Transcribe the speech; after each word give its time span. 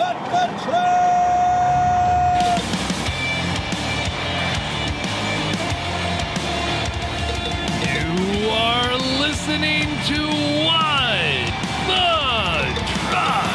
adventure! 0.00 1.04
You 7.86 8.48
are 8.50 8.96
listening 9.20 9.86
to 10.06 10.18
What 10.64 11.52
the 11.86 12.06
Truck. 13.08 13.50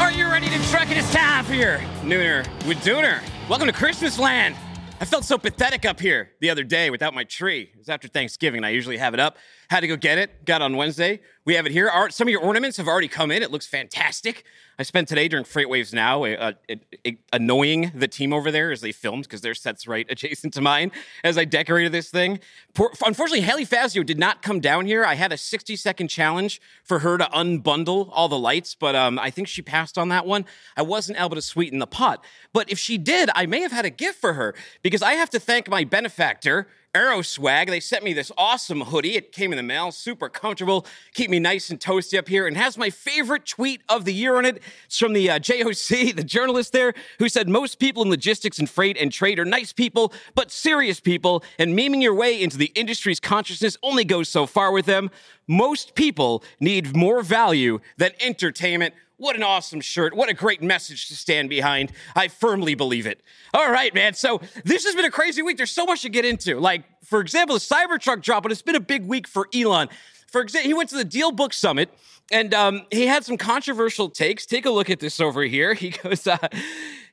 Are 0.00 0.12
you 0.12 0.26
ready 0.28 0.48
to 0.48 0.58
truck 0.70 0.90
it? 0.90 0.96
It's 0.96 1.12
time 1.12 1.44
for 1.44 1.54
your 1.54 1.78
Nooner 2.02 2.46
with 2.66 2.78
Dooner. 2.78 3.20
Welcome 3.48 3.66
to 3.66 3.72
Christmas 3.72 4.18
land. 4.18 4.56
I 5.02 5.04
felt 5.04 5.24
so 5.24 5.36
pathetic 5.36 5.84
up 5.84 5.98
here 5.98 6.30
the 6.38 6.48
other 6.48 6.62
day 6.62 6.88
without 6.88 7.12
my 7.12 7.24
tree. 7.24 7.62
It 7.62 7.76
was 7.76 7.88
after 7.88 8.06
Thanksgiving, 8.06 8.58
and 8.58 8.66
I 8.66 8.68
usually 8.68 8.98
have 8.98 9.14
it 9.14 9.18
up. 9.18 9.36
Had 9.68 9.80
to 9.80 9.88
go 9.88 9.96
get 9.96 10.16
it. 10.16 10.44
Got 10.44 10.60
it 10.60 10.64
on 10.64 10.76
Wednesday. 10.76 11.18
We 11.44 11.54
have 11.54 11.66
it 11.66 11.72
here. 11.72 11.88
Our, 11.88 12.08
some 12.08 12.28
of 12.28 12.30
your 12.30 12.40
ornaments 12.40 12.76
have 12.76 12.86
already 12.86 13.08
come 13.08 13.32
in. 13.32 13.42
It 13.42 13.50
looks 13.50 13.66
fantastic. 13.66 14.44
I 14.78 14.84
spent 14.84 15.06
today 15.06 15.28
during 15.28 15.44
FreightWaves 15.44 15.92
Now 15.92 16.24
uh, 16.24 16.52
uh, 16.68 16.74
uh, 17.06 17.10
annoying 17.32 17.92
the 17.94 18.08
team 18.08 18.32
over 18.32 18.50
there 18.50 18.72
as 18.72 18.80
they 18.80 18.92
filmed 18.92 19.24
because 19.24 19.42
their 19.42 19.54
set's 19.54 19.86
right 19.86 20.06
adjacent 20.10 20.54
to 20.54 20.60
mine 20.60 20.90
as 21.22 21.36
I 21.36 21.44
decorated 21.44 21.92
this 21.92 22.10
thing. 22.10 22.40
Poor, 22.74 22.90
unfortunately, 23.04 23.42
Haley 23.42 23.66
Fazio 23.66 24.02
did 24.02 24.18
not 24.18 24.40
come 24.40 24.60
down 24.60 24.86
here. 24.86 25.04
I 25.04 25.14
had 25.14 25.30
a 25.30 25.36
60 25.36 25.76
second 25.76 26.08
challenge 26.08 26.60
for 26.84 27.00
her 27.00 27.18
to 27.18 27.24
unbundle 27.24 28.08
all 28.12 28.28
the 28.28 28.38
lights, 28.38 28.74
but 28.74 28.94
um, 28.94 29.18
I 29.18 29.30
think 29.30 29.48
she 29.48 29.60
passed 29.60 29.98
on 29.98 30.08
that 30.08 30.26
one. 30.26 30.46
I 30.76 30.82
wasn't 30.82 31.20
able 31.20 31.34
to 31.34 31.42
sweeten 31.42 31.78
the 31.78 31.86
pot. 31.86 32.24
But 32.52 32.70
if 32.70 32.78
she 32.78 32.96
did, 32.96 33.28
I 33.34 33.46
may 33.46 33.60
have 33.60 33.72
had 33.72 33.84
a 33.84 33.90
gift 33.90 34.20
for 34.20 34.32
her 34.34 34.54
because 34.82 35.02
I 35.02 35.14
have 35.14 35.30
to 35.30 35.40
thank 35.40 35.68
my 35.68 35.84
benefactor. 35.84 36.66
Aeroswag. 36.94 37.68
They 37.68 37.80
sent 37.80 38.04
me 38.04 38.12
this 38.12 38.30
awesome 38.36 38.82
hoodie. 38.82 39.16
It 39.16 39.32
came 39.32 39.50
in 39.50 39.56
the 39.56 39.62
mail, 39.62 39.92
super 39.92 40.28
comfortable, 40.28 40.86
keep 41.14 41.30
me 41.30 41.38
nice 41.38 41.70
and 41.70 41.80
toasty 41.80 42.18
up 42.18 42.28
here, 42.28 42.46
and 42.46 42.54
has 42.56 42.76
my 42.76 42.90
favorite 42.90 43.46
tweet 43.46 43.80
of 43.88 44.04
the 44.04 44.12
year 44.12 44.36
on 44.36 44.44
it. 44.44 44.62
It's 44.84 44.98
from 44.98 45.14
the 45.14 45.30
uh, 45.30 45.38
JOC, 45.38 46.14
the 46.16 46.24
journalist 46.24 46.72
there, 46.72 46.92
who 47.18 47.30
said 47.30 47.48
most 47.48 47.78
people 47.78 48.02
in 48.02 48.10
logistics 48.10 48.58
and 48.58 48.68
freight 48.68 48.98
and 48.98 49.10
trade 49.10 49.38
are 49.38 49.46
nice 49.46 49.72
people, 49.72 50.12
but 50.34 50.50
serious 50.50 51.00
people, 51.00 51.42
and 51.58 51.76
memeing 51.78 52.02
your 52.02 52.14
way 52.14 52.42
into 52.42 52.58
the 52.58 52.72
industry's 52.74 53.20
consciousness 53.20 53.78
only 53.82 54.04
goes 54.04 54.28
so 54.28 54.44
far 54.44 54.70
with 54.70 54.84
them. 54.84 55.10
Most 55.48 55.94
people 55.94 56.44
need 56.60 56.94
more 56.94 57.22
value 57.22 57.80
than 57.96 58.10
entertainment. 58.20 58.94
What 59.22 59.36
an 59.36 59.44
awesome 59.44 59.80
shirt. 59.80 60.14
What 60.14 60.28
a 60.30 60.34
great 60.34 60.62
message 60.62 61.06
to 61.06 61.14
stand 61.14 61.48
behind. 61.48 61.92
I 62.16 62.26
firmly 62.26 62.74
believe 62.74 63.06
it. 63.06 63.22
All 63.54 63.70
right, 63.70 63.94
man. 63.94 64.14
So 64.14 64.40
this 64.64 64.84
has 64.84 64.96
been 64.96 65.04
a 65.04 65.12
crazy 65.12 65.42
week. 65.42 65.58
There's 65.58 65.70
so 65.70 65.84
much 65.84 66.02
to 66.02 66.08
get 66.08 66.24
into. 66.24 66.58
Like, 66.58 66.82
for 67.04 67.20
example, 67.20 67.54
the 67.54 67.60
Cybertruck 67.60 68.20
drop, 68.20 68.42
but 68.42 68.50
it's 68.50 68.62
been 68.62 68.74
a 68.74 68.80
big 68.80 69.06
week 69.06 69.28
for 69.28 69.46
Elon. 69.54 69.90
For 70.26 70.40
example, 70.40 70.66
he 70.66 70.74
went 70.74 70.90
to 70.90 70.96
the 70.96 71.04
DealBook 71.04 71.54
Summit 71.54 71.96
and 72.32 72.52
um, 72.52 72.82
he 72.90 73.06
had 73.06 73.24
some 73.24 73.36
controversial 73.36 74.10
takes. 74.10 74.44
Take 74.44 74.66
a 74.66 74.70
look 74.70 74.90
at 74.90 74.98
this 74.98 75.20
over 75.20 75.44
here. 75.44 75.72
He 75.78 75.90
goes, 75.90 76.26
uh, 76.26 76.48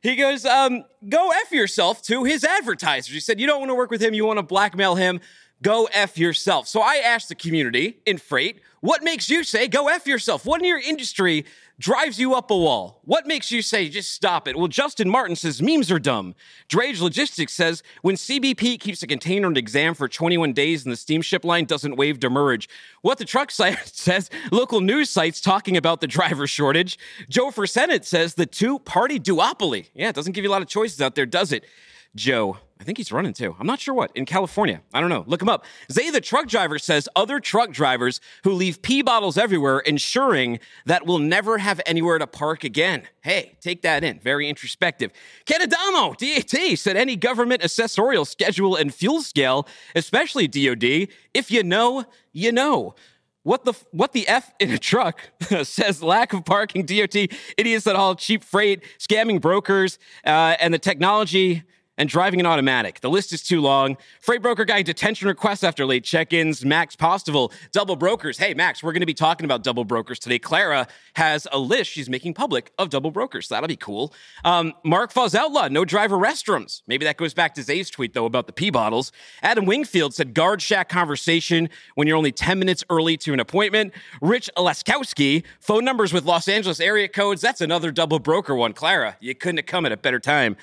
he 0.01 0.15
goes, 0.15 0.47
um, 0.47 0.85
go 1.07 1.29
F 1.29 1.51
yourself 1.51 2.01
to 2.03 2.23
his 2.23 2.43
advertisers. 2.43 3.13
He 3.13 3.19
said, 3.19 3.39
you 3.39 3.45
don't 3.45 3.59
want 3.59 3.69
to 3.69 3.75
work 3.75 3.91
with 3.91 4.01
him. 4.01 4.15
You 4.15 4.25
want 4.25 4.39
to 4.39 4.43
blackmail 4.43 4.95
him. 4.95 5.19
Go 5.61 5.87
F 5.93 6.17
yourself. 6.17 6.67
So 6.67 6.81
I 6.81 7.01
asked 7.05 7.29
the 7.29 7.35
community 7.35 7.99
in 8.07 8.17
freight, 8.17 8.61
what 8.81 9.03
makes 9.03 9.29
you 9.29 9.43
say 9.43 9.67
go 9.67 9.89
F 9.89 10.07
yourself? 10.07 10.45
What 10.45 10.61
in 10.61 10.67
your 10.67 10.79
industry 10.79 11.45
drives 11.79 12.19
you 12.19 12.35
up 12.35 12.51
a 12.51 12.57
wall? 12.57 13.01
What 13.05 13.25
makes 13.25 13.51
you 13.51 13.61
say 13.61 13.89
just 13.89 14.11
stop 14.11 14.47
it? 14.47 14.57
Well, 14.57 14.67
Justin 14.67 15.09
Martin 15.09 15.35
says 15.35 15.61
memes 15.61 15.89
are 15.89 15.99
dumb. 15.99 16.35
Drage 16.67 17.01
Logistics 17.01 17.53
says 17.53 17.81
when 18.01 18.15
CBP 18.15 18.79
keeps 18.79 19.01
a 19.01 19.07
container 19.07 19.47
on 19.47 19.57
exam 19.57 19.93
for 19.93 20.07
21 20.07 20.53
days 20.53 20.83
and 20.83 20.91
the 20.91 20.97
steamship 20.97 21.43
line 21.43 21.65
doesn't 21.65 21.95
waive 21.95 22.19
demurrage. 22.19 22.69
What 23.01 23.17
the 23.17 23.25
truck 23.25 23.49
site 23.49 23.79
says 23.87 24.29
local 24.51 24.81
news 24.81 25.09
sites 25.09 25.41
talking 25.41 25.77
about 25.77 26.01
the 26.01 26.07
driver 26.07 26.45
shortage. 26.45 26.99
Joe 27.29 27.49
for 27.49 27.65
Senate 27.65 28.05
says 28.05 28.35
the 28.35 28.45
two 28.45 28.79
party 28.79 29.19
duopoly. 29.19 29.87
Yeah, 29.93 30.09
it 30.09 30.15
doesn't 30.15 30.33
give 30.33 30.43
you 30.43 30.49
a 30.49 30.53
lot 30.53 30.61
of 30.61 30.67
choices 30.67 31.01
out 31.01 31.15
there, 31.15 31.25
does 31.25 31.51
it? 31.51 31.63
Joe. 32.15 32.57
I 32.81 32.85
think 32.85 32.97
he's 32.97 33.11
running 33.11 33.33
too. 33.33 33.55
I'm 33.59 33.67
not 33.67 33.81
sure 33.81 33.93
what. 33.93 34.11
In 34.15 34.25
California. 34.25 34.81
I 34.93 35.01
don't 35.01 35.09
know. 35.09 35.25
Look 35.27 35.41
him 35.41 35.49
up. 35.49 35.65
Zay, 35.91 36.09
the 36.11 36.21
truck 36.21 36.47
driver, 36.47 36.79
says 36.79 37.09
other 37.13 37.41
truck 37.41 37.71
drivers 37.71 38.21
who 38.45 38.53
leave 38.53 38.81
pee 38.81 39.01
bottles 39.01 39.37
everywhere, 39.37 39.79
ensuring 39.79 40.59
that 40.85 41.05
we'll 41.05 41.19
never 41.19 41.57
have 41.57 41.81
anywhere 41.85 42.17
to 42.17 42.25
park 42.25 42.63
again. 42.63 43.03
Hey, 43.21 43.57
take 43.59 43.81
that 43.81 44.05
in. 44.05 44.19
Very 44.19 44.47
introspective. 44.47 45.11
Ken 45.45 45.67
DAT, 45.67 46.79
said 46.79 46.95
any 46.95 47.17
government 47.17 47.61
accessorial 47.61 48.25
schedule 48.25 48.77
and 48.77 48.93
fuel 48.93 49.21
scale, 49.21 49.67
especially 49.93 50.47
DOD, 50.47 51.09
if 51.33 51.51
you 51.51 51.63
know, 51.63 52.05
you 52.31 52.51
know. 52.53 52.95
What 53.43 53.65
the 53.65 53.73
what 53.91 54.11
the 54.11 54.27
f 54.27 54.53
in 54.59 54.69
a 54.71 54.77
truck 54.77 55.21
says 55.63 56.03
lack 56.03 56.33
of 56.33 56.43
parking 56.45 56.85
DOT 56.85 57.15
idiots 57.57 57.85
that 57.85 57.95
haul 57.95 58.15
cheap 58.15 58.43
freight 58.43 58.83
scamming 58.99 59.39
brokers 59.39 59.97
uh, 60.25 60.55
and 60.59 60.73
the 60.73 60.77
technology 60.77 61.63
and 61.99 62.07
driving 62.07 62.39
an 62.39 62.45
automatic. 62.45 63.01
The 63.01 63.09
list 63.09 63.33
is 63.33 63.43
too 63.43 63.59
long. 63.61 63.97
Freight 64.21 64.41
broker 64.41 64.63
guy 64.63 64.81
detention 64.81 65.27
requests 65.27 65.65
after 65.65 65.85
late 65.85 66.05
check-ins. 66.05 66.63
Max 66.63 66.95
Postival, 66.95 67.51
double 67.73 67.97
brokers. 67.97 68.37
Hey, 68.37 68.53
Max, 68.53 68.81
we're 68.81 68.93
going 68.93 69.01
to 69.01 69.05
be 69.05 69.13
talking 69.13 69.43
about 69.43 69.63
double 69.63 69.83
brokers 69.83 70.17
today. 70.17 70.39
Clara 70.39 70.87
has 71.15 71.45
a 71.51 71.59
list 71.59 71.91
she's 71.91 72.09
making 72.09 72.33
public 72.33 72.71
of 72.79 72.89
double 72.89 73.11
brokers. 73.11 73.49
So 73.49 73.55
that'll 73.55 73.67
be 73.67 73.75
cool. 73.75 74.13
Um, 74.45 74.73
Mark 74.85 75.11
Falls 75.11 75.35
Outlaw, 75.35 75.67
no 75.67 75.83
driver 75.83 76.17
restrooms. 76.17 76.81
Maybe 76.87 77.03
that 77.03 77.17
goes 77.17 77.33
back 77.33 77.53
to 77.55 77.63
Zay's 77.63 77.89
tweet, 77.89 78.13
though, 78.13 78.25
about 78.25 78.47
the 78.47 78.53
pee 78.53 78.69
bottles. 78.69 79.11
Adam 79.43 79.65
Wingfield 79.65 80.13
said 80.13 80.33
guard 80.33 80.61
shack 80.61 80.87
conversation 80.87 81.69
when 81.95 82.07
you're 82.07 82.17
only 82.17 82.31
10 82.31 82.57
minutes 82.57 82.81
early 82.89 83.17
to 83.17 83.33
an 83.33 83.41
appointment. 83.41 83.93
Rich 84.21 84.49
Laskowski, 84.55 85.43
phone 85.59 85.83
numbers 85.83 86.13
with 86.13 86.23
Los 86.23 86.47
Angeles 86.47 86.79
area 86.79 87.09
codes. 87.09 87.41
That's 87.41 87.59
another 87.59 87.91
double 87.91 88.19
broker 88.19 88.55
one. 88.55 88.71
Clara, 88.71 89.17
you 89.19 89.35
couldn't 89.35 89.57
have 89.57 89.65
come 89.65 89.85
at 89.85 89.91
a 89.91 89.97
better 89.97 90.19
time. 90.19 90.55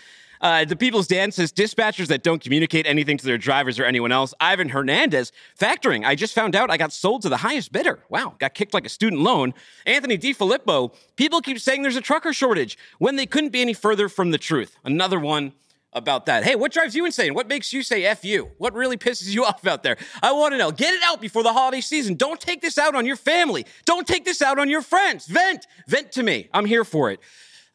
Uh, 0.47 0.65
the 0.65 0.77
People's 0.77 1.09
Dance 1.09 1.35
says 1.35 1.53
dispatchers 1.53 2.07
that 2.07 2.23
don't 2.23 2.41
communicate 2.41 2.87
anything 2.87 3.19
to 3.19 3.27
their 3.27 3.37
drivers 3.37 3.81
or 3.81 3.85
anyone 3.85 4.13
else. 4.13 4.33
Ivan 4.39 4.69
Hernandez, 4.69 5.33
factoring. 5.59 6.07
I 6.07 6.15
just 6.15 6.37
found 6.37 6.55
out 6.55 6.71
I 6.71 6.77
got 6.77 6.93
sold 6.93 7.23
to 7.23 7.29
the 7.29 7.39
highest 7.39 7.73
bidder. 7.73 7.99
Wow, 8.11 8.37
got 8.39 8.55
kicked 8.55 8.73
like 8.73 8.87
a 8.87 8.89
student 8.89 9.23
loan. 9.23 9.55
Anthony 9.87 10.17
DiFilippo, 10.17 10.95
people 11.17 11.41
keep 11.41 11.59
saying 11.59 11.83
there's 11.83 11.97
a 11.97 12.01
trucker 12.01 12.33
shortage 12.33 12.79
when 12.99 13.17
they 13.17 13.27
couldn't 13.27 13.51
be 13.51 13.61
any 13.61 13.73
further 13.73 14.09
from 14.09 14.31
the 14.31 14.39
truth. 14.39 14.77
Another 14.85 15.19
one 15.19 15.53
about 15.93 16.27
that. 16.27 16.45
Hey, 16.45 16.55
what 16.55 16.71
drives 16.71 16.95
you 16.95 17.07
insane? 17.07 17.35
What 17.35 17.49
makes 17.49 17.73
you 17.73 17.83
say 17.83 18.05
F 18.05 18.25
you? 18.25 18.53
What 18.59 18.73
really 18.73 18.97
pisses 18.97 19.35
you 19.35 19.45
off 19.47 19.67
out 19.67 19.83
there? 19.83 19.97
I 20.23 20.31
want 20.31 20.53
to 20.53 20.59
know. 20.59 20.71
Get 20.71 20.95
it 20.95 21.03
out 21.03 21.21
before 21.21 21.43
the 21.43 21.53
holiday 21.53 21.81
season. 21.81 22.15
Don't 22.15 22.41
take 22.41 22.61
this 22.61 22.79
out 22.79 22.95
on 22.95 23.05
your 23.05 23.17
family. 23.17 23.67
Don't 23.85 24.07
take 24.07 24.25
this 24.25 24.41
out 24.41 24.61
on 24.61 24.71
your 24.71 24.83
friends. 24.83 25.27
Vent. 25.27 25.67
Vent 25.89 26.13
to 26.13 26.23
me. 26.23 26.49
I'm 26.55 26.67
here 26.67 26.85
for 26.85 27.11
it. 27.11 27.19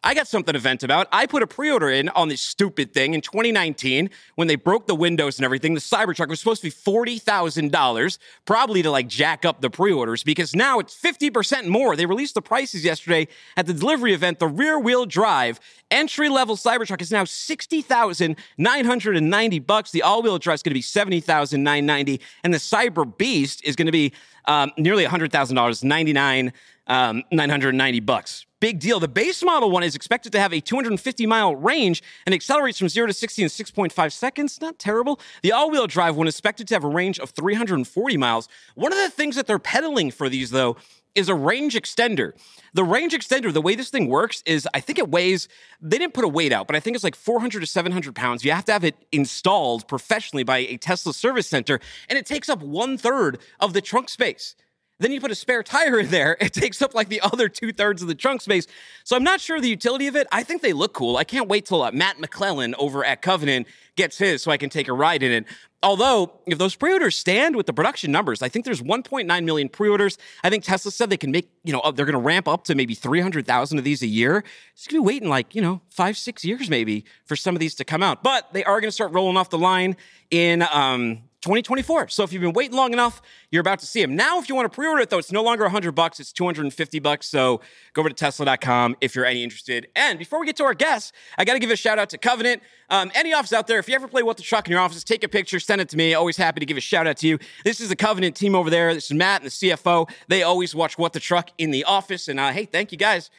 I 0.04 0.16
got 0.16 0.28
something 0.28 0.54
to 0.54 0.60
vent 0.60 0.82
about. 0.82 1.08
I 1.12 1.28
put 1.28 1.44
a 1.44 1.48
pre-order 1.48 1.88
in 1.90 2.10
on 2.10 2.28
this 2.28 2.42
stupid 2.42 2.92
thing 2.92 3.14
in 3.14 3.22
2019 3.22 4.10
when 4.34 4.48
they 4.48 4.56
broke 4.56 4.88
the 4.88 4.96
windows 4.96 5.38
and 5.38 5.46
everything. 5.46 5.76
The 5.76 5.80
Cybertruck 5.80 6.28
was 6.28 6.40
supposed 6.40 6.62
to 6.62 6.68
be 6.68 6.72
forty 6.72 7.20
thousand 7.20 7.72
dollars, 7.72 8.18
probably 8.46 8.82
to 8.82 8.90
like 8.90 9.08
jack 9.08 9.46
up 9.46 9.62
the 9.62 9.70
pre-orders 9.70 10.24
because 10.24 10.56
now 10.56 10.80
it's 10.80 11.00
50% 11.00 11.68
more. 11.68 11.96
They 11.96 12.08
released 12.08 12.34
the 12.34 12.42
prices 12.42 12.84
yesterday 12.84 13.28
at 13.56 13.68
the 13.68 13.76
delivery 13.76 14.16
event. 14.16 14.40
The 14.40 14.48
rear-wheel 14.48 15.06
drive 15.06 15.60
entry-level 15.92 16.56
Cybertruck 16.56 17.02
is 17.02 17.12
now 17.12 17.26
60,990 17.26 19.60
bucks. 19.60 19.92
The 19.92 20.02
all-wheel 20.02 20.40
drive 20.40 20.56
is 20.56 20.64
going 20.64 20.72
to 20.72 20.76
be 20.76 20.82
70,990, 20.82 22.20
and 22.44 22.54
the 22.54 22.58
Cyber 22.58 23.18
Beast 23.18 23.64
is 23.64 23.76
going 23.76 23.86
to 23.86 23.92
be 23.92 24.14
um, 24.46 24.72
nearly 24.78 25.06
$100,000, 25.06 25.84
99 25.84 26.54
um, 26.92 27.24
990 27.32 28.02
bucks. 28.02 28.46
Big 28.60 28.80
deal. 28.80 29.00
The 29.00 29.08
base 29.08 29.42
model 29.44 29.72
one 29.72 29.82
is 29.82 29.96
expected 29.96 30.34
to 30.34 30.40
have 30.40 30.54
a 30.54 30.60
250 30.60 31.26
mile 31.26 31.56
range 31.56 32.04
and 32.26 32.36
accelerates 32.36 32.78
from 32.78 32.90
0 32.90 33.08
to 33.08 33.14
60 33.14 33.44
in 33.44 33.48
6.5 33.48 34.12
seconds. 34.12 34.60
Not 34.62 34.78
terrible. 34.78 35.20
The 35.42 35.54
all 35.54 35.72
wheel 35.72 35.88
drive 35.88 36.18
one 36.18 36.28
is 36.28 36.36
expected 36.36 36.68
to 36.68 36.76
have 36.76 36.84
a 36.84 36.90
range 36.90 37.18
of 37.18 37.32
340 37.32 38.18
miles. 38.18 38.50
One 38.76 38.92
of 38.92 39.00
the 39.00 39.10
things 39.10 39.38
that 39.38 39.48
they're 39.48 39.58
peddling 39.58 40.12
for 40.12 40.28
these, 40.28 40.52
though, 40.52 40.76
is 41.16 41.30
a 41.30 41.34
range 41.34 41.76
extender. 41.76 42.34
The 42.74 42.84
range 42.84 43.14
extender, 43.14 43.52
the 43.52 43.62
way 43.62 43.76
this 43.76 43.90
thing 43.90 44.08
works 44.08 44.44
is 44.46 44.68
I 44.74 44.82
think 44.82 45.00
it 45.00 45.10
weighs, 45.10 45.48
they 45.82 45.98
didn't 45.98 46.14
put 46.14 46.26
a 46.26 46.28
weight 46.28 46.52
out, 46.52 46.68
but 46.68 46.76
I 46.76 46.82
think 46.82 46.96
it's 46.96 47.04
like 47.04 47.16
400 47.16 47.62
to 47.62 47.66
700 47.66 48.16
pounds. 48.16 48.46
You 48.46 48.52
have 48.52 48.66
to 48.66 48.74
have 48.74 48.84
it 48.84 48.96
installed 49.12 49.88
professionally 49.88 50.44
by 50.44 50.60
a 50.60 50.78
Tesla 50.78 51.14
service 51.14 51.48
center, 51.48 51.80
and 52.10 52.20
it 52.20 52.26
takes 52.26 52.50
up 52.50 52.62
one 52.62 52.98
third 52.98 53.40
of 53.60 53.74
the 53.74 53.82
trunk 53.82 54.10
space. 54.10 54.56
Then 55.02 55.12
you 55.12 55.20
put 55.20 55.32
a 55.32 55.36
spare 55.36 55.64
tire 55.64 56.00
in 56.00 56.12
there, 56.12 56.38
it 56.40 56.54
takes 56.54 56.80
up 56.80 56.94
like 56.94 57.10
the 57.10 57.22
other 57.22 57.50
two 57.50 57.74
thirds 57.74 58.04
of 58.04 58.08
the 58.08 58.14
trunk 58.14 58.42
space. 58.42 58.68
So 59.04 59.16
I'm 59.16 59.24
not 59.24 59.42
sure 59.42 59.60
the 59.60 59.68
utility 59.68 60.06
of 60.06 60.16
it. 60.16 60.28
I 60.32 60.44
think 60.44 60.62
they 60.62 60.74
look 60.74 60.94
cool. 60.94 61.18
I 61.18 61.24
can't 61.24 61.50
wait 61.50 61.66
till 61.66 61.82
uh, 61.82 61.92
Matt 61.92 62.20
McClellan 62.20 62.76
over 62.78 63.04
at 63.04 63.24
Covenant 63.24 63.68
gets 63.96 64.20
his 64.20 64.44
so 64.44 64.52
I 64.52 64.58
can 64.58 64.70
take 64.70 64.88
a 64.88 64.94
ride 64.94 65.24
in 65.24 65.32
it. 65.32 65.46
Although, 65.84 66.32
if 66.46 66.60
those 66.60 66.76
pre-orders 66.76 67.18
stand 67.18 67.56
with 67.56 67.66
the 67.66 67.74
production 67.74 68.12
numbers, 68.12 68.44
I 68.44 68.50
think 68.50 68.66
there's 68.66 68.84
1.9 68.84 69.44
million 69.44 69.68
pre-orders. 69.68 70.20
I 70.44 70.52
think 70.52 70.64
Tesla 70.64 70.92
said 70.92 71.10
they 71.10 71.18
can 71.18 71.32
make, 71.32 71.50
you 71.64 71.74
know, 71.74 71.82
they're 71.92 72.06
going 72.06 72.14
to 72.14 72.20
ramp 72.20 72.48
up 72.48 72.66
to 72.66 72.76
maybe 72.76 72.94
300,000 72.94 73.80
of 73.80 73.84
these 73.84 74.04
a 74.04 74.08
year. 74.08 74.44
It's 74.74 74.86
going 74.86 75.02
to 75.02 75.04
be 75.04 75.08
waiting 75.08 75.30
like, 75.30 75.56
you 75.56 75.62
know, 75.64 75.82
five, 75.90 76.16
six 76.16 76.46
years 76.46 76.70
maybe 76.70 77.06
for 77.26 77.36
some 77.36 77.56
of 77.56 77.60
these 77.60 77.74
to 77.76 77.84
come 77.84 78.04
out. 78.04 78.22
But 78.22 78.54
they 78.54 78.64
are 78.64 78.80
going 78.80 78.90
to 78.90 78.94
start 78.94 79.12
rolling 79.14 79.38
off 79.38 79.50
the 79.50 79.58
line 79.58 79.98
in 80.30 80.64
um, 80.72 81.24
2024. 81.42 82.10
So 82.10 82.24
if 82.24 82.32
you've 82.32 82.42
been 82.42 82.54
waiting 82.54 82.78
long 82.78 82.94
enough, 82.94 83.22
you're 83.50 83.62
about 83.62 83.80
to 83.80 83.86
see 83.86 84.02
them. 84.02 84.16
Now, 84.16 84.40
if 84.40 84.48
you 84.48 84.56
want 84.56 84.72
to 84.72 84.76
pre-order 84.76 85.02
it, 85.02 85.10
though, 85.10 85.18
it's 85.18 85.32
no 85.32 85.42
longer 85.42 85.64
100 85.64 85.94
bucks; 85.94 86.20
it's 86.20 86.32
250 86.32 87.00
bucks. 87.00 87.28
So 87.28 87.62
go 87.94 88.02
over 88.02 88.10
to 88.10 88.16
Tesla.com 88.16 88.96
if 89.02 89.16
you're 89.16 89.26
any 89.26 89.44
interested. 89.44 89.88
And 89.96 90.20
before 90.20 90.40
we 90.40 90.46
get 90.46 90.56
to 90.58 90.64
our 90.64 90.74
guests, 90.74 91.12
I 91.38 91.46
got 91.46 91.54
to 91.54 91.60
give 91.60 91.72
a 91.72 91.76
shout 91.76 91.98
out 91.98 92.10
to 92.12 92.18
Covenant. 92.18 92.62
Um, 92.90 93.12
any 93.16 93.34
office 93.34 93.54
out 93.54 93.68
there, 93.68 93.80
if 93.80 93.88
you 93.88 93.96
ever 93.96 94.08
play 94.08 94.22
What 94.22 94.38
the 94.38 94.44
Truck 94.44 94.68
in 94.68 94.72
your 94.72 94.82
office, 94.82 95.04
take 95.04 95.24
a 95.24 95.30
picture, 95.30 95.60
send 95.60 95.82
it 95.82 95.90
to 95.90 95.98
me. 95.98 96.14
Always 96.14 96.38
happy 96.38 96.60
to 96.60 96.66
give 96.66 96.78
a 96.78 96.82
shout 96.82 97.08
out 97.08 97.18
to 97.18 97.28
you. 97.28 97.40
This 97.64 97.80
is 97.80 97.90
the 97.90 97.96
Covenant 97.96 98.36
team 98.36 98.54
over 98.54 98.70
there. 98.70 98.94
This 98.94 99.06
is 99.06 99.14
Matt 99.14 99.42
and 99.42 99.50
the 99.50 99.54
CFO. 99.54 100.10
They 100.28 100.44
always 100.44 100.76
watch 100.76 100.98
What 100.98 101.14
the 101.14 101.20
Truck 101.20 101.50
in 101.58 101.72
the 101.72 101.84
office. 101.86 102.28
And 102.28 102.40
uh, 102.40 102.52
hey, 102.52 102.66
thank 102.66 102.92
you 102.92 102.98
guys. 102.98 103.32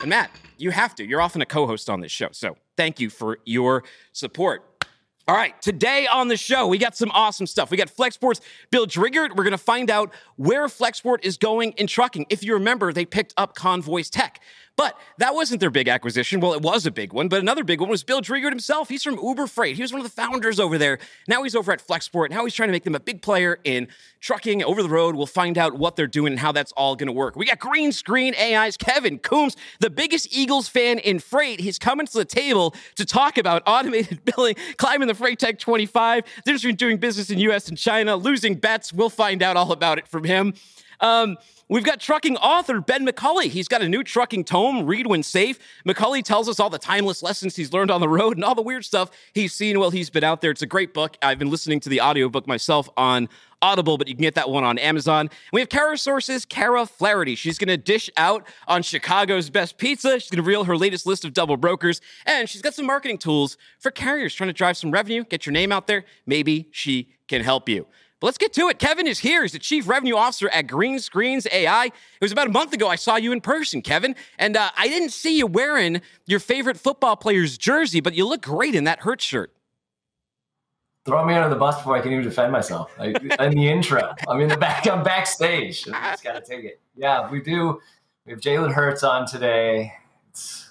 And 0.00 0.10
Matt, 0.10 0.30
you 0.56 0.70
have 0.70 0.94
to. 0.96 1.06
You're 1.06 1.20
often 1.20 1.42
a 1.42 1.46
co-host 1.46 1.88
on 1.90 2.00
this 2.00 2.12
show, 2.12 2.28
so 2.32 2.56
thank 2.76 3.00
you 3.00 3.10
for 3.10 3.38
your 3.44 3.84
support. 4.12 4.67
All 5.28 5.34
right, 5.34 5.60
today 5.60 6.06
on 6.06 6.28
the 6.28 6.38
show, 6.38 6.66
we 6.66 6.78
got 6.78 6.96
some 6.96 7.10
awesome 7.12 7.46
stuff. 7.46 7.70
We 7.70 7.76
got 7.76 7.88
Flexport's 7.88 8.40
Bill 8.70 8.86
Driegert. 8.86 9.36
We're 9.36 9.44
going 9.44 9.50
to 9.50 9.58
find 9.58 9.90
out 9.90 10.10
where 10.36 10.66
Flexport 10.68 11.18
is 11.22 11.36
going 11.36 11.72
in 11.72 11.86
trucking. 11.86 12.24
If 12.30 12.42
you 12.42 12.54
remember, 12.54 12.94
they 12.94 13.04
picked 13.04 13.34
up 13.36 13.54
Convoy's 13.54 14.08
Tech. 14.08 14.40
But 14.78 14.96
that 15.16 15.34
wasn't 15.34 15.58
their 15.58 15.70
big 15.70 15.88
acquisition. 15.88 16.38
Well, 16.38 16.52
it 16.52 16.62
was 16.62 16.86
a 16.86 16.92
big 16.92 17.12
one, 17.12 17.26
but 17.26 17.40
another 17.40 17.64
big 17.64 17.80
one 17.80 17.90
was 17.90 18.04
Bill 18.04 18.20
Driegert 18.20 18.50
himself. 18.50 18.88
He's 18.88 19.02
from 19.02 19.18
Uber 19.20 19.48
Freight. 19.48 19.74
He 19.74 19.82
was 19.82 19.92
one 19.92 20.00
of 20.00 20.06
the 20.06 20.12
founders 20.12 20.60
over 20.60 20.78
there. 20.78 21.00
Now 21.26 21.42
he's 21.42 21.56
over 21.56 21.72
at 21.72 21.84
Flexport. 21.84 22.30
Now 22.30 22.44
he's 22.44 22.54
trying 22.54 22.68
to 22.68 22.72
make 22.72 22.84
them 22.84 22.94
a 22.94 23.00
big 23.00 23.20
player 23.20 23.58
in 23.64 23.88
trucking 24.20 24.62
over 24.62 24.80
the 24.80 24.88
road. 24.88 25.16
We'll 25.16 25.26
find 25.26 25.58
out 25.58 25.76
what 25.76 25.96
they're 25.96 26.06
doing 26.06 26.34
and 26.34 26.38
how 26.38 26.52
that's 26.52 26.70
all 26.72 26.94
going 26.94 27.08
to 27.08 27.12
work. 27.12 27.34
We 27.34 27.46
got 27.46 27.58
Green 27.58 27.90
Screen 27.90 28.36
AI's 28.38 28.76
Kevin 28.76 29.18
Coomes, 29.18 29.56
the 29.80 29.90
biggest 29.90 30.32
Eagles 30.32 30.68
fan 30.68 31.00
in 31.00 31.18
freight. 31.18 31.58
He's 31.58 31.80
coming 31.80 32.06
to 32.06 32.16
the 32.16 32.24
table 32.24 32.72
to 32.94 33.04
talk 33.04 33.36
about 33.36 33.64
automated 33.66 34.24
billing, 34.36 34.54
climbing 34.76 35.08
the 35.08 35.14
FreightTech 35.14 35.58
25, 35.58 36.24
the 36.24 36.30
difference 36.42 36.62
between 36.62 36.76
doing 36.76 36.98
business 36.98 37.30
in 37.30 37.40
US 37.40 37.68
and 37.68 37.76
China, 37.76 38.14
losing 38.14 38.54
bets. 38.54 38.92
We'll 38.92 39.10
find 39.10 39.42
out 39.42 39.56
all 39.56 39.72
about 39.72 39.98
it 39.98 40.06
from 40.06 40.22
him. 40.22 40.54
Um, 41.00 41.36
We've 41.70 41.84
got 41.84 42.00
trucking 42.00 42.38
author 42.38 42.80
Ben 42.80 43.06
McCulley. 43.06 43.50
He's 43.50 43.68
got 43.68 43.82
a 43.82 43.88
new 43.90 44.02
trucking 44.02 44.44
tome, 44.44 44.86
Read 44.86 45.06
When 45.06 45.22
Safe. 45.22 45.58
McCulley 45.86 46.22
tells 46.22 46.48
us 46.48 46.58
all 46.58 46.70
the 46.70 46.78
timeless 46.78 47.22
lessons 47.22 47.56
he's 47.56 47.74
learned 47.74 47.90
on 47.90 48.00
the 48.00 48.08
road 48.08 48.38
and 48.38 48.44
all 48.44 48.54
the 48.54 48.62
weird 48.62 48.86
stuff 48.86 49.10
he's 49.34 49.52
seen 49.52 49.78
while 49.78 49.90
he's 49.90 50.08
been 50.08 50.24
out 50.24 50.40
there. 50.40 50.50
It's 50.50 50.62
a 50.62 50.66
great 50.66 50.94
book. 50.94 51.18
I've 51.20 51.38
been 51.38 51.50
listening 51.50 51.80
to 51.80 51.90
the 51.90 52.00
audiobook 52.00 52.46
myself 52.46 52.88
on 52.96 53.28
Audible, 53.60 53.98
but 53.98 54.08
you 54.08 54.14
can 54.14 54.22
get 54.22 54.34
that 54.36 54.48
one 54.48 54.64
on 54.64 54.78
Amazon. 54.78 55.28
We 55.52 55.60
have 55.60 55.68
Kara 55.68 55.98
Sources, 55.98 56.46
Clara 56.46 56.86
Flaherty. 56.86 57.34
She's 57.34 57.58
going 57.58 57.68
to 57.68 57.76
dish 57.76 58.08
out 58.16 58.46
on 58.66 58.82
Chicago's 58.82 59.50
best 59.50 59.76
pizza. 59.76 60.18
She's 60.18 60.30
going 60.30 60.42
to 60.42 60.48
reel 60.48 60.64
her 60.64 60.76
latest 60.76 61.04
list 61.04 61.26
of 61.26 61.34
double 61.34 61.58
brokers, 61.58 62.00
and 62.24 62.48
she's 62.48 62.62
got 62.62 62.72
some 62.72 62.86
marketing 62.86 63.18
tools 63.18 63.58
for 63.78 63.90
carriers 63.90 64.32
trying 64.34 64.48
to 64.48 64.54
drive 64.54 64.78
some 64.78 64.90
revenue, 64.90 65.22
get 65.24 65.44
your 65.44 65.52
name 65.52 65.70
out 65.70 65.86
there. 65.86 66.06
Maybe 66.24 66.68
she 66.70 67.10
can 67.26 67.42
help 67.42 67.68
you. 67.68 67.86
But 68.20 68.26
let's 68.26 68.38
get 68.38 68.52
to 68.54 68.68
it. 68.68 68.78
Kevin 68.78 69.06
is 69.06 69.20
here. 69.20 69.42
He's 69.42 69.52
the 69.52 69.60
chief 69.60 69.88
revenue 69.88 70.16
officer 70.16 70.48
at 70.48 70.66
Green 70.66 70.98
Screens 70.98 71.46
AI. 71.52 71.86
It 71.86 71.92
was 72.20 72.32
about 72.32 72.48
a 72.48 72.50
month 72.50 72.72
ago 72.72 72.88
I 72.88 72.96
saw 72.96 73.16
you 73.16 73.30
in 73.30 73.40
person, 73.40 73.80
Kevin, 73.80 74.16
and 74.38 74.56
uh, 74.56 74.70
I 74.76 74.88
didn't 74.88 75.10
see 75.10 75.38
you 75.38 75.46
wearing 75.46 76.02
your 76.26 76.40
favorite 76.40 76.76
football 76.76 77.16
player's 77.16 77.56
jersey, 77.56 78.00
but 78.00 78.14
you 78.14 78.26
look 78.26 78.42
great 78.42 78.74
in 78.74 78.84
that 78.84 79.00
Hurt 79.00 79.20
shirt. 79.20 79.52
Throw 81.04 81.24
me 81.24 81.34
under 81.34 81.48
the 81.48 81.56
bus 81.58 81.76
before 81.76 81.96
I 81.96 82.00
can 82.00 82.12
even 82.12 82.24
defend 82.24 82.50
myself. 82.50 82.92
Like 82.98 83.16
in 83.40 83.52
the 83.52 83.68
intro, 83.68 84.14
I'm 84.26 84.40
in 84.40 84.48
the 84.48 84.56
back. 84.56 84.86
I'm 84.88 85.04
backstage. 85.04 85.88
I 85.88 86.10
just 86.10 86.24
got 86.24 86.32
to 86.32 86.40
take 86.40 86.64
it. 86.64 86.80
Yeah, 86.96 87.30
we 87.30 87.40
do. 87.40 87.80
We 88.26 88.32
have 88.32 88.40
Jalen 88.40 88.72
Hurts 88.72 89.04
on 89.04 89.26
today. 89.26 89.92
It's 90.28 90.67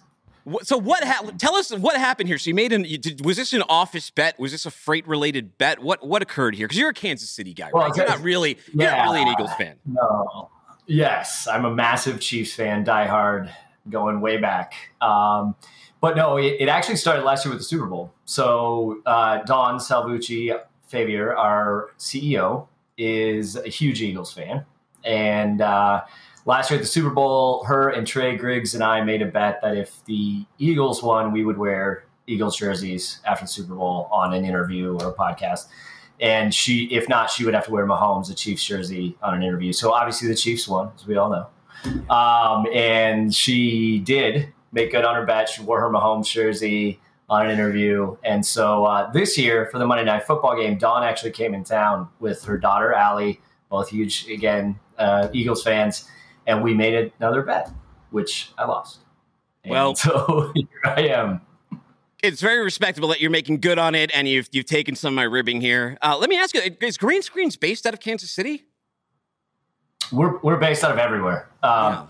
so 0.63 0.77
what? 0.77 1.03
Ha- 1.03 1.31
tell 1.37 1.55
us 1.55 1.71
what 1.71 1.97
happened 1.97 2.29
here. 2.29 2.37
So 2.37 2.49
you 2.49 2.55
made 2.55 2.71
an. 2.71 2.85
You 2.85 2.97
did, 2.97 3.25
was 3.25 3.37
this 3.37 3.53
an 3.53 3.63
office 3.69 4.09
bet? 4.09 4.39
Was 4.39 4.51
this 4.51 4.65
a 4.65 4.71
freight 4.71 5.07
related 5.07 5.57
bet? 5.57 5.81
What 5.81 6.05
what 6.05 6.21
occurred 6.21 6.55
here? 6.55 6.67
Because 6.67 6.79
you're 6.79 6.89
a 6.89 6.93
Kansas 6.93 7.29
City 7.29 7.53
guy, 7.53 7.69
right? 7.71 7.95
You're 7.95 8.07
not 8.07 8.21
really. 8.21 8.57
You're 8.73 8.89
not 8.89 9.03
really 9.03 9.21
an 9.21 9.27
Eagles 9.27 9.53
fan. 9.53 9.75
No. 9.85 10.49
Yes, 10.85 11.47
I'm 11.47 11.65
a 11.65 11.73
massive 11.73 12.21
Chiefs 12.21 12.53
fan, 12.53 12.85
diehard, 12.85 13.51
going 13.89 14.21
way 14.21 14.37
back. 14.37 14.73
Um, 15.01 15.55
but 15.99 16.15
no, 16.15 16.37
it, 16.37 16.55
it, 16.61 16.69
actually 16.69 16.95
started 16.95 17.25
last 17.25 17.43
year 17.43 17.51
with 17.53 17.59
the 17.59 17.65
Super 17.65 17.87
Bowl. 17.87 18.13
So 18.23 19.01
uh, 19.05 19.39
Dawn 19.43 19.79
Salvucci 19.79 20.57
Favier, 20.89 21.35
our 21.35 21.89
CEO, 21.99 22.67
is 22.97 23.57
a 23.57 23.67
huge 23.67 24.01
Eagles 24.01 24.31
fan, 24.31 24.65
and. 25.03 25.61
Uh, 25.61 26.03
last 26.47 26.71
year 26.71 26.79
at 26.79 26.81
the 26.81 26.87
Super 26.87 27.11
Bowl, 27.11 27.63
her 27.65 27.89
and 27.89 28.07
Trey 28.07 28.35
Griggs 28.35 28.73
and 28.73 28.83
I 28.83 29.03
made 29.03 29.21
a 29.21 29.25
bet 29.25 29.59
that 29.61 29.77
if 29.77 30.03
the 30.05 30.45
Eagles 30.57 31.03
won, 31.03 31.31
we 31.31 31.43
would 31.43 31.57
wear 31.57 32.05
Eagles 32.25 32.57
jerseys 32.57 33.19
after 33.25 33.43
the 33.43 33.49
Super 33.49 33.75
Bowl 33.75 34.09
on 34.11 34.33
an 34.33 34.45
interview 34.45 34.97
or 34.99 35.09
a 35.09 35.13
podcast. 35.13 35.67
And 36.19 36.53
she, 36.53 36.85
if 36.85 37.07
not, 37.07 37.29
she 37.29 37.45
would 37.45 37.53
have 37.53 37.65
to 37.65 37.71
wear 37.71 37.85
Mahomes, 37.85 38.31
a 38.31 38.33
Chiefs 38.33 38.63
jersey, 38.63 39.15
on 39.21 39.35
an 39.35 39.43
interview. 39.43 39.71
So 39.71 39.91
obviously 39.91 40.29
the 40.29 40.35
Chiefs 40.35 40.67
won, 40.67 40.91
as 40.95 41.05
we 41.05 41.17
all 41.17 41.29
know. 41.29 41.47
Um, 42.09 42.65
and 42.73 43.35
she 43.35 43.99
did 43.99 44.51
make 44.71 44.91
good 44.91 45.03
on 45.03 45.15
her 45.15 45.25
bet. 45.25 45.49
She 45.49 45.61
wore 45.61 45.79
her 45.79 45.89
Mahomes 45.89 46.31
jersey 46.31 46.99
on 47.29 47.45
an 47.45 47.51
interview. 47.51 48.15
And 48.23 48.43
so 48.43 48.85
uh, 48.85 49.11
this 49.11 49.37
year 49.37 49.67
for 49.69 49.79
the 49.79 49.85
Monday 49.85 50.05
Night 50.05 50.23
Football 50.23 50.55
game, 50.55 50.77
Dawn 50.77 51.03
actually 51.03 51.31
came 51.31 51.53
in 51.53 51.65
town 51.65 52.07
with 52.19 52.43
her 52.45 52.57
daughter 52.57 52.93
Allie, 52.93 53.41
both 53.69 53.89
huge 53.89 54.27
again 54.29 54.79
uh, 54.97 55.27
Eagles 55.33 55.61
fans, 55.61 56.09
and 56.47 56.63
we 56.63 56.73
made 56.73 57.11
another 57.19 57.43
bet, 57.43 57.69
which 58.09 58.51
I 58.57 58.65
lost. 58.65 58.99
And 59.63 59.71
well, 59.71 59.95
so 59.95 60.51
here 60.55 60.67
I 60.85 61.01
am. 61.09 61.41
It's 62.23 62.41
very 62.41 62.63
respectable 62.63 63.09
that 63.09 63.21
you're 63.21 63.29
making 63.29 63.59
good 63.59 63.77
on 63.77 63.93
it, 63.93 64.09
and 64.13 64.27
you've 64.27 64.49
you've 64.51 64.65
taken 64.65 64.95
some 64.95 65.13
of 65.13 65.15
my 65.15 65.23
ribbing 65.23 65.61
here. 65.61 65.97
Uh, 66.01 66.17
let 66.17 66.29
me 66.29 66.37
ask 66.37 66.55
you: 66.55 66.61
Is 66.81 66.97
Green 66.97 67.21
Screens 67.21 67.55
based 67.55 67.85
out 67.85 67.93
of 67.93 67.99
Kansas 67.99 68.31
City? 68.31 68.65
We're 70.11 70.39
we're 70.39 70.57
based 70.57 70.83
out 70.83 70.91
of 70.91 70.97
everywhere. 70.97 71.49
Um, 71.61 71.93
yeah. 71.93 72.07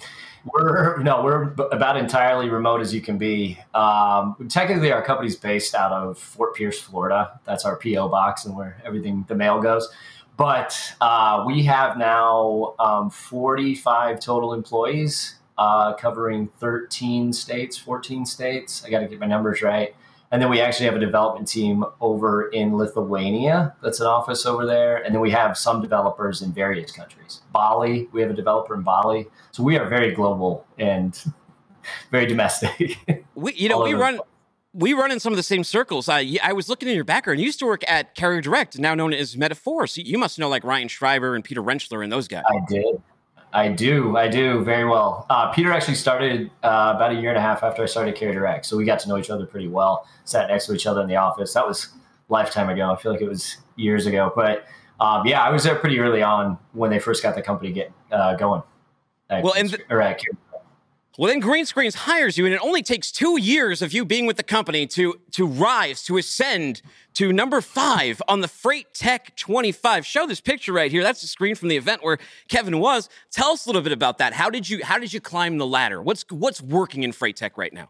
We're 0.53 0.97
no, 1.03 1.23
we're 1.23 1.51
about 1.71 1.97
entirely 1.97 2.49
remote 2.49 2.79
as 2.79 2.93
you 2.93 3.01
can 3.01 3.17
be. 3.17 3.59
Um, 3.73 4.47
technically, 4.47 4.93
our 4.93 5.01
company's 5.03 5.35
based 5.35 5.75
out 5.75 5.91
of 5.91 6.17
Fort 6.17 6.55
Pierce, 6.55 6.79
Florida. 6.79 7.39
That's 7.43 7.65
our 7.65 7.75
PO 7.75 8.07
box 8.07 8.45
and 8.45 8.55
where 8.55 8.81
everything 8.85 9.25
the 9.27 9.35
mail 9.35 9.59
goes. 9.59 9.89
But 10.37 10.93
uh, 11.01 11.43
we 11.45 11.63
have 11.63 11.97
now 11.97 12.75
um, 12.79 13.09
45 13.09 14.19
total 14.19 14.53
employees 14.53 15.35
uh, 15.57 15.95
covering 15.95 16.49
13 16.59 17.33
states, 17.33 17.77
14 17.77 18.25
states. 18.25 18.83
I 18.85 18.91
got 18.91 18.99
to 18.99 19.07
get 19.07 19.19
my 19.19 19.25
numbers 19.25 19.63
right. 19.63 19.95
And 20.31 20.41
then 20.41 20.49
we 20.49 20.59
actually 20.59 20.85
have 20.87 20.95
a 20.95 20.99
development 20.99 21.47
team 21.47 21.85
over 22.01 22.49
in 22.49 22.75
Lithuania 22.75 23.73
that's 23.81 23.99
an 23.99 24.07
office 24.07 24.45
over 24.45 24.65
there. 24.65 24.97
And 24.97 25.15
then 25.15 25.21
we 25.21 25.31
have 25.31 25.57
some 25.57 25.81
developers 25.81 26.41
in 26.41 26.51
various 26.51 26.91
countries. 26.91 27.41
Bali, 27.53 28.09
we 28.11 28.21
have 28.21 28.29
a 28.29 28.33
developer 28.33 28.75
in 28.75 28.81
Bali. 28.81 29.27
So 29.51 29.63
we 29.63 29.77
are 29.77 29.87
very 29.87 30.13
global 30.13 30.67
and 30.77 31.19
very 32.11 32.25
domestic. 32.25 32.99
We, 33.35 33.53
you 33.53 33.69
know, 33.69 33.81
we 33.81 33.93
run 33.93 34.19
we 34.73 34.93
run 34.93 35.11
in 35.11 35.19
some 35.19 35.33
of 35.33 35.37
the 35.37 35.43
same 35.43 35.63
circles. 35.63 36.07
I, 36.09 36.37
I 36.43 36.53
was 36.53 36.69
looking 36.69 36.87
in 36.87 36.95
your 36.95 37.03
background. 37.03 37.39
You 37.39 37.45
used 37.45 37.59
to 37.59 37.65
work 37.65 37.83
at 37.89 38.15
Carrier 38.15 38.41
Direct, 38.41 38.77
now 38.77 38.93
known 38.93 39.13
as 39.13 39.35
Metafora. 39.35 39.89
So 39.89 40.01
you 40.01 40.17
must 40.17 40.37
know 40.37 40.49
like 40.49 40.63
Ryan 40.63 40.87
Schreiber 40.87 41.35
and 41.35 41.43
Peter 41.43 41.63
Rentschler 41.63 42.03
and 42.03 42.11
those 42.11 42.27
guys. 42.27 42.43
I 42.47 42.59
did. 42.67 43.01
I 43.53 43.69
do. 43.69 44.17
I 44.17 44.27
do 44.27 44.63
very 44.63 44.85
well. 44.85 45.25
Uh, 45.29 45.51
Peter 45.51 45.71
actually 45.71 45.95
started 45.95 46.51
uh, 46.63 46.93
about 46.95 47.11
a 47.11 47.15
year 47.15 47.29
and 47.29 47.37
a 47.37 47.41
half 47.41 47.63
after 47.63 47.81
I 47.81 47.85
started 47.85 48.15
Carrier 48.15 48.33
Direct. 48.33 48.65
So 48.65 48.77
we 48.77 48.85
got 48.85 48.99
to 48.99 49.09
know 49.09 49.17
each 49.17 49.29
other 49.29 49.45
pretty 49.45 49.67
well, 49.67 50.05
sat 50.25 50.49
next 50.49 50.67
to 50.67 50.73
each 50.73 50.85
other 50.85 51.01
in 51.01 51.07
the 51.07 51.15
office. 51.15 51.53
That 51.53 51.65
was 51.65 51.87
lifetime 52.29 52.69
ago. 52.69 52.91
I 52.91 53.01
feel 53.01 53.11
like 53.11 53.21
it 53.21 53.29
was 53.29 53.57
years 53.77 54.05
ago. 54.05 54.31
But 54.35 54.65
um, 54.99 55.25
yeah, 55.25 55.41
I 55.41 55.49
was 55.49 55.63
there 55.63 55.75
pretty 55.75 55.99
early 55.99 56.21
on 56.21 56.57
when 56.73 56.91
they 56.91 56.99
first 56.99 57.23
got 57.23 57.35
the 57.35 57.41
company 57.41 57.71
get 57.71 57.91
uh, 58.11 58.35
going. 58.35 58.61
Well, 59.29 59.53
and 59.57 59.69
the, 59.69 59.79
or 59.89 60.01
at 60.01 60.19
Carrier 60.19 60.37
well, 61.17 61.29
then 61.29 61.39
Green 61.39 61.65
Screens 61.65 61.95
hires 61.95 62.37
you, 62.37 62.45
and 62.45 62.53
it 62.53 62.61
only 62.63 62.83
takes 62.83 63.11
two 63.11 63.41
years 63.41 63.81
of 63.81 63.91
you 63.91 64.05
being 64.05 64.27
with 64.27 64.37
the 64.37 64.43
company 64.43 64.85
to 64.87 65.19
to 65.31 65.47
rise, 65.47 66.03
to 66.03 66.17
ascend 66.17 66.83
to 67.15 67.33
number 67.33 67.59
five 67.59 68.21
on 68.27 68.41
the 68.41 68.47
FreightTech 68.47 69.35
25. 69.35 70.05
Show 70.05 70.27
this 70.27 70.39
picture 70.39 70.71
right 70.71 70.91
here. 70.91 71.01
That's 71.01 71.21
the 71.21 71.27
screen 71.27 71.55
from 71.55 71.69
the 71.69 71.77
event 71.77 72.03
where 72.03 72.19
Kevin 72.49 72.79
was. 72.79 73.09
Tell 73.31 73.49
us 73.49 73.65
a 73.65 73.69
little 73.69 73.81
bit 73.81 73.93
about 73.93 74.19
that. 74.19 74.33
How 74.33 74.51
did 74.51 74.69
you 74.69 74.85
how 74.85 74.99
did 74.99 75.11
you 75.11 75.19
climb 75.19 75.57
the 75.57 75.65
ladder? 75.65 76.03
What's 76.03 76.23
what's 76.29 76.61
working 76.61 77.01
in 77.01 77.11
Freight 77.11 77.35
Tech 77.35 77.57
right 77.57 77.73
now? 77.73 77.89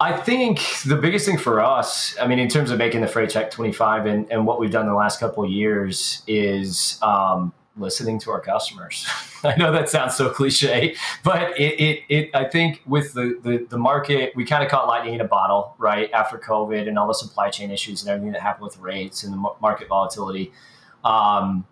I 0.00 0.16
think 0.16 0.60
the 0.86 0.94
biggest 0.94 1.26
thing 1.26 1.38
for 1.38 1.60
us, 1.60 2.16
I 2.20 2.28
mean, 2.28 2.38
in 2.38 2.48
terms 2.48 2.70
of 2.70 2.78
making 2.78 3.00
the 3.00 3.08
FreightTech 3.08 3.50
25 3.50 4.06
and, 4.06 4.30
and 4.30 4.46
what 4.46 4.60
we've 4.60 4.70
done 4.70 4.86
the 4.86 4.94
last 4.94 5.18
couple 5.18 5.44
years 5.44 6.22
is 6.28 7.00
um, 7.02 7.52
listening 7.78 8.18
to 8.20 8.30
our 8.30 8.40
customers. 8.40 9.06
I 9.44 9.56
know 9.56 9.72
that 9.72 9.88
sounds 9.88 10.16
so 10.16 10.30
cliche, 10.30 10.96
but 11.24 11.58
it, 11.58 11.80
it, 11.80 12.02
it 12.08 12.30
I 12.34 12.44
think 12.44 12.82
with 12.86 13.12
the, 13.14 13.38
the, 13.42 13.66
the 13.68 13.78
market, 13.78 14.32
we 14.34 14.44
kind 14.44 14.62
of 14.62 14.70
caught 14.70 14.86
lightning 14.88 15.14
in 15.14 15.20
a 15.20 15.26
bottle, 15.26 15.74
right? 15.78 16.10
After 16.12 16.38
COVID 16.38 16.88
and 16.88 16.98
all 16.98 17.06
the 17.06 17.14
supply 17.14 17.50
chain 17.50 17.70
issues 17.70 18.02
and 18.02 18.10
everything 18.10 18.32
that 18.32 18.42
happened 18.42 18.64
with 18.64 18.78
rates 18.78 19.24
and 19.24 19.32
the 19.32 19.36
market 19.60 19.88
volatility. 19.88 20.52
Um, 21.04 21.66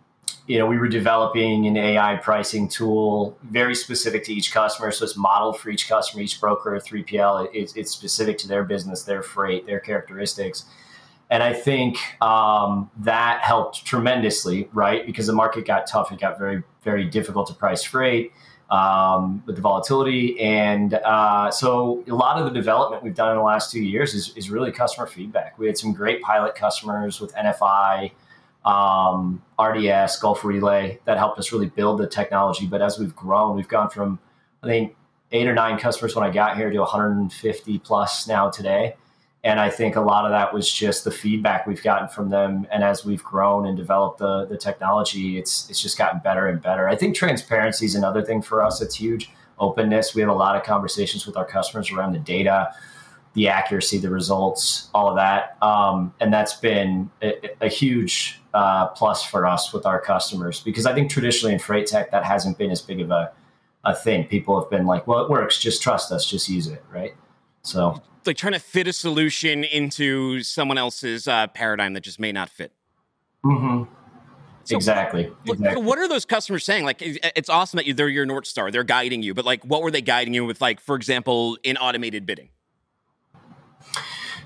you 0.46 0.58
know, 0.58 0.66
we 0.66 0.78
were 0.78 0.88
developing 0.88 1.66
an 1.66 1.76
AI 1.76 2.16
pricing 2.16 2.68
tool 2.68 3.36
very 3.42 3.74
specific 3.74 4.24
to 4.24 4.32
each 4.32 4.52
customer. 4.52 4.92
So 4.92 5.04
it's 5.04 5.16
modeled 5.16 5.58
for 5.58 5.70
each 5.70 5.88
customer, 5.88 6.22
each 6.22 6.40
broker, 6.40 6.78
3PL. 6.78 7.48
It's, 7.52 7.74
it's 7.76 7.90
specific 7.90 8.38
to 8.38 8.48
their 8.48 8.62
business, 8.62 9.02
their 9.02 9.22
freight, 9.22 9.66
their 9.66 9.80
characteristics 9.80 10.66
And 11.30 11.42
I 11.42 11.52
think 11.52 11.98
um, 12.22 12.90
that 12.98 13.42
helped 13.42 13.84
tremendously, 13.84 14.68
right? 14.72 15.04
Because 15.04 15.26
the 15.26 15.32
market 15.32 15.66
got 15.66 15.86
tough. 15.86 16.12
It 16.12 16.20
got 16.20 16.38
very, 16.38 16.62
very 16.82 17.04
difficult 17.04 17.48
to 17.48 17.54
price 17.54 17.82
freight 17.82 18.32
um, 18.70 19.42
with 19.46 19.56
the 19.56 19.62
volatility. 19.62 20.38
And 20.40 20.94
uh, 20.94 21.50
so 21.50 22.04
a 22.08 22.14
lot 22.14 22.38
of 22.38 22.44
the 22.44 22.52
development 22.52 23.02
we've 23.02 23.14
done 23.14 23.30
in 23.30 23.36
the 23.36 23.42
last 23.42 23.72
two 23.72 23.82
years 23.82 24.14
is, 24.14 24.36
is 24.36 24.50
really 24.50 24.70
customer 24.70 25.06
feedback. 25.06 25.58
We 25.58 25.66
had 25.66 25.76
some 25.76 25.92
great 25.92 26.22
pilot 26.22 26.54
customers 26.54 27.20
with 27.20 27.34
NFI, 27.34 28.12
um, 28.64 29.42
RDS, 29.60 30.18
Gulf 30.18 30.44
Relay 30.44 31.00
that 31.06 31.18
helped 31.18 31.38
us 31.38 31.52
really 31.52 31.66
build 31.66 31.98
the 31.98 32.06
technology. 32.06 32.66
But 32.66 32.82
as 32.82 32.98
we've 32.98 33.14
grown, 33.14 33.56
we've 33.56 33.68
gone 33.68 33.90
from, 33.90 34.18
I 34.62 34.66
think, 34.66 34.96
eight 35.32 35.48
or 35.48 35.54
nine 35.54 35.78
customers 35.78 36.14
when 36.14 36.24
I 36.24 36.32
got 36.32 36.56
here 36.56 36.70
to 36.70 36.78
150 36.78 37.78
plus 37.80 38.28
now 38.28 38.48
today. 38.50 38.94
And 39.46 39.60
I 39.60 39.70
think 39.70 39.94
a 39.94 40.00
lot 40.00 40.24
of 40.24 40.32
that 40.32 40.52
was 40.52 40.68
just 40.68 41.04
the 41.04 41.12
feedback 41.12 41.68
we've 41.68 41.82
gotten 41.82 42.08
from 42.08 42.30
them. 42.30 42.66
And 42.72 42.82
as 42.82 43.04
we've 43.04 43.22
grown 43.22 43.64
and 43.64 43.76
developed 43.76 44.18
the, 44.18 44.44
the 44.44 44.56
technology, 44.56 45.38
it's 45.38 45.70
it's 45.70 45.80
just 45.80 45.96
gotten 45.96 46.18
better 46.18 46.48
and 46.48 46.60
better. 46.60 46.88
I 46.88 46.96
think 46.96 47.14
transparency 47.14 47.86
is 47.86 47.94
another 47.94 48.24
thing 48.24 48.42
for 48.42 48.60
us 48.60 48.80
that's 48.80 48.96
huge. 48.96 49.30
Openness. 49.60 50.16
We 50.16 50.20
have 50.20 50.30
a 50.30 50.34
lot 50.34 50.56
of 50.56 50.64
conversations 50.64 51.28
with 51.28 51.36
our 51.36 51.44
customers 51.44 51.92
around 51.92 52.12
the 52.12 52.18
data, 52.18 52.74
the 53.34 53.46
accuracy, 53.46 53.98
the 53.98 54.10
results, 54.10 54.88
all 54.92 55.08
of 55.08 55.14
that. 55.14 55.56
Um, 55.62 56.12
and 56.18 56.34
that's 56.34 56.54
been 56.54 57.08
a, 57.22 57.34
a 57.60 57.68
huge 57.68 58.40
uh, 58.52 58.88
plus 58.88 59.24
for 59.24 59.46
us 59.46 59.72
with 59.72 59.86
our 59.86 60.00
customers 60.00 60.58
because 60.58 60.86
I 60.86 60.92
think 60.92 61.08
traditionally 61.08 61.54
in 61.54 61.60
freight 61.60 61.86
tech, 61.86 62.10
that 62.10 62.24
hasn't 62.24 62.58
been 62.58 62.72
as 62.72 62.82
big 62.82 63.00
of 63.00 63.12
a, 63.12 63.30
a 63.84 63.94
thing. 63.94 64.24
People 64.26 64.60
have 64.60 64.68
been 64.68 64.86
like, 64.86 65.06
well, 65.06 65.24
it 65.24 65.30
works. 65.30 65.60
Just 65.60 65.82
trust 65.82 66.10
us. 66.10 66.26
Just 66.26 66.48
use 66.48 66.66
it. 66.66 66.82
Right. 66.92 67.14
So 67.66 68.00
like 68.26 68.36
trying 68.36 68.54
to 68.54 68.58
fit 68.58 68.86
a 68.86 68.92
solution 68.92 69.64
into 69.64 70.42
someone 70.42 70.78
else's 70.78 71.28
uh, 71.28 71.46
paradigm 71.48 71.94
that 71.94 72.02
just 72.02 72.18
may 72.18 72.32
not 72.32 72.48
fit. 72.48 72.72
Mm-hmm. 73.44 73.92
So, 74.64 74.74
exactly. 74.74 75.32
exactly. 75.46 75.80
What 75.80 75.98
are 75.98 76.08
those 76.08 76.24
customers 76.24 76.64
saying? 76.64 76.84
Like, 76.84 76.96
it's 77.00 77.48
awesome 77.48 77.78
that 77.78 77.96
they're 77.96 78.08
your 78.08 78.26
North 78.26 78.48
Star. 78.48 78.72
They're 78.72 78.82
guiding 78.82 79.22
you, 79.22 79.32
but 79.32 79.44
like, 79.44 79.64
what 79.64 79.80
were 79.80 79.92
they 79.92 80.00
guiding 80.00 80.34
you 80.34 80.44
with? 80.44 80.60
Like, 80.60 80.80
for 80.80 80.96
example, 80.96 81.56
in 81.62 81.76
automated 81.76 82.26
bidding. 82.26 82.48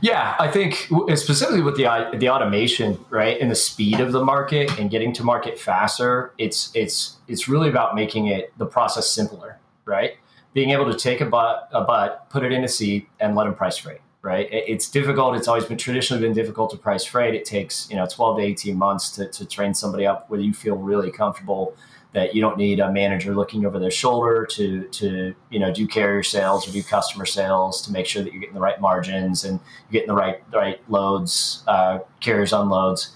Yeah, 0.02 0.34
I 0.38 0.50
think 0.50 0.88
specifically 1.14 1.62
with 1.62 1.76
the 1.76 2.10
the 2.14 2.30
automation, 2.30 3.02
right, 3.10 3.38
and 3.38 3.50
the 3.50 3.54
speed 3.54 4.00
of 4.00 4.12
the 4.12 4.24
market 4.24 4.78
and 4.78 4.90
getting 4.90 5.12
to 5.14 5.24
market 5.24 5.58
faster, 5.58 6.32
it's 6.38 6.70
it's 6.74 7.16
it's 7.28 7.48
really 7.48 7.68
about 7.68 7.94
making 7.94 8.26
it 8.26 8.52
the 8.58 8.64
process 8.66 9.10
simpler, 9.10 9.58
right? 9.84 10.14
Being 10.52 10.70
able 10.70 10.90
to 10.90 10.98
take 10.98 11.20
a 11.20 11.26
butt, 11.26 11.68
a 11.72 11.82
butt, 11.82 12.28
put 12.30 12.44
it 12.44 12.52
in 12.52 12.64
a 12.64 12.68
seat, 12.68 13.08
and 13.20 13.34
let 13.34 13.44
them 13.44 13.54
price 13.54 13.76
freight. 13.76 14.00
Right? 14.22 14.48
It's 14.52 14.90
difficult. 14.90 15.36
It's 15.36 15.48
always 15.48 15.64
been 15.64 15.78
traditionally 15.78 16.22
been 16.22 16.34
difficult 16.34 16.70
to 16.72 16.76
price 16.76 17.06
freight. 17.06 17.34
It 17.34 17.46
takes 17.46 17.88
you 17.88 17.96
know 17.96 18.06
12 18.06 18.36
to 18.36 18.42
18 18.42 18.76
months 18.76 19.10
to, 19.12 19.26
to 19.28 19.46
train 19.46 19.72
somebody 19.72 20.06
up 20.06 20.28
where 20.28 20.40
you 20.40 20.52
feel 20.52 20.76
really 20.76 21.10
comfortable 21.10 21.74
that 22.12 22.34
you 22.34 22.40
don't 22.40 22.56
need 22.56 22.80
a 22.80 22.90
manager 22.90 23.34
looking 23.34 23.64
over 23.64 23.78
their 23.78 23.90
shoulder 23.90 24.44
to 24.44 24.84
to 24.88 25.34
you 25.50 25.58
know 25.58 25.72
do 25.72 25.86
carrier 25.86 26.22
sales 26.22 26.68
or 26.68 26.72
do 26.72 26.82
customer 26.82 27.24
sales 27.24 27.82
to 27.82 27.92
make 27.92 28.06
sure 28.06 28.22
that 28.22 28.32
you're 28.32 28.40
getting 28.40 28.54
the 28.54 28.60
right 28.60 28.80
margins 28.80 29.44
and 29.44 29.60
you're 29.88 30.00
getting 30.00 30.08
the 30.08 30.20
right 30.20 30.42
right 30.52 30.80
loads, 30.90 31.62
uh, 31.66 32.00
carriers 32.20 32.52
unloads. 32.52 33.12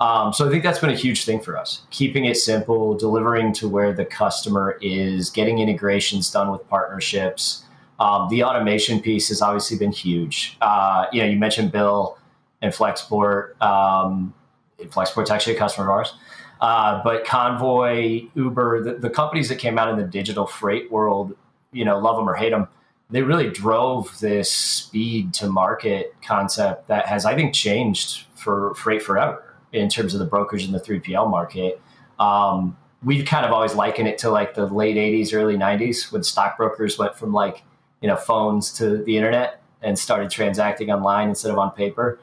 Um, 0.00 0.32
so 0.32 0.46
I 0.46 0.50
think 0.50 0.62
that's 0.62 0.78
been 0.78 0.90
a 0.90 0.96
huge 0.96 1.24
thing 1.24 1.40
for 1.40 1.56
us, 1.56 1.82
keeping 1.90 2.24
it 2.24 2.36
simple, 2.36 2.96
delivering 2.96 3.52
to 3.54 3.68
where 3.68 3.92
the 3.92 4.04
customer 4.04 4.78
is, 4.80 5.28
getting 5.30 5.58
integrations 5.58 6.30
done 6.30 6.52
with 6.52 6.68
partnerships. 6.68 7.64
Um, 7.98 8.28
the 8.28 8.44
automation 8.44 9.00
piece 9.00 9.28
has 9.28 9.42
obviously 9.42 9.76
been 9.76 9.90
huge. 9.90 10.56
Uh, 10.60 11.06
you 11.12 11.20
know, 11.20 11.28
you 11.28 11.36
mentioned 11.36 11.72
Bill 11.72 12.16
and 12.62 12.72
Flexport. 12.72 13.60
Um, 13.60 14.34
Flexport's 14.78 15.30
actually 15.30 15.56
a 15.56 15.58
customer 15.58 15.88
of 15.88 15.90
ours. 15.90 16.14
Uh, 16.60 17.02
but 17.02 17.24
Convoy, 17.24 18.22
Uber, 18.34 18.84
the, 18.84 18.94
the, 18.94 19.10
companies 19.10 19.48
that 19.48 19.56
came 19.56 19.78
out 19.78 19.88
in 19.88 19.96
the 19.96 20.04
digital 20.04 20.46
freight 20.46 20.90
world, 20.90 21.36
you 21.72 21.84
know, 21.84 21.98
love 21.98 22.16
them 22.16 22.28
or 22.28 22.34
hate 22.34 22.50
them, 22.50 22.66
they 23.10 23.22
really 23.22 23.48
drove 23.48 24.18
this 24.18 24.52
speed 24.52 25.32
to 25.34 25.48
market 25.48 26.14
concept 26.20 26.88
that 26.88 27.06
has, 27.06 27.24
I 27.24 27.36
think, 27.36 27.54
changed 27.54 28.26
for 28.34 28.74
freight 28.74 29.02
forever 29.02 29.47
in 29.72 29.88
terms 29.88 30.14
of 30.14 30.20
the 30.20 30.26
brokerage 30.26 30.64
in 30.64 30.72
the 30.72 30.80
3PL 30.80 31.30
market. 31.30 31.80
Um, 32.18 32.76
we 33.02 33.22
kind 33.22 33.46
of 33.46 33.52
always 33.52 33.74
liken 33.74 34.06
it 34.06 34.18
to 34.18 34.30
like 34.30 34.54
the 34.54 34.66
late 34.66 34.96
80s, 34.96 35.32
early 35.32 35.56
90s 35.56 36.10
when 36.10 36.22
stockbrokers 36.22 36.98
went 36.98 37.16
from 37.16 37.32
like, 37.32 37.62
you 38.00 38.08
know, 38.08 38.16
phones 38.16 38.72
to 38.74 38.98
the 39.04 39.16
internet 39.16 39.62
and 39.82 39.98
started 39.98 40.30
transacting 40.30 40.90
online 40.90 41.28
instead 41.28 41.52
of 41.52 41.58
on 41.58 41.70
paper. 41.70 42.18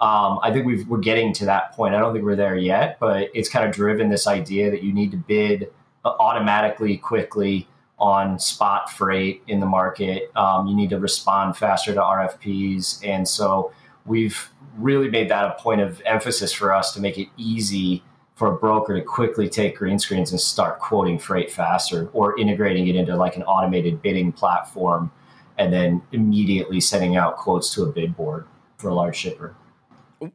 Um, 0.00 0.38
I 0.42 0.50
think 0.52 0.66
we 0.66 0.86
are 0.90 0.98
getting 0.98 1.32
to 1.34 1.44
that 1.46 1.72
point. 1.72 1.94
I 1.94 1.98
don't 1.98 2.12
think 2.12 2.24
we're 2.24 2.36
there 2.36 2.56
yet, 2.56 2.98
but 3.00 3.28
it's 3.34 3.48
kind 3.48 3.68
of 3.68 3.74
driven 3.74 4.08
this 4.08 4.26
idea 4.26 4.70
that 4.70 4.82
you 4.82 4.92
need 4.92 5.10
to 5.10 5.16
bid 5.16 5.70
automatically, 6.04 6.96
quickly 6.96 7.68
on 7.98 8.38
spot 8.38 8.90
freight 8.90 9.42
in 9.46 9.60
the 9.60 9.66
market. 9.66 10.30
Um, 10.34 10.66
you 10.66 10.74
need 10.74 10.90
to 10.90 10.98
respond 10.98 11.56
faster 11.56 11.92
to 11.92 12.00
RFPs. 12.00 13.06
And 13.06 13.28
so 13.28 13.72
we've 14.10 14.50
really 14.76 15.08
made 15.08 15.30
that 15.30 15.44
a 15.44 15.62
point 15.62 15.80
of 15.80 16.02
emphasis 16.04 16.52
for 16.52 16.74
us 16.74 16.92
to 16.92 17.00
make 17.00 17.16
it 17.16 17.28
easy 17.36 18.02
for 18.34 18.48
a 18.48 18.56
broker 18.56 18.98
to 18.98 19.02
quickly 19.02 19.48
take 19.48 19.76
green 19.76 19.98
screens 19.98 20.32
and 20.32 20.40
start 20.40 20.80
quoting 20.80 21.18
freight 21.18 21.50
faster 21.50 22.08
or 22.12 22.38
integrating 22.38 22.88
it 22.88 22.96
into 22.96 23.14
like 23.14 23.36
an 23.36 23.42
automated 23.44 24.02
bidding 24.02 24.32
platform 24.32 25.12
and 25.58 25.72
then 25.72 26.02
immediately 26.12 26.80
sending 26.80 27.16
out 27.16 27.36
quotes 27.36 27.72
to 27.72 27.82
a 27.84 27.86
bid 27.86 28.16
board 28.16 28.46
for 28.78 28.88
a 28.88 28.94
large 28.94 29.16
shipper. 29.16 29.54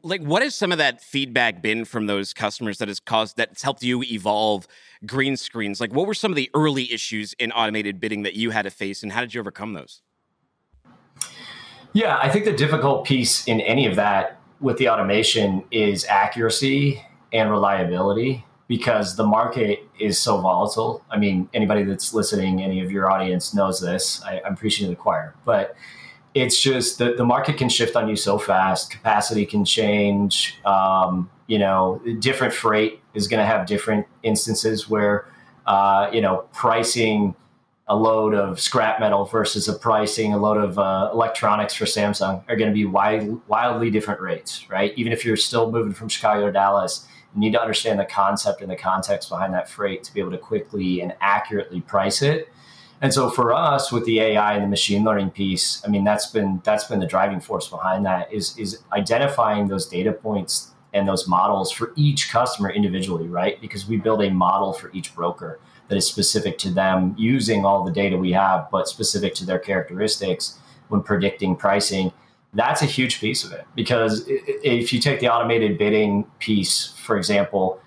Like 0.03 0.21
what 0.21 0.41
has 0.41 0.55
some 0.55 0.71
of 0.71 0.77
that 0.77 1.01
feedback 1.01 1.61
been 1.61 1.83
from 1.83 2.05
those 2.05 2.33
customers 2.33 2.77
that 2.77 2.87
has 2.87 2.99
caused 2.99 3.37
that's 3.37 3.61
helped 3.61 3.83
you 3.83 4.03
evolve 4.03 4.67
green 5.05 5.35
screens? 5.35 5.81
Like 5.81 5.93
what 5.93 6.07
were 6.07 6.13
some 6.13 6.31
of 6.31 6.35
the 6.35 6.49
early 6.53 6.91
issues 6.93 7.33
in 7.33 7.51
automated 7.51 7.99
bidding 7.99 8.23
that 8.23 8.35
you 8.35 8.51
had 8.51 8.63
to 8.63 8.71
face 8.71 9.03
and 9.03 9.11
how 9.11 9.21
did 9.21 9.33
you 9.33 9.39
overcome 9.41 9.73
those 9.73 10.01
yeah, 11.95 12.19
I 12.21 12.27
think 12.27 12.43
the 12.43 12.51
difficult 12.51 13.05
piece 13.05 13.47
in 13.47 13.61
any 13.61 13.87
of 13.87 13.95
that 13.95 14.37
with 14.59 14.77
the 14.77 14.89
automation 14.89 15.63
is 15.71 16.05
accuracy 16.05 17.01
and 17.31 17.49
reliability 17.49 18.43
because 18.67 19.15
the 19.15 19.25
market 19.25 19.79
is 19.97 20.19
so 20.19 20.41
volatile. 20.41 21.05
I 21.09 21.17
mean, 21.17 21.47
anybody 21.53 21.83
that's 21.83 22.13
listening, 22.13 22.61
any 22.61 22.81
of 22.81 22.91
your 22.91 23.09
audience 23.09 23.53
knows 23.53 23.79
this. 23.79 24.21
I, 24.23 24.41
am 24.45 24.57
preaching 24.57 24.83
to 24.87 24.89
the 24.89 24.97
choir, 24.97 25.35
but 25.45 25.77
it's 26.33 26.61
just 26.61 26.97
that 26.97 27.15
the 27.15 27.23
market 27.23 27.57
can 27.57 27.69
shift 27.69 27.95
on 27.95 28.09
you 28.09 28.17
so 28.17 28.37
fast. 28.37 28.91
Capacity 28.91 29.45
can 29.45 29.63
change. 29.63 30.59
Um, 30.65 31.29
you 31.47 31.59
know, 31.59 32.01
different 32.19 32.53
freight 32.53 32.99
is 33.13 33.29
going 33.29 33.39
to 33.39 33.45
have 33.45 33.67
different 33.67 34.05
instances 34.21 34.89
where, 34.89 35.29
uh, 35.65 36.09
you 36.11 36.19
know, 36.19 36.43
pricing 36.51 37.35
a 37.87 37.95
load 37.95 38.33
of 38.33 38.59
scrap 38.59 38.99
metal 38.99 39.25
versus 39.25 39.67
a 39.67 39.73
pricing 39.73 40.33
a 40.33 40.37
load 40.37 40.57
of 40.57 40.79
uh, 40.79 41.09
electronics 41.13 41.75
for 41.75 41.85
Samsung 41.85 42.43
are 42.49 42.55
going 42.55 42.69
to 42.69 42.73
be 42.73 42.85
wild, 42.85 43.47
wildly 43.47 43.91
different 43.91 44.21
rates, 44.21 44.67
right? 44.69 44.91
Even 44.95 45.13
if 45.13 45.23
you're 45.23 45.37
still 45.37 45.71
moving 45.71 45.93
from 45.93 46.09
Chicago 46.09 46.47
to 46.47 46.51
Dallas, 46.51 47.07
you 47.35 47.41
need 47.41 47.51
to 47.51 47.61
understand 47.61 47.99
the 47.99 48.05
concept 48.05 48.61
and 48.61 48.71
the 48.71 48.75
context 48.75 49.29
behind 49.29 49.53
that 49.53 49.69
freight 49.69 50.03
to 50.03 50.13
be 50.13 50.19
able 50.19 50.31
to 50.31 50.37
quickly 50.37 51.01
and 51.01 51.13
accurately 51.21 51.81
price 51.81 52.21
it. 52.23 52.49
And 53.01 53.13
so 53.13 53.29
for 53.29 53.53
us 53.53 53.91
with 53.91 54.05
the 54.05 54.19
AI 54.19 54.53
and 54.53 54.63
the 54.63 54.67
machine 54.67 55.03
learning 55.03 55.29
piece, 55.31 55.83
I 55.85 55.89
mean 55.89 56.03
that's 56.03 56.27
been 56.27 56.61
that's 56.63 56.85
been 56.85 56.99
the 56.99 57.05
driving 57.05 57.39
force 57.41 57.67
behind 57.67 58.05
that 58.05 58.33
is 58.33 58.57
is 58.57 58.81
identifying 58.93 59.67
those 59.67 59.85
data 59.85 60.13
points 60.13 60.71
and 60.93 61.07
those 61.07 61.27
models 61.27 61.71
for 61.71 61.91
each 61.97 62.31
customer 62.31 62.71
individually, 62.71 63.27
right? 63.27 63.59
Because 63.59 63.85
we 63.85 63.97
build 63.97 64.23
a 64.23 64.31
model 64.31 64.71
for 64.71 64.89
each 64.93 65.13
broker 65.13 65.59
that 65.87 65.97
is 65.97 66.07
specific 66.07 66.57
to 66.59 66.69
them 66.69 67.15
using 67.17 67.65
all 67.65 67.83
the 67.83 67.91
data 67.91 68.17
we 68.17 68.31
have, 68.31 68.67
but 68.71 68.87
specific 68.87 69.35
to 69.35 69.45
their 69.45 69.59
characteristics 69.59 70.57
when 70.87 71.01
predicting 71.01 71.55
pricing. 71.55 72.11
That's 72.53 72.81
a 72.81 72.85
huge 72.85 73.19
piece 73.19 73.43
of 73.43 73.51
it 73.51 73.65
because 73.75 74.23
if 74.27 74.93
you 74.93 74.99
take 74.99 75.19
the 75.19 75.27
automated 75.27 75.77
bidding 75.77 76.23
piece, 76.39 76.93
for 76.97 77.17
example, 77.17 77.81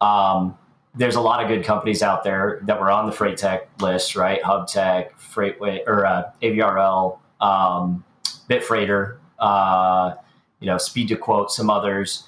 um, 0.00 0.58
there's 0.94 1.14
a 1.14 1.20
lot 1.20 1.40
of 1.40 1.48
good 1.48 1.64
companies 1.64 2.02
out 2.02 2.24
there 2.24 2.60
that 2.64 2.80
were 2.80 2.90
on 2.90 3.06
the 3.06 3.12
freight 3.12 3.36
tech 3.36 3.68
list, 3.80 4.16
right? 4.16 4.42
HubTek, 4.42 5.12
Freightway, 5.12 5.86
or 5.86 6.04
uh, 6.04 6.30
AVRL, 6.42 7.18
um, 7.40 8.04
Bitfreighter, 8.50 9.18
uh, 9.38 10.14
you 10.58 10.66
know, 10.66 10.78
Speed 10.78 11.08
to 11.08 11.16
Quote, 11.16 11.52
some 11.52 11.70
others. 11.70 12.24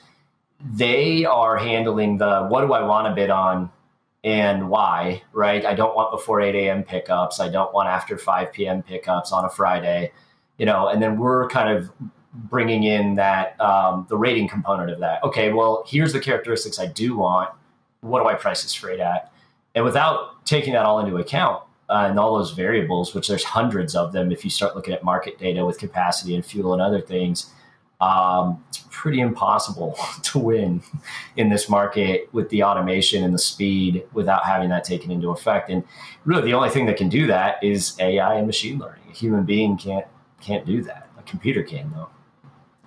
They 0.60 1.24
are 1.24 1.56
handling 1.56 2.18
the 2.18 2.46
what 2.46 2.60
do 2.60 2.72
I 2.72 2.82
want 2.82 3.08
to 3.08 3.14
bid 3.14 3.30
on 3.30 3.70
and 4.22 4.68
why, 4.68 5.22
right? 5.32 5.64
I 5.64 5.74
don't 5.74 5.94
want 5.94 6.12
before 6.12 6.40
8 6.40 6.54
a.m. 6.54 6.82
pickups. 6.82 7.40
I 7.40 7.48
don't 7.48 7.72
want 7.72 7.88
after 7.88 8.18
5 8.18 8.52
p.m. 8.52 8.82
pickups 8.82 9.32
on 9.32 9.44
a 9.44 9.48
Friday, 9.48 10.12
you 10.58 10.66
know, 10.66 10.88
and 10.88 11.02
then 11.02 11.18
we're 11.18 11.48
kind 11.48 11.76
of 11.76 11.90
bringing 12.32 12.84
in 12.84 13.14
that, 13.16 13.58
um, 13.60 14.06
the 14.08 14.16
rating 14.16 14.46
component 14.46 14.90
of 14.90 15.00
that. 15.00 15.24
Okay, 15.24 15.52
well, 15.52 15.84
here's 15.86 16.12
the 16.12 16.20
characteristics 16.20 16.78
I 16.78 16.86
do 16.86 17.16
want. 17.16 17.50
What 18.02 18.22
do 18.22 18.28
I 18.28 18.34
price 18.34 18.62
this 18.62 18.74
freight 18.74 19.00
at? 19.00 19.32
And 19.74 19.84
without 19.84 20.44
taking 20.44 20.74
that 20.74 20.84
all 20.84 21.00
into 21.00 21.16
account 21.16 21.62
uh, 21.88 22.06
and 22.08 22.18
all 22.18 22.36
those 22.36 22.52
variables, 22.52 23.14
which 23.14 23.28
there's 23.28 23.44
hundreds 23.44 23.94
of 23.94 24.12
them 24.12 24.30
if 24.30 24.44
you 24.44 24.50
start 24.50 24.76
looking 24.76 24.92
at 24.92 25.02
market 25.02 25.38
data 25.38 25.64
with 25.64 25.78
capacity 25.78 26.34
and 26.34 26.44
fuel 26.44 26.72
and 26.72 26.82
other 26.82 27.00
things, 27.00 27.52
um, 28.00 28.64
it's 28.68 28.84
pretty 28.90 29.20
impossible 29.20 29.96
to 30.22 30.38
win 30.38 30.82
in 31.36 31.48
this 31.48 31.68
market 31.68 32.28
with 32.32 32.48
the 32.50 32.62
automation 32.62 33.22
and 33.22 33.34
the 33.34 33.38
speed 33.38 34.04
without 34.12 34.44
having 34.44 34.70
that 34.70 34.84
taken 34.84 35.10
into 35.10 35.30
effect. 35.30 35.70
And 35.70 35.84
really, 36.24 36.42
the 36.42 36.54
only 36.54 36.70
thing 36.70 36.86
that 36.86 36.96
can 36.96 37.08
do 37.08 37.26
that 37.26 37.62
is 37.62 37.96
AI 37.98 38.34
and 38.34 38.46
machine 38.46 38.78
learning. 38.78 39.04
A 39.10 39.12
human 39.12 39.44
being 39.44 39.76
can't 39.76 40.06
can't 40.40 40.64
do 40.64 40.82
that. 40.82 41.08
A 41.18 41.22
computer 41.22 41.62
can, 41.62 41.92
though. 41.94 42.08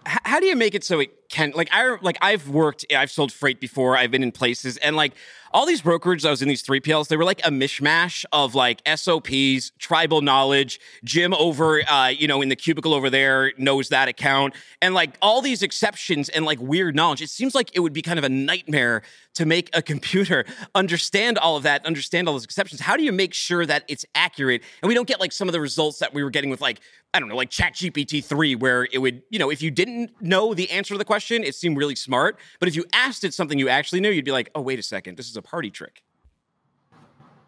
How 0.05 0.39
do 0.39 0.47
you 0.47 0.55
make 0.55 0.75
it 0.75 0.83
so 0.83 0.99
it 0.99 1.22
can 1.33 1.51
like 1.55 1.67
I 1.71 1.97
like 2.01 2.17
I've 2.21 2.47
worked 2.47 2.85
I've 2.95 3.09
sold 3.09 3.31
freight 3.31 3.59
before 3.59 3.97
I've 3.97 4.11
been 4.11 4.21
in 4.21 4.31
places 4.31 4.77
and 4.77 4.95
like 4.95 5.13
all 5.51 5.65
these 5.65 5.81
brokerages 5.81 6.25
I 6.27 6.29
was 6.29 6.43
in 6.43 6.47
these 6.47 6.61
3PLs 6.61 7.07
they 7.07 7.17
were 7.17 7.23
like 7.23 7.39
a 7.43 7.49
mishmash 7.49 8.23
of 8.31 8.53
like 8.53 8.87
SOPs 8.87 9.71
tribal 9.79 10.21
knowledge 10.21 10.79
Jim 11.03 11.33
over 11.33 11.81
uh 11.89 12.09
you 12.09 12.27
know 12.27 12.43
in 12.43 12.49
the 12.49 12.55
cubicle 12.55 12.93
over 12.93 13.09
there 13.09 13.51
knows 13.57 13.89
that 13.89 14.07
account 14.07 14.53
and 14.79 14.93
like 14.93 15.17
all 15.23 15.41
these 15.41 15.63
exceptions 15.63 16.29
and 16.29 16.45
like 16.45 16.59
weird 16.59 16.95
knowledge. 16.95 17.23
It 17.23 17.31
seems 17.31 17.55
like 17.55 17.71
it 17.73 17.79
would 17.79 17.93
be 17.93 18.03
kind 18.03 18.19
of 18.19 18.25
a 18.25 18.29
nightmare 18.29 19.01
to 19.33 19.47
make 19.47 19.75
a 19.75 19.81
computer 19.93 20.45
understand 20.75 21.39
all 21.39 21.57
of 21.57 21.63
that 21.63 21.83
understand 21.83 22.27
all 22.27 22.35
those 22.35 22.45
exceptions. 22.45 22.79
How 22.79 22.95
do 22.95 23.01
you 23.01 23.11
make 23.11 23.33
sure 23.33 23.65
that 23.65 23.85
it's 23.87 24.05
accurate? 24.13 24.61
And 24.83 24.87
we 24.87 24.93
don't 24.93 25.07
get 25.07 25.19
like 25.19 25.31
some 25.31 25.47
of 25.47 25.53
the 25.53 25.61
results 25.61 25.97
that 25.97 26.13
we 26.13 26.23
were 26.23 26.29
getting 26.29 26.51
with 26.51 26.61
like 26.61 26.79
I 27.11 27.19
don't 27.19 27.29
know 27.29 27.35
like 27.35 27.49
ChatGPT 27.49 28.23
3 28.23 28.55
where 28.55 28.87
it 28.91 28.99
would 28.99 29.23
you 29.31 29.39
know 29.39 29.49
if 29.49 29.63
you 29.63 29.71
didn't 29.71 30.11
know 30.21 30.53
the 30.53 30.69
answer 30.69 30.93
to 30.93 30.97
the 30.97 31.05
question 31.05 31.22
question, 31.23 31.43
it 31.43 31.55
seemed 31.55 31.77
really 31.77 31.95
smart. 31.95 32.37
But 32.59 32.67
if 32.67 32.75
you 32.75 32.83
asked 32.93 33.23
it 33.23 33.33
something 33.33 33.57
you 33.57 33.69
actually 33.69 34.01
knew, 34.01 34.09
you'd 34.09 34.25
be 34.25 34.31
like, 34.31 34.49
oh, 34.55 34.61
wait 34.61 34.79
a 34.79 34.83
second, 34.83 35.17
this 35.17 35.29
is 35.29 35.37
a 35.37 35.41
party 35.41 35.69
trick. 35.69 36.03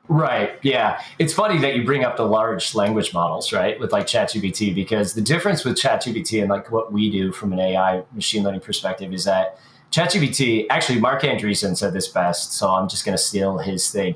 Right. 0.07 0.59
Yeah. 0.61 1.01
It's 1.17 1.33
funny 1.33 1.57
that 1.59 1.75
you 1.75 1.83
bring 1.83 2.05
up 2.05 2.15
the 2.15 2.25
large 2.25 2.75
language 2.75 3.11
models, 3.13 3.51
right? 3.51 3.77
With 3.79 3.91
like 3.91 4.05
ChatGPT, 4.05 4.73
because 4.73 5.13
the 5.13 5.21
difference 5.21 5.65
with 5.65 5.75
ChatGPT 5.75 6.41
and 6.41 6.49
like 6.49 6.71
what 6.71 6.93
we 6.93 7.11
do 7.11 7.31
from 7.31 7.51
an 7.53 7.59
AI 7.59 8.03
machine 8.13 8.43
learning 8.43 8.61
perspective 8.61 9.11
is 9.13 9.25
that 9.25 9.57
ChatGPT, 9.91 10.67
actually, 10.69 10.99
Marc 10.99 11.23
Andreessen 11.23 11.75
said 11.75 11.93
this 11.93 12.07
best. 12.07 12.53
So 12.53 12.69
I'm 12.69 12.87
just 12.87 13.03
going 13.03 13.17
to 13.17 13.21
steal 13.21 13.57
his 13.57 13.89
thing 13.89 14.15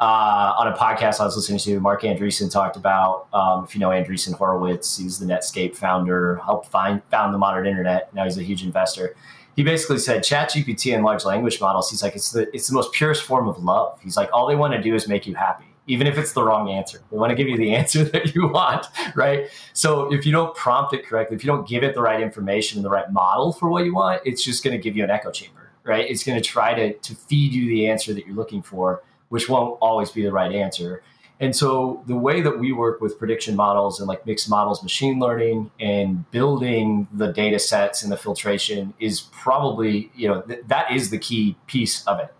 uh, 0.00 0.54
on 0.58 0.66
a 0.66 0.76
podcast 0.76 1.20
I 1.20 1.24
was 1.24 1.36
listening 1.36 1.60
to, 1.60 1.80
Marc 1.80 2.02
Andreessen 2.02 2.50
talked 2.50 2.76
about, 2.76 3.28
um, 3.32 3.64
if 3.64 3.74
you 3.74 3.80
know 3.80 3.90
Andreessen 3.90 4.34
Horowitz, 4.34 4.96
he's 4.96 5.18
the 5.18 5.26
Netscape 5.26 5.76
founder, 5.76 6.36
helped 6.44 6.66
find 6.68 7.00
found 7.10 7.32
the 7.32 7.38
modern 7.38 7.66
internet. 7.66 8.12
Now 8.12 8.24
he's 8.24 8.36
a 8.36 8.42
huge 8.42 8.64
investor. 8.64 9.14
He 9.54 9.62
basically 9.62 9.98
said 9.98 10.22
ChatGPT 10.22 10.94
and 10.94 11.04
large 11.04 11.24
language 11.24 11.60
models. 11.60 11.90
He's 11.90 12.02
like 12.02 12.16
it's 12.16 12.32
the 12.32 12.52
it's 12.54 12.66
the 12.66 12.74
most 12.74 12.92
purest 12.92 13.22
form 13.22 13.46
of 13.46 13.62
love. 13.62 14.00
He's 14.02 14.16
like 14.16 14.28
all 14.32 14.48
they 14.48 14.56
want 14.56 14.74
to 14.74 14.82
do 14.82 14.96
is 14.96 15.06
make 15.06 15.28
you 15.28 15.34
happy, 15.36 15.66
even 15.86 16.08
if 16.08 16.18
it's 16.18 16.32
the 16.32 16.42
wrong 16.42 16.68
answer. 16.70 17.00
They 17.12 17.16
want 17.16 17.30
to 17.30 17.36
give 17.36 17.48
you 17.48 17.56
the 17.56 17.72
answer 17.76 18.02
that 18.02 18.34
you 18.34 18.48
want, 18.48 18.86
right? 19.14 19.48
So 19.74 20.12
if 20.12 20.26
you 20.26 20.32
don't 20.32 20.56
prompt 20.56 20.92
it 20.92 21.06
correctly, 21.06 21.36
if 21.36 21.44
you 21.44 21.48
don't 21.48 21.68
give 21.68 21.84
it 21.84 21.94
the 21.94 22.02
right 22.02 22.20
information 22.20 22.78
and 22.78 22.84
the 22.84 22.90
right 22.90 23.10
model 23.12 23.52
for 23.52 23.68
what 23.68 23.84
you 23.84 23.94
want, 23.94 24.22
it's 24.24 24.42
just 24.42 24.64
going 24.64 24.76
to 24.76 24.82
give 24.82 24.96
you 24.96 25.04
an 25.04 25.10
echo 25.10 25.30
chamber, 25.30 25.70
right? 25.84 26.04
It's 26.10 26.24
going 26.24 26.36
to 26.36 26.44
try 26.44 26.74
to 26.74 26.94
to 26.94 27.14
feed 27.14 27.52
you 27.52 27.68
the 27.68 27.86
answer 27.86 28.12
that 28.12 28.26
you're 28.26 28.34
looking 28.34 28.60
for 28.60 29.04
which 29.34 29.48
won't 29.48 29.76
always 29.80 30.12
be 30.12 30.22
the 30.22 30.30
right 30.30 30.52
answer. 30.52 31.02
And 31.40 31.56
so 31.56 32.04
the 32.06 32.14
way 32.14 32.40
that 32.40 32.60
we 32.60 32.70
work 32.70 33.00
with 33.00 33.18
prediction 33.18 33.56
models 33.56 33.98
and 33.98 34.06
like 34.06 34.24
mixed 34.24 34.48
models 34.48 34.80
machine 34.80 35.18
learning 35.18 35.72
and 35.80 36.30
building 36.30 37.08
the 37.12 37.32
data 37.32 37.58
sets 37.58 38.04
and 38.04 38.12
the 38.12 38.16
filtration 38.16 38.94
is 39.00 39.22
probably, 39.32 40.12
you 40.14 40.28
know, 40.28 40.42
th- 40.42 40.60
that 40.68 40.92
is 40.92 41.10
the 41.10 41.18
key 41.18 41.56
piece 41.66 42.06
of 42.06 42.20
it. 42.20 42.32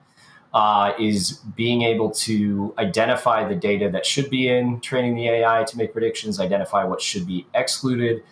Uh, 0.53 0.93
is 1.01 1.41
being 1.57 1.83
able 1.83 2.13
to 2.13 2.73
identify 2.79 3.45
the 3.45 3.57
data 3.57 3.91
that 3.91 4.07
should 4.07 4.31
be 4.31 4.47
in 4.49 4.81
training 4.81 5.17
the 5.17 5.27
AI 5.27 5.65
to 5.65 5.77
make 5.77 5.93
predictions, 5.93 6.39
identify 6.39 6.85
what 6.85 7.03
should 7.03 7.27
be 7.27 7.45
excluded, 7.55 8.23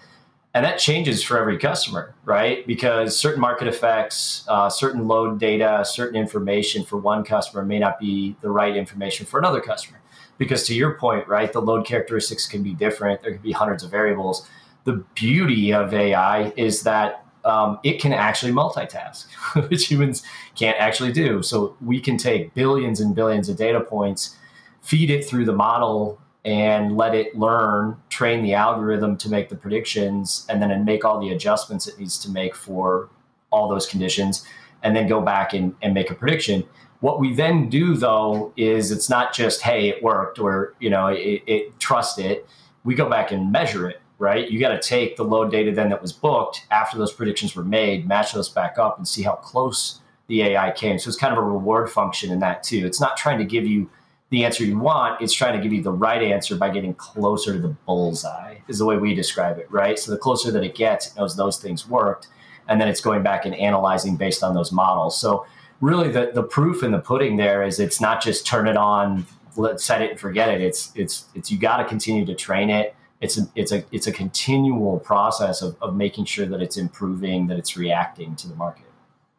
and 0.54 0.64
that 0.64 0.78
changes 0.78 1.22
for 1.22 1.38
every 1.38 1.58
customer 1.58 2.14
right? 2.24 2.66
Because 2.66 3.18
certain 3.18 3.40
market 3.40 3.68
effects 3.68 4.44
uh, 4.48 4.68
certain 4.68 5.08
load 5.08 5.38
data 5.38 5.84
certain 5.84 6.16
information 6.16 6.84
for 6.84 6.98
one 6.98 7.24
customer 7.24 7.64
may 7.64 7.78
not 7.78 7.98
be 7.98 8.36
the 8.40 8.50
right 8.50 8.76
information 8.76 9.26
for 9.26 9.38
another 9.38 9.60
customer. 9.60 10.00
Because 10.38 10.66
to 10.66 10.74
your 10.74 10.94
point 10.94 11.26
right 11.28 11.52
the 11.52 11.60
load 11.60 11.86
characteristics 11.86 12.46
can 12.46 12.62
be 12.62 12.74
different. 12.74 13.22
There 13.22 13.32
can 13.32 13.42
be 13.42 13.52
hundreds 13.52 13.82
of 13.82 13.90
variables. 13.90 14.48
The 14.84 15.04
beauty 15.14 15.72
of 15.72 15.94
ai 15.94 16.52
is 16.56 16.82
that 16.82 17.24
um, 17.44 17.80
it 17.82 18.00
can 18.00 18.12
actually 18.12 18.52
multitask 18.52 19.26
which 19.68 19.86
humans 19.88 20.22
can't 20.54 20.78
actually 20.78 21.12
do. 21.12 21.42
So 21.42 21.76
we 21.80 22.00
can 22.00 22.16
take 22.16 22.54
billions 22.54 23.00
and 23.00 23.14
billions 23.14 23.48
of 23.48 23.56
data 23.56 23.80
points 23.80 24.36
feed 24.80 25.10
it 25.10 25.24
through 25.24 25.44
the 25.44 25.52
model 25.52 26.20
and 26.44 26.96
let 26.96 27.14
it 27.14 27.36
learn, 27.36 27.96
train 28.08 28.42
the 28.42 28.54
algorithm 28.54 29.16
to 29.16 29.28
make 29.28 29.48
the 29.48 29.56
predictions, 29.56 30.44
and 30.48 30.60
then 30.60 30.84
make 30.84 31.04
all 31.04 31.20
the 31.20 31.30
adjustments 31.30 31.86
it 31.86 31.98
needs 31.98 32.18
to 32.18 32.30
make 32.30 32.54
for 32.54 33.08
all 33.50 33.68
those 33.68 33.86
conditions, 33.86 34.44
and 34.82 34.96
then 34.96 35.06
go 35.06 35.20
back 35.20 35.52
and, 35.52 35.74
and 35.82 35.94
make 35.94 36.10
a 36.10 36.14
prediction. 36.14 36.64
What 37.00 37.20
we 37.20 37.34
then 37.34 37.68
do 37.68 37.96
though 37.96 38.52
is 38.56 38.92
it's 38.92 39.10
not 39.10 39.32
just 39.32 39.62
hey 39.62 39.88
it 39.88 40.02
worked 40.02 40.38
or 40.38 40.74
you 40.78 40.88
know 40.88 41.08
it, 41.08 41.42
it 41.46 41.80
trust 41.80 42.18
it. 42.18 42.46
We 42.84 42.94
go 42.94 43.08
back 43.08 43.32
and 43.32 43.52
measure 43.52 43.88
it. 43.88 44.00
Right, 44.18 44.48
you 44.48 44.60
got 44.60 44.68
to 44.68 44.78
take 44.78 45.16
the 45.16 45.24
load 45.24 45.50
data 45.50 45.72
then 45.72 45.88
that 45.88 46.00
was 46.00 46.12
booked 46.12 46.64
after 46.70 46.96
those 46.96 47.12
predictions 47.12 47.56
were 47.56 47.64
made, 47.64 48.06
match 48.06 48.32
those 48.32 48.48
back 48.48 48.78
up, 48.78 48.96
and 48.96 49.08
see 49.08 49.22
how 49.22 49.32
close 49.34 49.98
the 50.28 50.42
AI 50.42 50.70
came. 50.70 50.96
So 51.00 51.08
it's 51.08 51.18
kind 51.18 51.32
of 51.32 51.42
a 51.42 51.46
reward 51.46 51.90
function 51.90 52.30
in 52.30 52.38
that 52.38 52.62
too. 52.62 52.86
It's 52.86 53.00
not 53.00 53.16
trying 53.16 53.38
to 53.38 53.44
give 53.44 53.66
you 53.66 53.90
the 54.32 54.46
answer 54.46 54.64
you 54.64 54.78
want. 54.78 55.20
It's 55.20 55.34
trying 55.34 55.54
to 55.58 55.62
give 55.62 55.74
you 55.74 55.82
the 55.82 55.92
right 55.92 56.22
answer 56.22 56.56
by 56.56 56.70
getting 56.70 56.94
closer 56.94 57.52
to 57.52 57.58
the 57.58 57.68
bullseye, 57.68 58.56
is 58.66 58.78
the 58.78 58.86
way 58.86 58.96
we 58.96 59.14
describe 59.14 59.58
it, 59.58 59.70
right? 59.70 59.98
So 59.98 60.10
the 60.10 60.16
closer 60.16 60.50
that 60.50 60.64
it 60.64 60.74
gets, 60.74 61.08
it 61.08 61.16
knows 61.18 61.36
those 61.36 61.58
things 61.58 61.86
worked. 61.86 62.28
And 62.66 62.80
then 62.80 62.88
it's 62.88 63.02
going 63.02 63.22
back 63.22 63.44
and 63.44 63.54
analyzing 63.54 64.16
based 64.16 64.42
on 64.42 64.54
those 64.54 64.72
models. 64.72 65.20
So 65.20 65.44
really 65.82 66.10
the, 66.10 66.30
the 66.32 66.42
proof 66.42 66.82
in 66.82 66.92
the 66.92 66.98
pudding 66.98 67.36
there 67.36 67.62
is 67.62 67.78
it's 67.78 68.00
not 68.00 68.22
just 68.22 68.46
turn 68.46 68.66
it 68.66 68.76
on, 68.78 69.26
let's 69.56 69.84
set 69.84 70.00
it 70.00 70.12
and 70.12 70.18
forget 70.18 70.48
it. 70.48 70.62
It's 70.62 70.92
it's 70.94 71.26
it's 71.34 71.50
you 71.50 71.58
got 71.58 71.76
to 71.76 71.84
continue 71.84 72.24
to 72.24 72.34
train 72.34 72.70
it. 72.70 72.96
It's 73.20 73.36
a, 73.36 73.42
it's 73.54 73.70
a 73.70 73.84
it's 73.92 74.06
a 74.06 74.12
continual 74.12 74.98
process 75.00 75.60
of, 75.60 75.76
of 75.82 75.94
making 75.94 76.24
sure 76.24 76.46
that 76.46 76.62
it's 76.62 76.78
improving, 76.78 77.48
that 77.48 77.58
it's 77.58 77.76
reacting 77.76 78.34
to 78.36 78.48
the 78.48 78.54
market. 78.54 78.86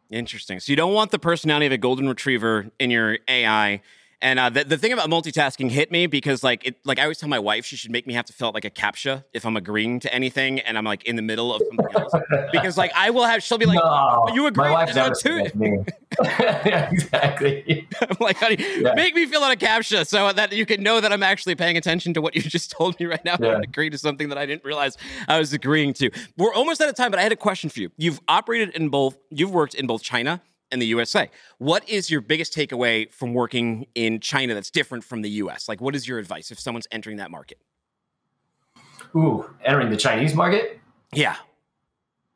Interesting. 0.08 0.60
So 0.60 0.70
you 0.70 0.76
don't 0.76 0.94
want 0.94 1.10
the 1.10 1.18
personality 1.18 1.66
of 1.66 1.72
a 1.72 1.78
golden 1.78 2.08
retriever 2.08 2.70
in 2.78 2.92
your 2.92 3.18
AI 3.26 3.80
and 4.20 4.38
uh, 4.38 4.50
the, 4.50 4.64
the 4.64 4.78
thing 4.78 4.92
about 4.92 5.08
multitasking 5.08 5.70
hit 5.70 5.90
me 5.90 6.06
because 6.06 6.42
like 6.42 6.66
it 6.66 6.76
like 6.84 6.98
I 6.98 7.02
always 7.02 7.18
tell 7.18 7.28
my 7.28 7.38
wife 7.38 7.64
she 7.64 7.76
should 7.76 7.90
make 7.90 8.06
me 8.06 8.14
have 8.14 8.24
to 8.26 8.32
fill 8.32 8.48
out 8.48 8.54
like 8.54 8.64
a 8.64 8.70
captcha 8.70 9.24
if 9.32 9.44
I'm 9.44 9.56
agreeing 9.56 10.00
to 10.00 10.14
anything 10.14 10.60
and 10.60 10.78
I'm 10.78 10.84
like 10.84 11.04
in 11.04 11.16
the 11.16 11.22
middle 11.22 11.54
of 11.54 11.62
something 11.68 11.86
else 11.94 12.12
because 12.52 12.76
like 12.76 12.92
I 12.94 13.10
will 13.10 13.24
have 13.24 13.42
she'll 13.42 13.58
be 13.58 13.66
like 13.66 13.80
no, 13.82 14.26
you 14.32 14.46
agree 14.46 14.64
my 14.64 14.70
wife 14.70 14.94
never 14.94 15.14
too 15.14 15.44
me. 15.54 15.84
yeah, 16.22 16.90
exactly 16.92 17.86
I'm 18.00 18.16
like 18.20 18.36
honey 18.36 18.56
yeah. 18.58 18.94
make 18.94 19.14
me 19.14 19.26
fill 19.26 19.42
out 19.42 19.52
a 19.52 19.56
captcha 19.56 20.06
so 20.06 20.32
that 20.32 20.52
you 20.52 20.66
can 20.66 20.82
know 20.82 21.00
that 21.00 21.12
I'm 21.12 21.22
actually 21.22 21.54
paying 21.54 21.76
attention 21.76 22.14
to 22.14 22.20
what 22.20 22.34
you 22.34 22.42
just 22.42 22.70
told 22.70 22.98
me 22.98 23.06
right 23.06 23.24
now 23.24 23.36
yeah. 23.40 23.54
and 23.54 23.64
agree 23.64 23.90
to 23.90 23.98
something 23.98 24.28
that 24.28 24.38
I 24.38 24.46
didn't 24.46 24.64
realize 24.64 24.96
I 25.28 25.38
was 25.38 25.52
agreeing 25.52 25.92
to 25.94 26.10
we're 26.36 26.54
almost 26.54 26.80
out 26.80 26.88
of 26.88 26.94
time 26.94 27.10
but 27.10 27.20
I 27.20 27.22
had 27.22 27.32
a 27.32 27.36
question 27.36 27.70
for 27.70 27.80
you 27.80 27.90
you've 27.96 28.20
operated 28.28 28.70
in 28.70 28.88
both 28.88 29.16
you've 29.30 29.52
worked 29.52 29.74
in 29.74 29.86
both 29.86 30.02
China 30.02 30.40
and 30.70 30.80
the 30.80 30.86
USA. 30.86 31.30
What 31.58 31.88
is 31.88 32.10
your 32.10 32.20
biggest 32.20 32.54
takeaway 32.54 33.12
from 33.12 33.34
working 33.34 33.86
in 33.94 34.20
China 34.20 34.54
that's 34.54 34.70
different 34.70 35.04
from 35.04 35.22
the 35.22 35.30
US? 35.30 35.68
Like, 35.68 35.80
what 35.80 35.94
is 35.94 36.08
your 36.08 36.18
advice 36.18 36.50
if 36.50 36.58
someone's 36.58 36.88
entering 36.90 37.18
that 37.18 37.30
market? 37.30 37.58
Ooh, 39.16 39.48
entering 39.64 39.90
the 39.90 39.96
Chinese 39.96 40.34
market? 40.34 40.80
Yeah. 41.12 41.36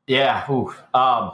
Yeah. 0.06 0.50
Ooh. 0.50 0.72
Um, 0.94 1.32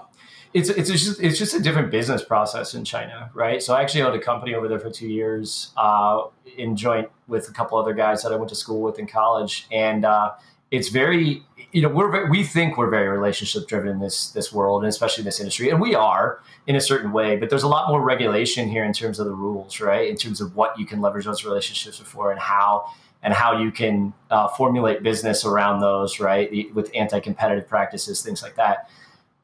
it's 0.55 0.69
it's 0.69 0.89
just 0.89 1.21
it's 1.21 1.37
just 1.37 1.53
a 1.55 1.61
different 1.61 1.91
business 1.91 2.25
process 2.25 2.75
in 2.75 2.85
China, 2.85 3.29
right? 3.35 3.61
So 3.61 3.75
I 3.75 3.83
actually 3.83 4.03
owned 4.03 4.15
a 4.15 4.23
company 4.25 4.55
over 4.55 4.69
there 4.69 4.79
for 4.79 4.89
two 4.89 5.09
years, 5.09 5.73
uh, 5.77 6.23
in 6.57 6.77
joint 6.77 7.09
with 7.27 7.49
a 7.49 7.53
couple 7.53 7.77
other 7.77 7.93
guys 7.93 8.23
that 8.23 8.33
I 8.33 8.37
went 8.37 8.49
to 8.51 8.55
school 8.55 8.81
with 8.81 9.01
in 9.01 9.09
college, 9.09 9.67
and 9.73 10.05
uh, 10.05 10.31
it's 10.71 10.89
very 10.89 11.43
you 11.73 11.83
know 11.83 11.89
we're 11.89 12.11
very, 12.11 12.31
we 12.31 12.43
think 12.43 12.77
we're 12.77 12.91
very 12.91 13.09
relationship 13.09 13.67
driven 13.67 13.89
in 13.89 13.99
this 13.99 14.31
this 14.31 14.53
world 14.53 14.83
and 14.83 14.89
especially 14.89 15.23
in 15.23 15.25
this 15.25 15.41
industry 15.41 15.71
and 15.71 15.81
we 15.81 15.95
are 15.95 16.41
in 16.67 16.77
a 16.77 16.81
certain 16.81 17.13
way 17.13 17.37
but 17.37 17.51
there's 17.51 17.63
a 17.63 17.69
lot 17.69 17.89
more 17.89 18.01
regulation 18.01 18.69
here 18.69 18.85
in 18.85 18.93
terms 18.93 19.19
of 19.19 19.27
the 19.27 19.33
rules 19.33 19.81
right? 19.81 20.09
In 20.09 20.17
terms 20.17 20.41
of 20.41 20.57
what 20.57 20.79
you 20.79 20.87
can 20.87 21.01
leverage 21.01 21.25
those 21.25 21.45
relationships 21.45 21.99
for 21.99 22.31
and 22.31 22.41
how 22.41 22.87
and 23.23 23.33
how 23.33 23.59
you 23.59 23.73
can 23.73 24.13
uh, 24.31 24.49
formulate 24.49 25.03
business 25.03 25.45
around 25.45 25.81
those 25.81 26.21
right? 26.21 26.75
With 26.75 26.91
anti-competitive 26.95 27.69
practices 27.69 28.23
things 28.23 28.43
like 28.43 28.57
that. 28.57 28.89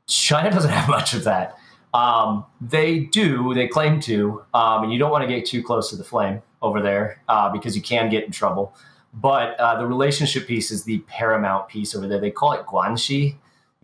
China 0.06 0.50
doesn't 0.56 0.70
have 0.70 0.88
much 0.88 1.14
of 1.14 1.24
that. 1.24 1.56
Um, 1.92 2.44
they 2.60 3.00
do 3.00 3.52
they 3.54 3.66
claim 3.66 4.00
to 4.02 4.44
um, 4.54 4.84
and 4.84 4.92
you 4.92 4.98
don't 4.98 5.10
want 5.10 5.28
to 5.28 5.28
get 5.28 5.46
too 5.46 5.62
close 5.62 5.90
to 5.90 5.96
the 5.96 6.04
flame 6.04 6.42
over 6.62 6.80
there 6.80 7.22
uh, 7.28 7.50
because 7.50 7.74
you 7.74 7.82
can 7.82 8.08
get 8.08 8.24
in 8.24 8.30
trouble 8.30 8.74
but 9.12 9.58
uh, 9.58 9.78
the 9.78 9.86
relationship 9.86 10.46
piece 10.46 10.70
is 10.70 10.84
the 10.84 10.98
paramount 11.00 11.68
piece 11.68 11.94
over 11.94 12.06
there. 12.06 12.20
They 12.20 12.30
call 12.30 12.52
it 12.52 12.66
guanxi, 12.66 13.36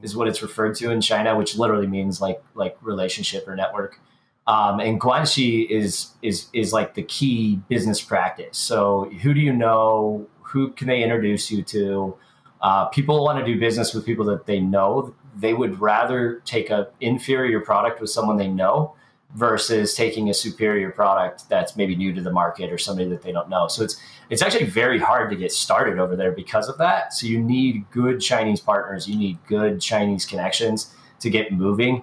is 0.03 0.15
what 0.15 0.29
it's 0.29 0.43
referred 0.43 0.75
to 0.77 0.91
in 0.91 1.01
China, 1.01 1.37
which 1.37 1.57
literally 1.57 1.87
means 1.87 2.21
like 2.21 2.43
like 2.55 2.77
relationship 2.81 3.47
or 3.49 3.57
network. 3.57 4.01
Um, 4.47 4.79
and 4.79 5.01
guanxi 5.01 5.69
is 5.69 6.13
is 6.23 6.47
is 6.53 6.73
like 6.73 6.95
the 6.95 7.03
key 7.03 7.61
business 7.69 8.01
practice. 8.01 8.57
So 8.59 9.11
who 9.23 9.35
do 9.35 9.41
you 9.41 9.53
know? 9.53 10.27
Who 10.43 10.71
can 10.71 10.87
they 10.87 11.03
introduce 11.03 11.51
you 11.51 11.63
to? 11.65 12.17
Uh, 12.63 12.87
people 12.87 13.23
want 13.25 13.39
to 13.39 13.45
do 13.45 13.59
business 13.59 13.93
with 13.95 14.07
people 14.07 14.25
that 14.27 14.47
they 14.47 14.61
know 14.61 15.15
they 15.37 15.53
would 15.53 15.81
rather 15.81 16.41
take 16.45 16.71
a 16.71 16.89
inferior 17.01 17.61
product 17.61 18.01
with 18.01 18.09
someone 18.11 18.37
they 18.39 18.49
know 18.49 18.95
versus 19.37 19.95
taking 19.95 20.31
a 20.31 20.35
superior 20.35 20.91
product 20.91 21.47
that's 21.51 21.77
maybe 21.77 21.95
new 21.95 22.11
to 22.15 22.23
the 22.23 22.33
market 22.33 22.73
or 22.73 22.79
somebody 22.79 23.09
that 23.11 23.21
they 23.21 23.33
don't 23.33 23.51
know. 23.51 23.69
So 23.69 23.85
it's 23.85 24.01
it's 24.31 24.43
actually 24.43 24.65
very 24.65 24.99
hard 24.99 25.31
to 25.31 25.37
get 25.37 25.53
started 25.53 25.99
over 25.99 26.17
there 26.17 26.33
because 26.33 26.69
of 26.69 26.79
that. 26.79 27.13
So 27.13 27.27
you 27.27 27.41
need 27.41 27.85
good 27.91 28.21
Chinese 28.21 28.61
partners, 28.61 29.07
you 29.07 29.17
need 29.17 29.39
good 29.47 29.81
Chinese 29.81 30.25
connections 30.25 30.95
to 31.21 31.31
get 31.31 31.53
moving. 31.53 32.03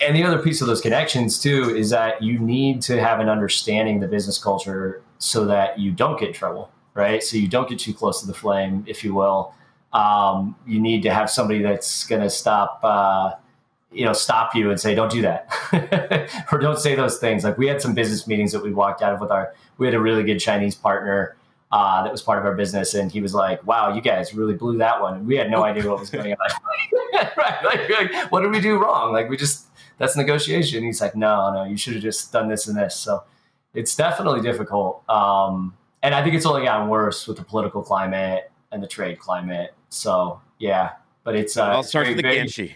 And 0.00 0.16
the 0.16 0.22
other 0.22 0.38
piece 0.38 0.60
of 0.60 0.68
those 0.68 0.80
connections 0.80 1.40
too 1.40 1.74
is 1.76 1.90
that 1.90 2.22
you 2.22 2.38
need 2.38 2.80
to 2.82 3.00
have 3.00 3.18
an 3.18 3.28
understanding 3.28 3.98
the 3.98 4.08
business 4.08 4.38
culture 4.38 5.02
so 5.18 5.44
that 5.46 5.80
you 5.80 5.90
don't 5.90 6.18
get 6.18 6.28
in 6.28 6.34
trouble, 6.34 6.70
right? 6.94 7.22
So 7.22 7.36
you 7.36 7.48
don't 7.48 7.68
get 7.68 7.80
too 7.80 7.92
close 7.92 8.20
to 8.20 8.26
the 8.26 8.34
flame, 8.34 8.84
if 8.86 9.02
you 9.02 9.14
will. 9.14 9.54
Um, 9.92 10.56
you 10.66 10.80
need 10.80 11.02
to 11.02 11.12
have 11.12 11.28
somebody 11.28 11.60
that's 11.60 12.04
going 12.06 12.22
to 12.22 12.30
stop, 12.30 12.80
uh, 12.82 13.32
you 13.92 14.04
know, 14.04 14.12
stop 14.12 14.54
you 14.54 14.70
and 14.70 14.80
say, 14.80 14.94
"Don't 14.94 15.10
do 15.10 15.22
that," 15.22 15.48
or 16.52 16.58
"Don't 16.58 16.78
say 16.78 16.94
those 16.94 17.18
things." 17.18 17.44
Like 17.44 17.58
we 17.58 17.66
had 17.66 17.80
some 17.82 17.94
business 17.94 18.26
meetings 18.26 18.52
that 18.52 18.62
we 18.62 18.72
walked 18.72 19.02
out 19.02 19.12
of 19.12 19.20
with 19.20 19.30
our. 19.30 19.54
We 19.78 19.86
had 19.86 19.94
a 19.94 20.00
really 20.00 20.22
good 20.22 20.38
Chinese 20.38 20.74
partner 20.74 21.36
uh, 21.72 22.02
that 22.02 22.12
was 22.12 22.20
part 22.20 22.38
of 22.38 22.44
our 22.44 22.54
business, 22.54 22.94
and 22.94 23.10
he 23.10 23.20
was 23.20 23.34
like, 23.34 23.66
"Wow, 23.66 23.94
you 23.94 24.02
guys 24.02 24.34
really 24.34 24.54
blew 24.54 24.78
that 24.78 25.00
one." 25.00 25.26
We 25.26 25.36
had 25.36 25.50
no 25.50 25.64
idea 25.70 25.88
what 25.88 26.00
was 26.00 26.10
going 26.10 26.32
on. 26.32 26.38
right? 27.36 27.64
Like, 27.64 27.90
like, 27.90 28.32
what 28.32 28.42
did 28.42 28.50
we 28.50 28.60
do 28.60 28.78
wrong? 28.78 29.12
Like 29.12 29.28
we 29.28 29.36
just 29.36 29.66
that's 29.98 30.16
negotiation. 30.16 30.84
He's 30.84 31.00
like, 31.00 31.16
"No, 31.16 31.52
no, 31.52 31.64
you 31.64 31.76
should 31.76 31.94
have 31.94 32.02
just 32.02 32.32
done 32.32 32.48
this 32.48 32.68
and 32.68 32.76
this." 32.76 32.94
So 32.94 33.24
it's 33.74 33.96
definitely 33.96 34.42
difficult. 34.42 35.08
Um, 35.08 35.74
and 36.02 36.14
I 36.14 36.22
think 36.22 36.34
it's 36.34 36.46
only 36.46 36.64
gotten 36.64 36.88
worse 36.88 37.26
with 37.26 37.38
the 37.38 37.44
political 37.44 37.82
climate 37.82 38.50
and 38.70 38.82
the 38.82 38.88
trade 38.88 39.18
climate. 39.18 39.74
So 39.88 40.40
yeah, 40.58 40.92
but 41.24 41.34
it's 41.34 41.56
uh, 41.56 41.64
I'll 41.64 41.82
start 41.82 42.08
with 42.08 42.18
the 42.18 42.22
Ganshi. 42.22 42.74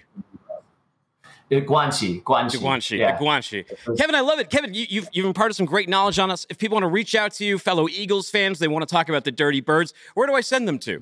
Guanxi, 1.50 2.22
Guanxi, 2.24 2.56
Guanxi, 2.56 2.98
yeah. 2.98 3.16
Guanxi. 3.18 3.64
Kevin, 3.96 4.14
I 4.16 4.20
love 4.20 4.40
it. 4.40 4.50
Kevin, 4.50 4.74
you, 4.74 4.82
have 4.82 4.90
you've, 4.90 5.09
you've 5.12 5.26
imparted 5.26 5.54
some 5.54 5.66
great 5.66 5.88
knowledge 5.88 6.18
on 6.18 6.30
us. 6.30 6.44
If 6.50 6.59
people 6.59 6.74
want 6.74 6.82
to 6.82 6.88
reach 6.88 7.14
out 7.14 7.32
to 7.35 7.44
you, 7.44 7.59
fellow 7.59 7.88
Eagles 7.88 8.28
fans, 8.30 8.59
they 8.59 8.68
want 8.68 8.87
to 8.87 8.92
talk 8.92 9.09
about 9.09 9.24
the 9.24 9.30
Dirty 9.30 9.61
Birds, 9.61 9.94
where 10.14 10.26
do 10.26 10.35
I 10.35 10.40
send 10.40 10.66
them 10.66 10.78
to? 10.80 11.00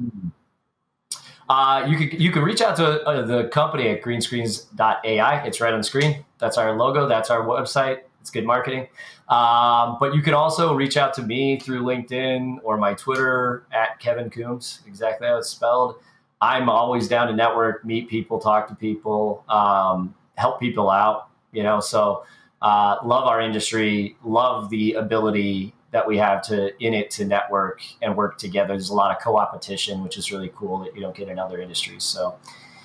Uh, 1.48 1.86
you 1.88 1.96
can 1.96 2.20
you 2.20 2.30
can 2.30 2.42
reach 2.42 2.62
out 2.62 2.76
to 2.76 3.02
uh, 3.06 3.24
the 3.24 3.48
company 3.48 3.88
at 3.88 4.02
greenscreens.ai. 4.02 5.44
It's 5.44 5.60
right 5.60 5.72
on 5.72 5.80
the 5.80 5.84
screen. 5.84 6.24
That's 6.38 6.56
our 6.56 6.74
logo. 6.76 7.06
That's 7.06 7.30
our 7.30 7.42
website. 7.42 8.00
It's 8.20 8.30
good 8.30 8.46
marketing. 8.46 8.88
Um, 9.28 9.98
but 10.00 10.14
you 10.14 10.22
can 10.22 10.34
also 10.34 10.74
reach 10.74 10.96
out 10.96 11.14
to 11.14 11.22
me 11.22 11.58
through 11.58 11.82
LinkedIn 11.82 12.58
or 12.62 12.76
my 12.76 12.94
Twitter 12.94 13.66
at 13.72 13.98
Kevin 14.00 14.30
Coomes, 14.30 14.80
exactly 14.86 15.26
how 15.26 15.38
it's 15.38 15.48
spelled. 15.48 15.96
I'm 16.40 16.68
always 16.68 17.08
down 17.08 17.28
to 17.28 17.34
network, 17.34 17.84
meet 17.84 18.08
people, 18.08 18.38
talk 18.38 18.68
to 18.68 18.74
people, 18.74 19.44
um, 19.48 20.14
help 20.36 20.60
people 20.60 20.90
out. 20.90 21.28
You 21.52 21.62
know, 21.62 21.80
so 21.80 22.24
uh, 22.62 22.96
love 23.04 23.28
our 23.28 23.40
industry, 23.40 24.16
love 24.24 24.70
the 24.70 24.94
ability 24.94 25.72
that 25.92 26.08
we 26.08 26.18
have 26.18 26.42
to 26.42 26.76
in 26.84 26.92
it 26.92 27.10
to 27.12 27.24
network 27.24 27.80
and 28.02 28.16
work 28.16 28.38
together. 28.38 28.74
There's 28.74 28.90
a 28.90 28.94
lot 28.94 29.16
of 29.16 29.22
co-opetition, 29.22 30.02
which 30.02 30.18
is 30.18 30.32
really 30.32 30.52
cool 30.56 30.80
that 30.80 30.96
you 30.96 31.00
don't 31.00 31.16
get 31.16 31.28
in 31.28 31.38
other 31.38 31.60
industries. 31.60 32.02
So 32.02 32.36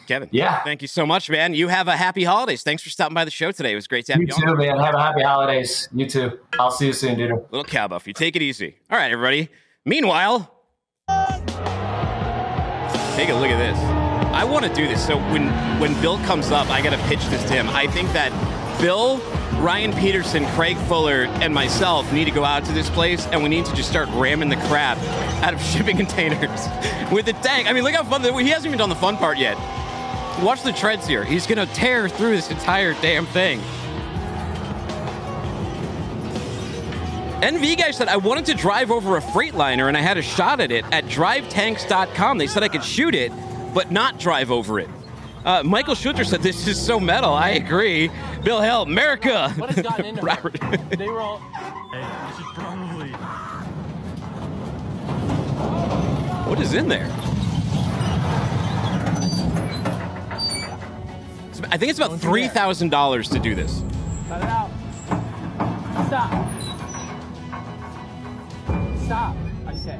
Kevin. 0.09 0.27
Yeah. 0.31 0.63
Thank 0.63 0.81
you 0.81 0.87
so 0.87 1.05
much, 1.05 1.29
man. 1.29 1.53
You 1.53 1.67
have 1.67 1.87
a 1.87 1.95
happy 1.95 2.23
holidays. 2.23 2.63
Thanks 2.63 2.81
for 2.81 2.89
stopping 2.89 3.13
by 3.13 3.25
the 3.25 3.31
show 3.31 3.51
today. 3.51 3.73
It 3.73 3.75
was 3.75 3.87
great 3.87 4.07
to 4.07 4.13
have 4.13 4.21
you. 4.21 4.27
You 4.27 4.33
too, 4.33 4.55
man. 4.55 4.79
Have 4.79 4.95
a 4.95 5.01
happy 5.01 5.21
holidays. 5.21 5.87
You 5.93 6.07
too. 6.07 6.39
I'll 6.59 6.71
see 6.71 6.87
you 6.87 6.93
soon, 6.93 7.15
dude. 7.15 7.31
Little 7.51 7.63
cow 7.63 7.87
buff. 7.87 8.07
You 8.07 8.13
take 8.13 8.35
it 8.35 8.41
easy. 8.41 8.77
All 8.89 8.97
right, 8.97 9.11
everybody. 9.11 9.49
Meanwhile, 9.85 10.51
take 11.07 11.19
a 13.29 13.35
look 13.35 13.49
at 13.49 13.57
this. 13.57 13.98
I 14.39 14.45
want 14.45 14.63
to 14.63 14.73
do 14.73 14.87
this. 14.87 15.05
So 15.05 15.17
when 15.17 15.49
when 15.81 15.99
Bill 15.99 16.17
comes 16.19 16.49
up, 16.49 16.69
I 16.69 16.81
got 16.81 16.91
to 16.91 17.07
pitch 17.09 17.25
this 17.25 17.43
to 17.43 17.53
him. 17.53 17.67
I 17.67 17.87
think 17.87 18.13
that 18.13 18.31
Bill, 18.79 19.17
Ryan 19.61 19.91
Petersen, 19.91 20.45
Craig 20.55 20.77
Fuller, 20.77 21.25
and 21.41 21.53
myself 21.53 22.13
need 22.13 22.23
to 22.23 22.31
go 22.31 22.45
out 22.45 22.63
to 22.63 22.71
this 22.71 22.89
place 22.89 23.27
and 23.27 23.43
we 23.43 23.49
need 23.49 23.65
to 23.65 23.75
just 23.75 23.89
start 23.89 24.07
ramming 24.13 24.47
the 24.47 24.55
crap 24.55 24.97
out 25.43 25.53
of 25.53 25.61
shipping 25.73 25.97
containers 25.97 26.67
with 27.11 27.25
the 27.25 27.33
tank. 27.33 27.67
I 27.67 27.73
mean, 27.73 27.83
look 27.83 27.93
how 27.93 28.05
fun. 28.05 28.21
that 28.21 28.33
He 28.33 28.47
hasn't 28.47 28.67
even 28.67 28.77
done 28.77 28.87
the 28.87 28.95
fun 28.95 29.17
part 29.17 29.37
yet. 29.37 29.57
Watch 30.41 30.63
the 30.63 30.71
treads 30.71 31.05
here. 31.05 31.25
He's 31.25 31.45
to 31.45 31.65
tear 31.73 32.07
through 32.07 32.37
this 32.37 32.49
entire 32.49 32.93
damn 33.01 33.25
thing. 33.25 33.59
NV 37.41 37.77
guy 37.77 37.91
said, 37.91 38.07
I 38.07 38.15
wanted 38.15 38.45
to 38.45 38.53
drive 38.53 38.89
over 38.89 39.17
a 39.17 39.21
Freightliner 39.21 39.89
and 39.89 39.97
I 39.97 40.01
had 40.01 40.17
a 40.17 40.21
shot 40.21 40.61
at 40.61 40.71
it 40.71 40.85
at 40.93 41.05
drivetanks.com. 41.05 42.37
They 42.37 42.47
said 42.47 42.63
I 42.63 42.69
could 42.69 42.85
shoot 42.85 43.15
it, 43.15 43.33
but 43.73 43.91
not 43.91 44.19
drive 44.19 44.51
over 44.51 44.79
it. 44.79 44.89
Uh, 45.45 45.63
Michael 45.63 45.95
Schutzer 45.95 46.25
said, 46.25 46.41
This 46.41 46.67
is 46.67 46.79
so 46.79 46.99
metal. 46.99 47.33
I 47.33 47.51
agree. 47.51 48.09
Bill 48.43 48.59
Hell, 48.61 48.83
America. 48.83 49.49
What 49.57 49.69
has 49.71 49.81
gotten 49.83 50.05
into 50.05 50.21
Robert. 50.25 50.59
they 50.89 51.07
were 51.07 51.21
all. 51.21 51.37
Hey, 51.91 52.01
you 52.01 52.35
should 52.35 52.45
probably. 52.55 53.09
What 56.49 56.59
is 56.59 56.73
in 56.73 56.87
there? 56.87 57.09
I 61.71 61.77
think 61.77 61.89
it's 61.91 61.99
about 61.99 62.19
three 62.19 62.47
thousand 62.47 62.89
dollars 62.89 63.29
to 63.29 63.37
do 63.39 63.53
this. 63.53 63.83
Cut 64.27 64.41
it 64.41 64.47
out. 64.49 64.71
Stop. 66.07 66.49
Stop. 69.05 69.35
I 69.67 69.75
said. 69.75 69.99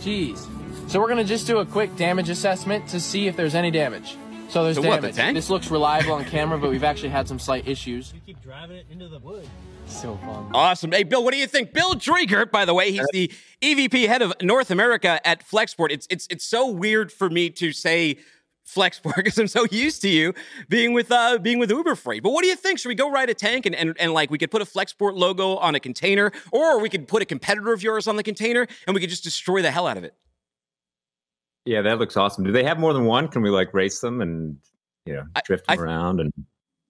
Jeez. 0.00 0.48
So 0.94 1.00
we're 1.00 1.08
gonna 1.08 1.24
just 1.24 1.48
do 1.48 1.58
a 1.58 1.66
quick 1.66 1.96
damage 1.96 2.30
assessment 2.30 2.86
to 2.90 3.00
see 3.00 3.26
if 3.26 3.34
there's 3.34 3.56
any 3.56 3.72
damage. 3.72 4.16
So 4.48 4.62
there's 4.62 4.76
so 4.76 4.82
damage. 4.82 5.02
What, 5.02 5.10
the 5.10 5.12
tank? 5.12 5.34
This 5.34 5.50
looks 5.50 5.68
reliable 5.68 6.12
on 6.12 6.24
camera, 6.24 6.56
but 6.56 6.70
we've 6.70 6.84
actually 6.84 7.08
had 7.08 7.26
some 7.26 7.40
slight 7.40 7.66
issues. 7.66 8.12
You 8.14 8.20
keep 8.24 8.40
driving 8.40 8.76
it 8.76 8.86
into 8.88 9.08
the 9.08 9.18
wood. 9.18 9.44
So 9.88 10.16
fun. 10.18 10.52
Awesome. 10.54 10.92
Hey, 10.92 11.02
Bill, 11.02 11.24
what 11.24 11.34
do 11.34 11.40
you 11.40 11.48
think? 11.48 11.72
Bill 11.72 11.94
Driegert, 11.94 12.52
by 12.52 12.64
the 12.64 12.74
way, 12.74 12.92
he's 12.92 13.08
the 13.12 13.28
EVP 13.60 14.06
head 14.06 14.22
of 14.22 14.34
North 14.40 14.70
America 14.70 15.20
at 15.26 15.44
Flexport. 15.44 15.90
It's 15.90 16.06
it's 16.10 16.28
it's 16.30 16.46
so 16.46 16.70
weird 16.70 17.10
for 17.10 17.28
me 17.28 17.50
to 17.50 17.72
say 17.72 18.18
Flexport 18.64 19.16
because 19.16 19.36
I'm 19.36 19.48
so 19.48 19.66
used 19.72 20.00
to 20.02 20.08
you 20.08 20.32
being 20.68 20.92
with 20.92 21.10
uh, 21.10 21.38
being 21.38 21.58
with 21.58 21.72
Uber 21.72 21.96
Freight. 21.96 22.22
But 22.22 22.30
what 22.30 22.42
do 22.42 22.48
you 22.48 22.54
think? 22.54 22.78
Should 22.78 22.90
we 22.90 22.94
go 22.94 23.10
ride 23.10 23.30
a 23.30 23.34
tank 23.34 23.66
and, 23.66 23.74
and, 23.74 23.96
and 23.98 24.12
like 24.12 24.30
we 24.30 24.38
could 24.38 24.52
put 24.52 24.62
a 24.62 24.64
Flexport 24.64 25.16
logo 25.16 25.56
on 25.56 25.74
a 25.74 25.80
container, 25.80 26.30
or 26.52 26.78
we 26.78 26.88
could 26.88 27.08
put 27.08 27.20
a 27.20 27.24
competitor 27.24 27.72
of 27.72 27.82
yours 27.82 28.06
on 28.06 28.14
the 28.14 28.22
container 28.22 28.68
and 28.86 28.94
we 28.94 29.00
could 29.00 29.10
just 29.10 29.24
destroy 29.24 29.60
the 29.60 29.72
hell 29.72 29.88
out 29.88 29.96
of 29.96 30.04
it? 30.04 30.14
Yeah, 31.64 31.82
that 31.82 31.98
looks 31.98 32.16
awesome. 32.16 32.44
Do 32.44 32.52
they 32.52 32.64
have 32.64 32.78
more 32.78 32.92
than 32.92 33.04
one? 33.04 33.28
Can 33.28 33.42
we 33.42 33.50
like 33.50 33.72
race 33.72 34.00
them 34.00 34.20
and 34.20 34.58
you 35.06 35.14
know 35.14 35.24
drift 35.44 35.66
them 35.66 35.78
I, 35.78 35.82
around 35.82 36.20
and 36.20 36.32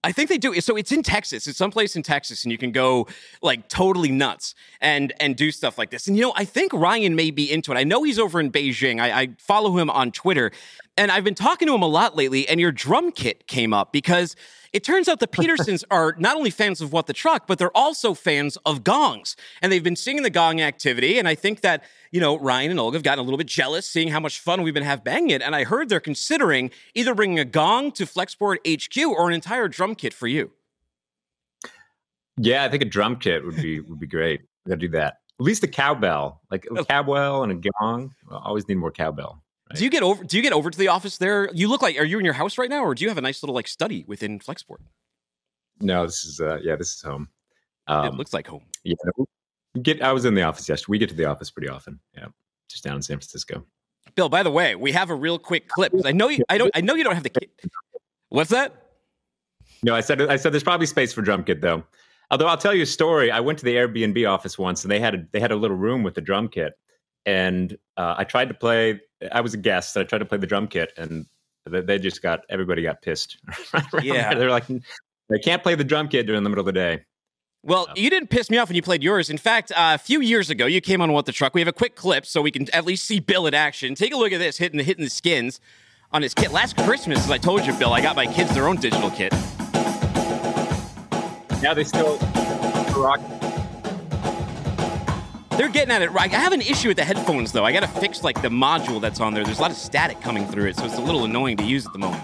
I 0.05 0.11
think 0.11 0.29
they 0.29 0.37
do. 0.37 0.61
So 0.61 0.75
it's 0.75 0.91
in 0.91 1.01
Texas. 1.01 1.47
It's 1.47 1.57
someplace 1.57 1.95
in 1.95 2.03
Texas, 2.03 2.43
and 2.43 2.51
you 2.51 2.59
can 2.59 2.71
go 2.71 3.07
like 3.41 3.67
totally 3.69 4.11
nuts 4.11 4.53
and 4.79 5.11
and 5.19 5.35
do 5.35 5.51
stuff 5.51 5.79
like 5.79 5.89
this. 5.89 6.07
And 6.07 6.15
you 6.15 6.21
know, 6.21 6.33
I 6.35 6.45
think 6.45 6.73
Ryan 6.73 7.15
may 7.15 7.31
be 7.31 7.51
into 7.51 7.71
it. 7.71 7.75
I 7.75 7.83
know 7.83 8.03
he's 8.03 8.19
over 8.19 8.39
in 8.39 8.51
Beijing. 8.51 9.01
I, 9.01 9.21
I 9.21 9.29
follow 9.39 9.75
him 9.79 9.89
on 9.89 10.11
Twitter, 10.11 10.51
and 10.95 11.09
I've 11.09 11.23
been 11.23 11.33
talking 11.33 11.67
to 11.67 11.73
him 11.73 11.81
a 11.81 11.87
lot 11.87 12.15
lately. 12.15 12.47
And 12.47 12.59
your 12.59 12.71
drum 12.71 13.11
kit 13.11 13.47
came 13.47 13.73
up 13.73 13.91
because 13.91 14.35
it 14.75 14.83
turns 14.83 15.07
out 15.07 15.21
the 15.21 15.27
Petersens 15.39 15.85
are 15.89 16.15
not 16.19 16.35
only 16.35 16.49
fans 16.49 16.81
of 16.81 16.91
What 16.91 17.07
the 17.07 17.13
Truck, 17.13 17.47
but 17.47 17.57
they're 17.57 17.75
also 17.75 18.13
fans 18.13 18.57
of 18.65 18.83
gongs. 18.83 19.37
And 19.61 19.71
they've 19.71 19.83
been 19.83 19.95
seeing 19.95 20.21
the 20.21 20.29
gong 20.29 20.61
activity. 20.61 21.17
And 21.17 21.29
I 21.29 21.33
think 21.33 21.61
that, 21.61 21.85
you 22.11 22.19
know, 22.19 22.37
Ryan 22.37 22.71
and 22.71 22.79
Olga 22.79 22.97
have 22.97 23.03
gotten 23.03 23.19
a 23.19 23.23
little 23.23 23.37
bit 23.37 23.47
jealous 23.47 23.89
seeing 23.89 24.09
how 24.09 24.19
much 24.19 24.41
fun 24.41 24.61
we've 24.63 24.73
been 24.73 24.83
have 24.83 25.03
banging 25.03 25.29
it. 25.29 25.41
And 25.41 25.55
I 25.55 25.63
heard 25.63 25.87
they're 25.87 26.01
considering 26.01 26.71
either 26.93 27.15
bringing 27.15 27.39
a 27.39 27.45
gong 27.45 27.93
to 27.93 28.05
Flexport 28.05 28.57
HQ 28.67 28.97
or 29.07 29.29
an 29.29 29.33
entire 29.33 29.69
drum 29.69 29.95
kit 29.95 30.13
for 30.13 30.27
you. 30.27 30.51
Yeah, 32.37 32.65
I 32.65 32.69
think 32.69 32.83
a 32.83 32.85
drum 32.85 33.15
kit 33.15 33.45
would 33.45 33.55
be 33.55 33.79
would 33.79 33.99
be 33.99 34.07
great. 34.07 34.41
We 34.65 34.71
gotta 34.71 34.81
do 34.81 34.89
that. 34.89 35.19
At 35.39 35.45
least 35.45 35.63
a 35.63 35.69
cowbell, 35.69 36.41
like 36.51 36.65
a 36.65 36.79
oh. 36.79 36.83
cowbell 36.83 37.43
and 37.43 37.51
a 37.53 37.69
gong. 37.79 38.13
I 38.29 38.39
always 38.43 38.67
need 38.67 38.75
more 38.75 38.91
cowbell. 38.91 39.41
Right. 39.69 39.79
Do 39.79 39.83
you 39.83 39.89
get 39.89 40.03
over? 40.03 40.23
Do 40.23 40.37
you 40.37 40.43
get 40.43 40.53
over 40.53 40.69
to 40.69 40.77
the 40.77 40.89
office 40.89 41.17
there? 41.17 41.49
You 41.53 41.67
look 41.67 41.81
like. 41.81 41.97
Are 41.99 42.05
you 42.05 42.19
in 42.19 42.25
your 42.25 42.35
house 42.35 42.57
right 42.57 42.69
now, 42.69 42.83
or 42.83 42.93
do 42.93 43.03
you 43.03 43.09
have 43.09 43.17
a 43.17 43.21
nice 43.21 43.41
little 43.41 43.55
like 43.55 43.67
study 43.67 44.05
within 44.07 44.39
Flexport? 44.39 44.77
No, 45.81 46.05
this 46.05 46.23
is 46.23 46.39
uh, 46.39 46.59
yeah, 46.61 46.75
this 46.75 46.93
is 46.93 47.01
home. 47.01 47.29
Um, 47.87 48.07
it 48.07 48.13
looks 48.13 48.33
like 48.33 48.45
home. 48.45 48.63
Yeah, 48.83 48.95
get. 49.81 50.03
I 50.03 50.11
was 50.11 50.25
in 50.25 50.35
the 50.35 50.43
office 50.43 50.69
yesterday. 50.69 50.91
We 50.91 50.99
get 50.99 51.09
to 51.09 51.15
the 51.15 51.25
office 51.25 51.49
pretty 51.49 51.69
often. 51.69 51.99
Yeah, 52.15 52.27
just 52.69 52.83
down 52.83 52.97
in 52.97 53.01
San 53.01 53.17
Francisco. 53.17 53.65
Bill, 54.13 54.29
by 54.29 54.43
the 54.43 54.51
way, 54.51 54.75
we 54.75 54.91
have 54.91 55.09
a 55.09 55.15
real 55.15 55.39
quick 55.39 55.67
clip. 55.67 55.93
I 56.05 56.11
know 56.11 56.29
you. 56.29 56.43
I 56.47 56.59
don't. 56.59 56.71
I 56.75 56.81
know 56.81 56.93
you 56.93 57.03
don't 57.03 57.15
have 57.15 57.23
the 57.23 57.29
kit. 57.29 57.49
What's 58.29 58.51
that? 58.51 58.73
No, 59.81 59.95
I 59.95 60.01
said. 60.01 60.21
I 60.21 60.35
said 60.35 60.53
there's 60.53 60.63
probably 60.63 60.85
space 60.85 61.11
for 61.11 61.23
drum 61.23 61.43
kit 61.43 61.61
though. 61.61 61.83
Although 62.29 62.47
I'll 62.47 62.57
tell 62.57 62.73
you 62.73 62.83
a 62.83 62.87
story. 62.87 63.31
I 63.31 63.39
went 63.39 63.59
to 63.59 63.65
the 63.65 63.75
Airbnb 63.75 64.29
office 64.29 64.57
once, 64.57 64.83
and 64.83 64.91
they 64.91 64.99
had 64.99 65.15
a 65.15 65.25
they 65.31 65.39
had 65.39 65.51
a 65.51 65.55
little 65.55 65.77
room 65.77 66.03
with 66.03 66.13
the 66.13 66.21
drum 66.21 66.47
kit, 66.49 66.77
and 67.25 67.77
uh, 67.97 68.15
I 68.17 68.23
tried 68.23 68.49
to 68.49 68.53
play 68.53 68.99
I 69.31 69.41
was 69.41 69.53
a 69.53 69.57
guest. 69.57 69.97
I 69.97 70.03
tried 70.03 70.19
to 70.19 70.25
play 70.25 70.37
the 70.37 70.47
drum 70.47 70.67
kit, 70.67 70.93
and 70.97 71.25
they 71.65 71.99
just 71.99 72.21
got 72.21 72.41
everybody 72.49 72.83
got 72.83 73.01
pissed. 73.01 73.37
yeah, 74.01 74.33
they're 74.33 74.49
like, 74.49 74.67
they 74.67 75.39
can't 75.39 75.63
play 75.63 75.75
the 75.75 75.83
drum 75.83 76.07
kit 76.07 76.25
during 76.25 76.43
the 76.43 76.49
middle 76.49 76.61
of 76.61 76.65
the 76.67 76.73
day. 76.73 77.05
Well, 77.63 77.87
you 77.95 78.11
didn't 78.11 78.29
piss 78.29 78.51
me 78.51 78.57
off 78.57 78.69
when 78.69 78.75
you 78.75 78.83
played 78.83 79.01
yours. 79.01 79.31
In 79.31 79.39
fact, 79.39 79.71
uh, 79.71 79.93
a 79.95 79.97
few 79.97 80.21
years 80.21 80.51
ago, 80.51 80.67
you 80.67 80.81
came 80.81 81.01
on 81.01 81.11
What 81.13 81.25
the 81.25 81.31
Truck. 81.31 81.55
We 81.55 81.61
have 81.61 81.67
a 81.67 81.73
quick 81.73 81.95
clip 81.95 82.27
so 82.27 82.43
we 82.43 82.51
can 82.51 82.69
at 82.75 82.85
least 82.85 83.05
see 83.05 83.19
Bill 83.19 83.47
in 83.47 83.55
action. 83.55 83.95
Take 83.95 84.13
a 84.13 84.17
look 84.17 84.31
at 84.31 84.37
this, 84.37 84.57
hitting 84.57 84.77
the 84.77 84.83
hitting 84.83 85.03
the 85.03 85.09
skins 85.09 85.59
on 86.11 86.21
his 86.21 86.35
kit. 86.35 86.51
Last 86.51 86.77
Christmas, 86.77 87.19
as 87.19 87.31
I 87.31 87.39
told 87.39 87.65
you, 87.65 87.73
Bill, 87.73 87.91
I 87.91 88.01
got 88.01 88.15
my 88.15 88.27
kids 88.27 88.53
their 88.53 88.67
own 88.67 88.75
digital 88.75 89.09
kit. 89.09 89.33
Now 91.63 91.73
they 91.73 91.83
still 91.83 92.19
rock. 92.95 93.19
They're 95.57 95.69
getting 95.69 95.91
at 95.91 96.01
it 96.01 96.11
right. 96.11 96.33
I 96.33 96.37
have 96.37 96.51
an 96.51 96.61
issue 96.61 96.89
with 96.89 96.97
the 96.97 97.05
headphones 97.05 97.53
though. 97.53 97.63
I 97.63 97.71
got 97.71 97.79
to 97.79 97.87
fix 97.87 98.23
like 98.23 98.41
the 98.41 98.49
module 98.49 98.99
that's 98.99 99.21
on 99.21 99.33
there. 99.33 99.45
There's 99.45 99.59
a 99.59 99.61
lot 99.61 99.71
of 99.71 99.77
static 99.77 100.19
coming 100.19 100.45
through 100.45 100.65
it, 100.65 100.75
so 100.75 100.85
it's 100.85 100.97
a 100.97 101.01
little 101.01 101.23
annoying 101.23 101.55
to 101.57 101.63
use 101.63 101.85
at 101.85 101.93
the 101.93 101.99
moment. 101.99 102.23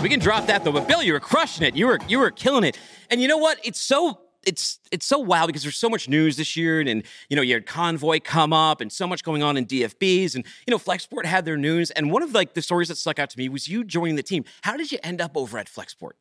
We 0.00 0.08
can 0.08 0.20
drop 0.20 0.46
that 0.46 0.62
though. 0.62 0.70
But 0.70 0.86
Bill, 0.86 1.02
you 1.02 1.12
were 1.12 1.20
crushing 1.20 1.66
it. 1.66 1.74
You 1.74 1.88
were 1.88 1.98
you 2.06 2.20
were 2.20 2.30
killing 2.30 2.62
it. 2.62 2.78
And 3.10 3.20
you 3.20 3.26
know 3.26 3.38
what? 3.38 3.58
It's 3.64 3.80
so 3.80 4.20
it's 4.44 4.78
it's 4.92 5.04
so 5.04 5.18
wild 5.18 5.48
because 5.48 5.64
there's 5.64 5.76
so 5.76 5.90
much 5.90 6.08
news 6.08 6.36
this 6.36 6.56
year, 6.56 6.78
and, 6.78 6.88
and 6.88 7.02
you 7.28 7.34
know 7.34 7.42
you 7.42 7.54
had 7.54 7.66
Convoy 7.66 8.20
come 8.22 8.52
up, 8.52 8.80
and 8.80 8.92
so 8.92 9.06
much 9.08 9.24
going 9.24 9.42
on 9.42 9.56
in 9.56 9.66
DFBs, 9.66 10.36
and 10.36 10.44
you 10.66 10.70
know 10.70 10.78
Flexport 10.78 11.24
had 11.24 11.44
their 11.44 11.56
news, 11.56 11.90
and 11.90 12.12
one 12.12 12.22
of 12.22 12.32
like 12.32 12.54
the 12.54 12.62
stories 12.62 12.86
that 12.88 12.96
stuck 12.96 13.18
out 13.18 13.28
to 13.30 13.38
me 13.38 13.48
was 13.48 13.66
you 13.66 13.82
joining 13.82 14.14
the 14.14 14.22
team. 14.22 14.44
How 14.62 14.76
did 14.76 14.92
you 14.92 14.98
end 15.02 15.20
up 15.20 15.36
over 15.36 15.58
at 15.58 15.66
Flexport? 15.66 16.12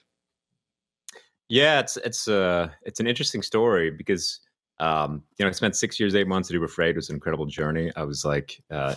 Yeah, 1.47 1.79
it's 1.79 1.97
it's 1.97 2.27
uh 2.27 2.69
it's 2.81 2.99
an 2.99 3.05
interesting 3.05 3.43
story 3.43 3.91
because 3.91 4.39
um, 4.79 5.23
you 5.38 5.45
know 5.45 5.49
I 5.49 5.51
spent 5.51 5.75
six 5.75 5.99
years, 5.99 6.15
eight 6.15 6.27
months 6.27 6.49
at 6.49 6.53
Uber 6.53 6.67
Freight. 6.67 6.91
It 6.91 6.97
was 6.97 7.09
an 7.09 7.15
incredible 7.15 7.45
journey. 7.45 7.91
I 7.95 8.03
was 8.03 8.25
like 8.25 8.61
uh, 8.71 8.95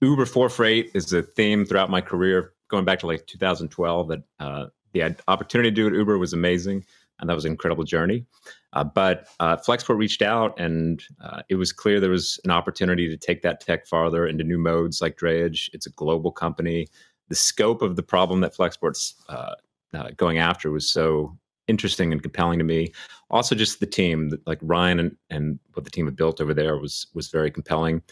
Uber 0.00 0.26
for 0.26 0.48
Freight 0.48 0.90
is 0.94 1.12
a 1.12 1.22
theme 1.22 1.64
throughout 1.64 1.90
my 1.90 2.00
career, 2.00 2.52
going 2.68 2.84
back 2.84 2.98
to 3.00 3.06
like 3.06 3.26
2012. 3.26 4.08
That 4.08 4.22
uh, 4.40 4.66
the 4.92 5.14
opportunity 5.28 5.70
to 5.70 5.74
do 5.74 5.86
it 5.86 5.92
at 5.92 5.96
Uber 5.96 6.18
was 6.18 6.32
amazing 6.32 6.84
and 7.20 7.28
that 7.28 7.34
was 7.34 7.44
an 7.44 7.52
incredible 7.52 7.84
journey. 7.84 8.24
Uh, 8.72 8.84
but 8.84 9.28
uh, 9.40 9.56
Flexport 9.56 9.96
reached 9.96 10.22
out, 10.22 10.58
and 10.58 11.02
uh, 11.22 11.42
it 11.48 11.54
was 11.54 11.72
clear 11.72 11.98
there 11.98 12.10
was 12.10 12.38
an 12.44 12.50
opportunity 12.50 13.08
to 13.08 13.16
take 13.16 13.42
that 13.42 13.60
tech 13.60 13.86
farther 13.86 14.26
into 14.26 14.44
new 14.44 14.58
modes 14.58 15.00
like 15.00 15.16
drayage. 15.16 15.70
It's 15.72 15.86
a 15.86 15.90
global 15.90 16.30
company. 16.30 16.88
The 17.28 17.34
scope 17.34 17.82
of 17.82 17.96
the 17.96 18.02
problem 18.02 18.40
that 18.40 18.54
Flexport's 18.54 19.14
uh, 19.28 19.54
uh, 19.94 20.10
going 20.16 20.38
after 20.38 20.70
was 20.70 20.90
so 20.90 21.36
interesting 21.68 22.12
and 22.12 22.22
compelling 22.22 22.58
to 22.58 22.64
me. 22.64 22.92
Also, 23.30 23.54
just 23.54 23.80
the 23.80 23.86
team, 23.86 24.30
like 24.46 24.58
Ryan 24.62 25.00
and, 25.00 25.16
and 25.30 25.58
what 25.74 25.84
the 25.84 25.90
team 25.90 26.06
had 26.06 26.16
built 26.16 26.40
over 26.40 26.54
there, 26.54 26.78
was 26.78 27.06
was 27.14 27.28
very 27.28 27.50
compelling. 27.50 28.02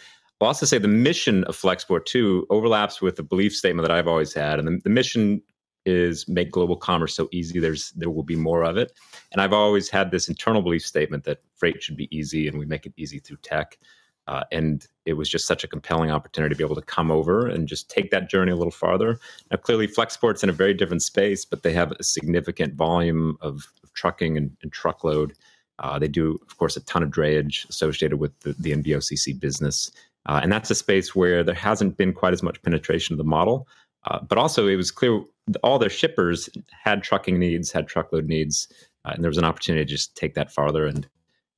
I'll 0.40 0.48
also 0.48 0.66
say 0.66 0.78
the 0.78 0.88
mission 0.88 1.44
of 1.44 1.56
Flexport 1.56 2.04
too 2.04 2.46
overlaps 2.50 3.00
with 3.00 3.16
the 3.16 3.22
belief 3.22 3.54
statement 3.54 3.88
that 3.88 3.96
I've 3.96 4.08
always 4.08 4.34
had, 4.34 4.58
and 4.58 4.68
the, 4.68 4.80
the 4.82 4.90
mission 4.90 5.40
is 5.86 6.26
make 6.28 6.50
global 6.50 6.76
commerce 6.76 7.14
so 7.14 7.28
easy 7.30 7.60
there's 7.60 7.90
there 7.92 8.10
will 8.10 8.22
be 8.22 8.36
more 8.36 8.64
of 8.64 8.76
it 8.76 8.92
and 9.32 9.40
i've 9.42 9.52
always 9.52 9.90
had 9.90 10.10
this 10.10 10.28
internal 10.28 10.62
belief 10.62 10.84
statement 10.84 11.24
that 11.24 11.42
freight 11.56 11.82
should 11.82 11.96
be 11.96 12.14
easy 12.16 12.48
and 12.48 12.58
we 12.58 12.64
make 12.64 12.86
it 12.86 12.92
easy 12.96 13.18
through 13.18 13.36
tech 13.42 13.78
uh, 14.26 14.44
and 14.50 14.86
it 15.04 15.14
was 15.14 15.28
just 15.28 15.46
such 15.46 15.64
a 15.64 15.68
compelling 15.68 16.10
opportunity 16.10 16.54
to 16.54 16.58
be 16.58 16.64
able 16.64 16.74
to 16.74 16.82
come 16.82 17.10
over 17.10 17.46
and 17.46 17.68
just 17.68 17.90
take 17.90 18.10
that 18.10 18.30
journey 18.30 18.52
a 18.52 18.56
little 18.56 18.70
farther. 18.70 19.18
Now 19.50 19.58
clearly 19.58 19.86
flexport's 19.86 20.42
in 20.42 20.48
a 20.48 20.52
very 20.52 20.74
different 20.74 21.02
space 21.02 21.44
but 21.44 21.62
they 21.62 21.72
have 21.72 21.92
a 21.92 22.04
significant 22.04 22.74
volume 22.74 23.36
of, 23.40 23.66
of 23.82 23.92
trucking 23.94 24.36
and, 24.36 24.56
and 24.62 24.72
truckload. 24.72 25.34
Uh, 25.78 25.98
they 25.98 26.08
do 26.08 26.38
of 26.48 26.56
course 26.56 26.76
a 26.76 26.84
ton 26.84 27.02
of 27.02 27.10
drayage 27.10 27.68
associated 27.68 28.18
with 28.18 28.38
the, 28.40 28.54
the 28.58 28.72
nvocc 28.72 29.38
business. 29.40 29.90
Uh, 30.26 30.40
and 30.42 30.50
that's 30.50 30.70
a 30.70 30.74
space 30.74 31.14
where 31.14 31.44
there 31.44 31.54
hasn't 31.54 31.96
been 31.96 32.12
quite 32.12 32.32
as 32.32 32.42
much 32.42 32.62
penetration 32.62 33.12
of 33.12 33.18
the 33.18 33.24
model. 33.24 33.68
Uh, 34.06 34.20
but 34.22 34.38
also, 34.38 34.66
it 34.66 34.76
was 34.76 34.90
clear 34.90 35.22
all 35.62 35.78
their 35.78 35.90
shippers 35.90 36.48
had 36.70 37.02
trucking 37.02 37.38
needs, 37.38 37.72
had 37.72 37.86
truckload 37.86 38.26
needs, 38.26 38.68
uh, 39.04 39.12
and 39.14 39.22
there 39.22 39.30
was 39.30 39.38
an 39.38 39.44
opportunity 39.44 39.84
to 39.84 39.90
just 39.90 40.16
take 40.16 40.34
that 40.34 40.52
farther. 40.52 40.86
And 40.86 41.06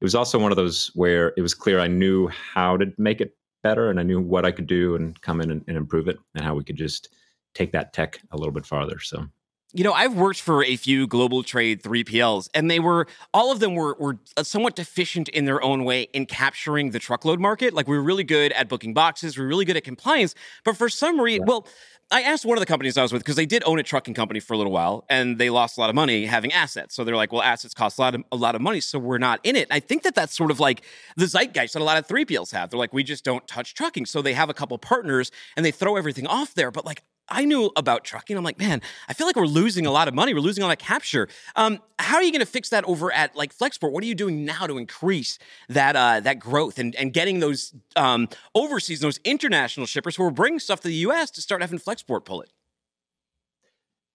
it 0.01 0.05
was 0.05 0.15
also 0.15 0.39
one 0.39 0.53
of 0.53 0.57
those 0.57 0.91
where 0.95 1.33
it 1.37 1.43
was 1.43 1.55
clear 1.55 1.81
I 1.81 1.87
knew 1.87 2.29
how 2.29 2.77
to 2.77 2.93
make 2.99 3.21
it 3.21 3.37
better, 3.63 3.91
and 3.91 3.99
I 3.99 4.03
knew 4.03 4.21
what 4.21 4.45
I 4.45 4.53
could 4.53 4.67
do 4.67 4.95
and 4.95 5.21
come 5.23 5.41
in 5.41 5.51
and, 5.51 5.65
and 5.67 5.77
improve 5.77 6.09
it, 6.09 6.19
and 6.35 6.45
how 6.45 6.55
we 6.55 6.65
could 6.65 6.77
just 6.77 7.15
take 7.55 7.73
that 7.73 7.93
tech 7.93 8.21
a 8.31 8.37
little 8.37 8.53
bit 8.53 8.67
farther. 8.67 8.99
So 9.01 9.27
you 9.77 9.85
know, 9.85 9.93
I've 9.93 10.15
worked 10.15 10.41
for 10.41 10.65
a 10.65 10.77
few 10.77 11.07
global 11.07 11.43
trade 11.43 11.83
3PLs, 11.83 12.49
and 12.55 12.71
they 12.71 12.81
were 12.81 13.07
all 13.35 13.53
of 13.53 13.61
them 13.61 13.75
were 13.75 13.95
were 13.99 14.19
uh, 14.37 14.43
somewhat 14.43 14.75
deficient 14.75 15.29
in 15.29 15.45
their 15.45 15.63
own 15.63 15.85
way 15.85 16.03
in 16.15 16.25
capturing 16.25 16.91
the 16.91 16.99
truckload 16.99 17.41
market. 17.41 17.75
Like 17.75 17.87
we 17.87 17.97
were 17.97 18.03
really 18.03 18.25
good 18.25 18.53
at 18.53 18.69
booking 18.69 18.95
boxes, 18.95 19.37
we 19.37 19.45
are 19.45 19.49
really 19.49 19.65
good 19.65 19.77
at 19.77 19.85
compliance, 19.85 20.35
but 20.65 20.77
for 20.77 20.89
some 20.89 21.21
reason, 21.21 21.43
yeah. 21.43 21.53
well 21.53 21.69
I 22.09 22.23
asked 22.23 22.47
one 22.47 22.57
of 22.57 22.61
the 22.61 22.67
companies 22.67 22.97
I 22.97 23.03
was 23.03 23.13
with 23.13 23.23
because 23.23 23.35
they 23.35 23.47
did 23.47 23.65
own 23.67 23.81
a 23.81 23.83
trucking 23.83 24.15
company 24.15 24.39
for 24.39 24.55
a 24.55 24.57
little 24.57 24.73
while 24.73 25.05
and 25.09 25.39
they 25.39 25.51
lost 25.51 25.77
a 25.77 25.81
lot 25.81 25.91
of 25.91 25.97
money 25.97 26.25
having 26.27 26.53
assets. 26.53 26.95
So 26.95 27.03
they're 27.03 27.17
like, 27.17 27.33
well, 27.33 27.43
assets 27.43 27.75
cost 27.75 27.99
a 27.99 28.01
lot 28.01 28.15
of, 28.15 28.23
a 28.31 28.37
lot 28.37 28.55
of 28.55 28.61
money, 28.61 28.81
so 28.81 29.01
we're 29.01 29.19
not 29.19 29.41
in 29.43 29.57
it. 29.57 29.67
I 29.73 29.81
think 29.81 30.05
that 30.05 30.15
that's 30.15 30.37
sort 30.37 30.53
of 30.53 30.61
like 30.61 30.85
the 31.17 31.27
zeitgeist 31.27 31.73
that 31.73 31.83
a 31.83 31.85
lot 31.85 31.99
of 31.99 32.07
3PLs 32.07 32.53
have. 32.53 32.71
They're 32.71 32.79
like, 32.79 32.93
we 32.93 33.03
just 33.03 33.25
don't 33.25 33.47
touch 33.49 33.75
trucking. 33.75 34.07
So 34.07 34.23
they 34.23 34.35
have 34.35 34.49
a 34.49 34.55
couple 34.55 34.79
partners 34.79 35.33
and 35.57 35.67
they 35.67 35.73
throw 35.73 35.97
everything 35.97 36.29
off 36.29 36.55
there. 36.55 36.71
But 36.71 36.85
like, 36.85 37.03
I 37.29 37.45
knew 37.45 37.71
about 37.77 38.05
trucking. 38.05 38.37
I'm 38.37 38.45
like, 38.45 38.59
man, 38.59 38.81
I 39.09 39.13
feel 39.13 39.27
like 39.27 39.37
we're 39.37 39.47
losing 39.47 39.87
a 39.87 39.91
lot 39.91 40.09
of 40.09 40.15
money. 40.15 40.33
We're 40.33 40.41
losing 40.41 40.63
a 40.63 40.67
lot 40.67 40.81
of 40.81 40.87
capture. 40.87 41.29
Um, 41.57 41.81
how 41.99 42.17
are 42.17 42.23
you 42.23 42.31
going 42.31 42.41
to 42.41 42.47
fix 42.47 42.69
that 42.71 42.85
over 42.85 43.13
at 43.13 43.35
like 43.35 43.57
Flexport? 43.57 43.93
What 43.93 44.05
are 44.05 44.07
you 44.07 44.15
doing 44.15 44.45
now 44.45 44.67
to 44.67 44.79
increase 44.79 45.39
that 45.69 45.97
uh, 45.97 46.21
that 46.21 46.39
growth 46.39 46.79
and 46.79 46.95
and 46.97 47.13
getting 47.13 47.41
those 47.41 47.75
um, 47.97 48.29
overseas, 48.55 49.01
those 49.01 49.19
international 49.25 49.87
shippers 49.87 50.17
who 50.17 50.25
are 50.25 50.31
bringing 50.31 50.61
stuff 50.61 50.81
to 50.81 50.89
the 50.89 50.95
U.S. 50.95 51.31
to 51.33 51.43
start 51.43 51.63
having 51.63 51.79
Flexport 51.79 52.25
pull 52.25 52.43
it? 52.43 52.53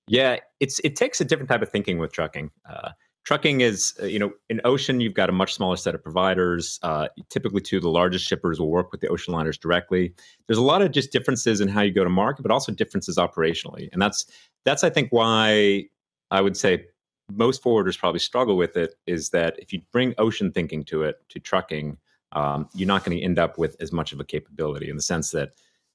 Yeah, 0.08 0.38
it's 0.60 0.80
it 0.80 0.96
takes 0.96 1.22
a 1.22 1.26
different 1.26 1.50
type 1.50 1.62
of 1.62 1.70
thinking 1.70 1.98
with 1.98 2.12
trucking. 2.12 2.52
Uh, 2.70 2.92
trucking 3.24 3.62
is 3.62 3.94
uh, 4.02 4.06
you 4.06 4.20
know 4.20 4.32
in 4.50 4.62
ocean 4.64 5.00
you've 5.00 5.14
got 5.14 5.30
a 5.30 5.34
much 5.34 5.54
smaller 5.54 5.78
set 5.78 5.96
of 5.96 6.04
providers. 6.04 6.80
Uh, 6.84 7.08
typically 7.30 7.62
two 7.62 7.78
of 7.78 7.84
the 7.84 7.90
largest 7.90 8.26
shippers 8.26 8.60
will 8.60 8.70
work 8.70 8.92
with 8.92 9.02
the 9.02 9.08
ocean 9.08 9.34
liners 9.34 9.58
directly. 9.58 10.14
There's 10.48 10.58
a 10.58 10.64
lot 10.64 10.82
of 10.82 10.92
just 10.92 11.12
differences 11.12 11.62
in 11.62 11.68
how 11.68 11.82
you 11.82 11.92
go 11.92 12.04
to 12.04 12.10
market 12.10 12.42
but 12.42 12.52
also 12.52 12.72
differences 12.72 13.18
operationally. 13.18 13.90
And 13.94 14.02
that's 14.02 14.26
that's 14.66 14.84
i 14.84 14.90
think 14.90 15.10
why 15.12 15.84
i 16.30 16.42
would 16.42 16.58
say 16.58 16.86
most 17.32 17.64
forwarders 17.64 17.98
probably 17.98 18.20
struggle 18.20 18.58
with 18.58 18.76
it 18.76 18.96
is 19.08 19.30
that 19.30 19.58
if 19.58 19.72
you 19.72 19.82
bring 19.92 20.14
ocean 20.18 20.52
thinking 20.52 20.84
to 20.86 21.04
it 21.04 21.18
to 21.30 21.40
trucking 21.40 21.98
um, 22.34 22.70
you're 22.74 22.88
not 22.88 23.04
going 23.04 23.18
to 23.18 23.24
end 23.24 23.40
up 23.40 23.58
with 23.58 23.76
as 23.82 23.92
much 23.92 24.14
of 24.14 24.20
a 24.20 24.24
capability 24.24 24.90
in 24.90 24.96
the 24.96 25.02
sense 25.02 25.32
that 25.32 25.52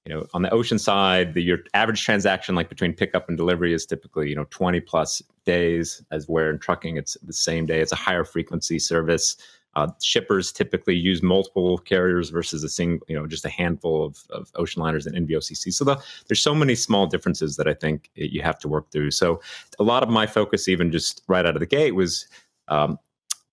you 0.07 0.15
know 0.15 0.27
on 0.35 0.43
the 0.43 0.51
ocean 0.51 0.79
side 0.79 1.35
the 1.35 1.43
your 1.43 1.59
average 1.75 2.05
transaction 2.05 2.55
like 2.55 2.69
between 2.69 2.93
pickup 2.93 3.29
and 3.29 3.37
delivery 3.37 3.75
is 3.75 3.85
typically 3.85 4.29
you 4.29 4.37
know 4.37 4.47
20 4.51 4.81
plus 4.81 5.21
days 5.47 6.03
as 6.11 6.29
where 6.29 6.51
in 6.51 6.59
trucking. 6.59 6.99
It's 6.99 7.17
the 7.23 7.33
same 7.33 7.65
day. 7.65 7.81
It's 7.81 7.93
a 7.93 7.97
higher 7.97 8.25
frequency 8.25 8.79
service. 8.79 9.37
Uh, 9.75 9.89
shippers 10.01 10.53
typically 10.53 10.95
use 10.95 11.23
multiple 11.23 11.77
carriers 11.77 12.31
versus 12.31 12.65
a 12.65 12.69
single 12.69 13.07
you 13.09 13.15
know 13.15 13.27
just 13.27 13.45
a 13.45 13.51
handful 13.51 14.07
of, 14.07 14.25
of 14.31 14.51
ocean 14.55 14.81
liners 14.81 15.07
and 15.07 15.15
nvocc 15.29 15.71
so 15.71 15.85
the, 15.85 16.03
there's 16.29 16.41
so 16.41 16.55
many 16.55 16.75
small 16.75 17.07
differences 17.07 17.57
that 17.57 17.69
i 17.69 17.75
think 17.75 18.09
you 18.15 18.41
have 18.41 18.59
to 18.59 18.69
work 18.69 18.91
through. 18.91 19.11
So 19.11 19.39
a 19.79 19.83
lot 19.83 20.03
of 20.03 20.09
my 20.09 20.27
focus 20.27 20.67
even 20.67 20.91
just 20.91 21.23
right 21.29 21.45
out 21.45 21.57
of 21.57 21.61
the 21.61 21.67
gate 21.67 21.95
was 21.95 22.27
um, 22.69 22.99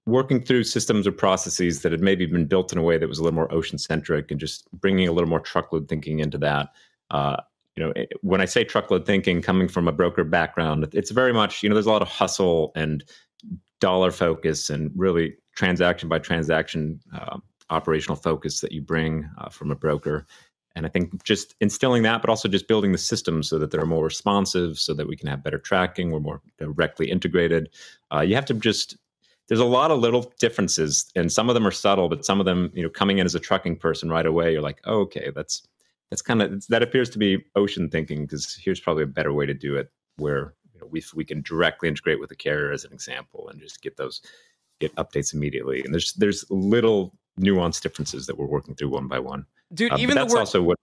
working 0.05 0.41
through 0.41 0.63
systems 0.63 1.07
or 1.07 1.11
processes 1.11 1.81
that 1.81 1.91
had 1.91 2.01
maybe 2.01 2.25
been 2.25 2.45
built 2.45 2.71
in 2.71 2.77
a 2.77 2.83
way 2.83 2.97
that 2.97 3.07
was 3.07 3.19
a 3.19 3.23
little 3.23 3.35
more 3.35 3.51
ocean 3.53 3.77
centric 3.77 4.31
and 4.31 4.39
just 4.39 4.69
bringing 4.73 5.07
a 5.07 5.11
little 5.11 5.29
more 5.29 5.39
truckload 5.39 5.87
thinking 5.87 6.19
into 6.19 6.37
that. 6.37 6.69
Uh, 7.09 7.37
you 7.75 7.83
know, 7.83 7.93
when 8.21 8.41
I 8.41 8.45
say 8.45 8.63
truckload 8.63 9.05
thinking, 9.05 9.41
coming 9.41 9.67
from 9.67 9.87
a 9.87 9.91
broker 9.91 10.23
background, 10.23 10.87
it's 10.93 11.11
very 11.11 11.33
much 11.33 11.63
you 11.63 11.69
know 11.69 11.75
there's 11.75 11.85
a 11.85 11.91
lot 11.91 12.01
of 12.01 12.07
hustle 12.07 12.71
and 12.75 13.03
dollar 13.79 14.11
focus 14.11 14.69
and 14.69 14.91
really 14.95 15.35
transaction 15.55 16.07
by 16.07 16.19
transaction 16.19 16.99
uh, 17.13 17.37
operational 17.69 18.15
focus 18.15 18.61
that 18.61 18.71
you 18.71 18.81
bring 18.81 19.29
uh, 19.37 19.49
from 19.49 19.71
a 19.71 19.75
broker. 19.75 20.25
And 20.75 20.85
I 20.85 20.89
think 20.89 21.23
just 21.23 21.55
instilling 21.61 22.01
that, 22.03 22.21
but 22.21 22.29
also 22.29 22.47
just 22.47 22.67
building 22.67 22.93
the 22.93 22.97
systems 22.97 23.49
so 23.49 23.59
that 23.59 23.71
they're 23.71 23.85
more 23.85 24.03
responsive, 24.03 24.79
so 24.79 24.93
that 24.95 25.07
we 25.07 25.15
can 25.15 25.27
have 25.27 25.43
better 25.43 25.59
tracking, 25.59 26.11
we're 26.11 26.19
more 26.19 26.41
directly 26.57 27.11
integrated. 27.11 27.69
Uh, 28.11 28.21
you 28.21 28.35
have 28.35 28.45
to 28.45 28.55
just 28.55 28.97
there's 29.49 29.59
a 29.59 29.65
lot 29.65 29.91
of 29.91 29.99
little 29.99 30.33
differences 30.39 31.11
and 31.15 31.31
some 31.31 31.49
of 31.49 31.53
them 31.53 31.67
are 31.67 31.71
subtle 31.71 32.09
but 32.09 32.25
some 32.25 32.39
of 32.39 32.45
them 32.45 32.71
you 32.73 32.83
know 32.83 32.89
coming 32.89 33.19
in 33.19 33.25
as 33.25 33.35
a 33.35 33.39
trucking 33.39 33.75
person 33.75 34.09
right 34.09 34.25
away 34.25 34.51
you're 34.51 34.61
like 34.61 34.81
oh, 34.85 34.99
okay 34.99 35.31
that's 35.35 35.67
that's 36.09 36.21
kind 36.21 36.41
of 36.41 36.65
that 36.67 36.83
appears 36.83 37.09
to 37.09 37.17
be 37.17 37.43
ocean 37.55 37.89
thinking 37.89 38.23
because 38.23 38.55
here's 38.63 38.79
probably 38.79 39.03
a 39.03 39.07
better 39.07 39.33
way 39.33 39.45
to 39.45 39.53
do 39.53 39.75
it 39.75 39.91
where 40.17 40.53
you 40.73 40.79
know, 40.79 40.87
we, 40.87 41.03
we 41.15 41.25
can 41.25 41.41
directly 41.41 41.89
integrate 41.89 42.19
with 42.19 42.29
the 42.29 42.35
carrier 42.35 42.71
as 42.71 42.85
an 42.85 42.93
example 42.93 43.49
and 43.49 43.59
just 43.59 43.81
get 43.81 43.97
those 43.97 44.21
get 44.79 44.95
updates 44.95 45.33
immediately. 45.33 45.81
And 45.83 45.93
there's 45.93 46.13
there's 46.13 46.45
little 46.49 47.13
nuanced 47.39 47.81
differences 47.81 48.27
that 48.27 48.37
we're 48.37 48.45
working 48.45 48.75
through 48.75 48.89
one 48.89 49.07
by 49.07 49.19
one. 49.19 49.45
Dude 49.73 49.91
uh, 49.91 49.97
even 49.97 50.15
that's 50.15 50.33
word- 50.33 50.39
also 50.39 50.61
what 50.61 50.77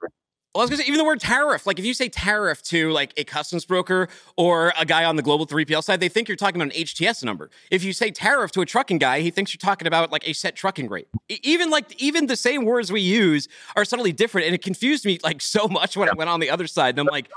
well, 0.54 0.62
I 0.62 0.64
was 0.64 0.70
gonna 0.70 0.82
say 0.82 0.88
even 0.88 0.98
the 0.98 1.04
word 1.04 1.20
tariff. 1.20 1.64
Like 1.64 1.78
if 1.78 1.84
you 1.84 1.94
say 1.94 2.08
tariff 2.08 2.60
to 2.64 2.90
like 2.90 3.12
a 3.16 3.22
customs 3.22 3.64
broker 3.64 4.08
or 4.36 4.72
a 4.76 4.84
guy 4.84 5.04
on 5.04 5.14
the 5.14 5.22
global 5.22 5.46
3PL 5.46 5.84
side, 5.84 6.00
they 6.00 6.08
think 6.08 6.26
you're 6.26 6.36
talking 6.36 6.60
about 6.60 6.74
an 6.74 6.82
HTS 6.82 7.22
number. 7.22 7.50
If 7.70 7.84
you 7.84 7.92
say 7.92 8.10
tariff 8.10 8.50
to 8.52 8.60
a 8.60 8.66
trucking 8.66 8.98
guy, 8.98 9.20
he 9.20 9.30
thinks 9.30 9.54
you're 9.54 9.60
talking 9.60 9.86
about 9.86 10.10
like 10.10 10.26
a 10.26 10.32
set 10.32 10.56
trucking 10.56 10.88
rate. 10.88 11.06
Even 11.28 11.70
like 11.70 12.00
even 12.02 12.26
the 12.26 12.34
same 12.34 12.64
words 12.64 12.90
we 12.90 13.00
use 13.00 13.46
are 13.76 13.84
subtly 13.84 14.12
different, 14.12 14.46
and 14.46 14.54
it 14.54 14.62
confused 14.62 15.04
me 15.04 15.20
like 15.22 15.40
so 15.40 15.68
much 15.68 15.96
when 15.96 16.06
yeah. 16.06 16.12
I 16.12 16.16
went 16.16 16.30
on 16.30 16.40
the 16.40 16.50
other 16.50 16.66
side. 16.66 16.98
And 16.98 17.08
I'm 17.08 17.12
like, 17.12 17.30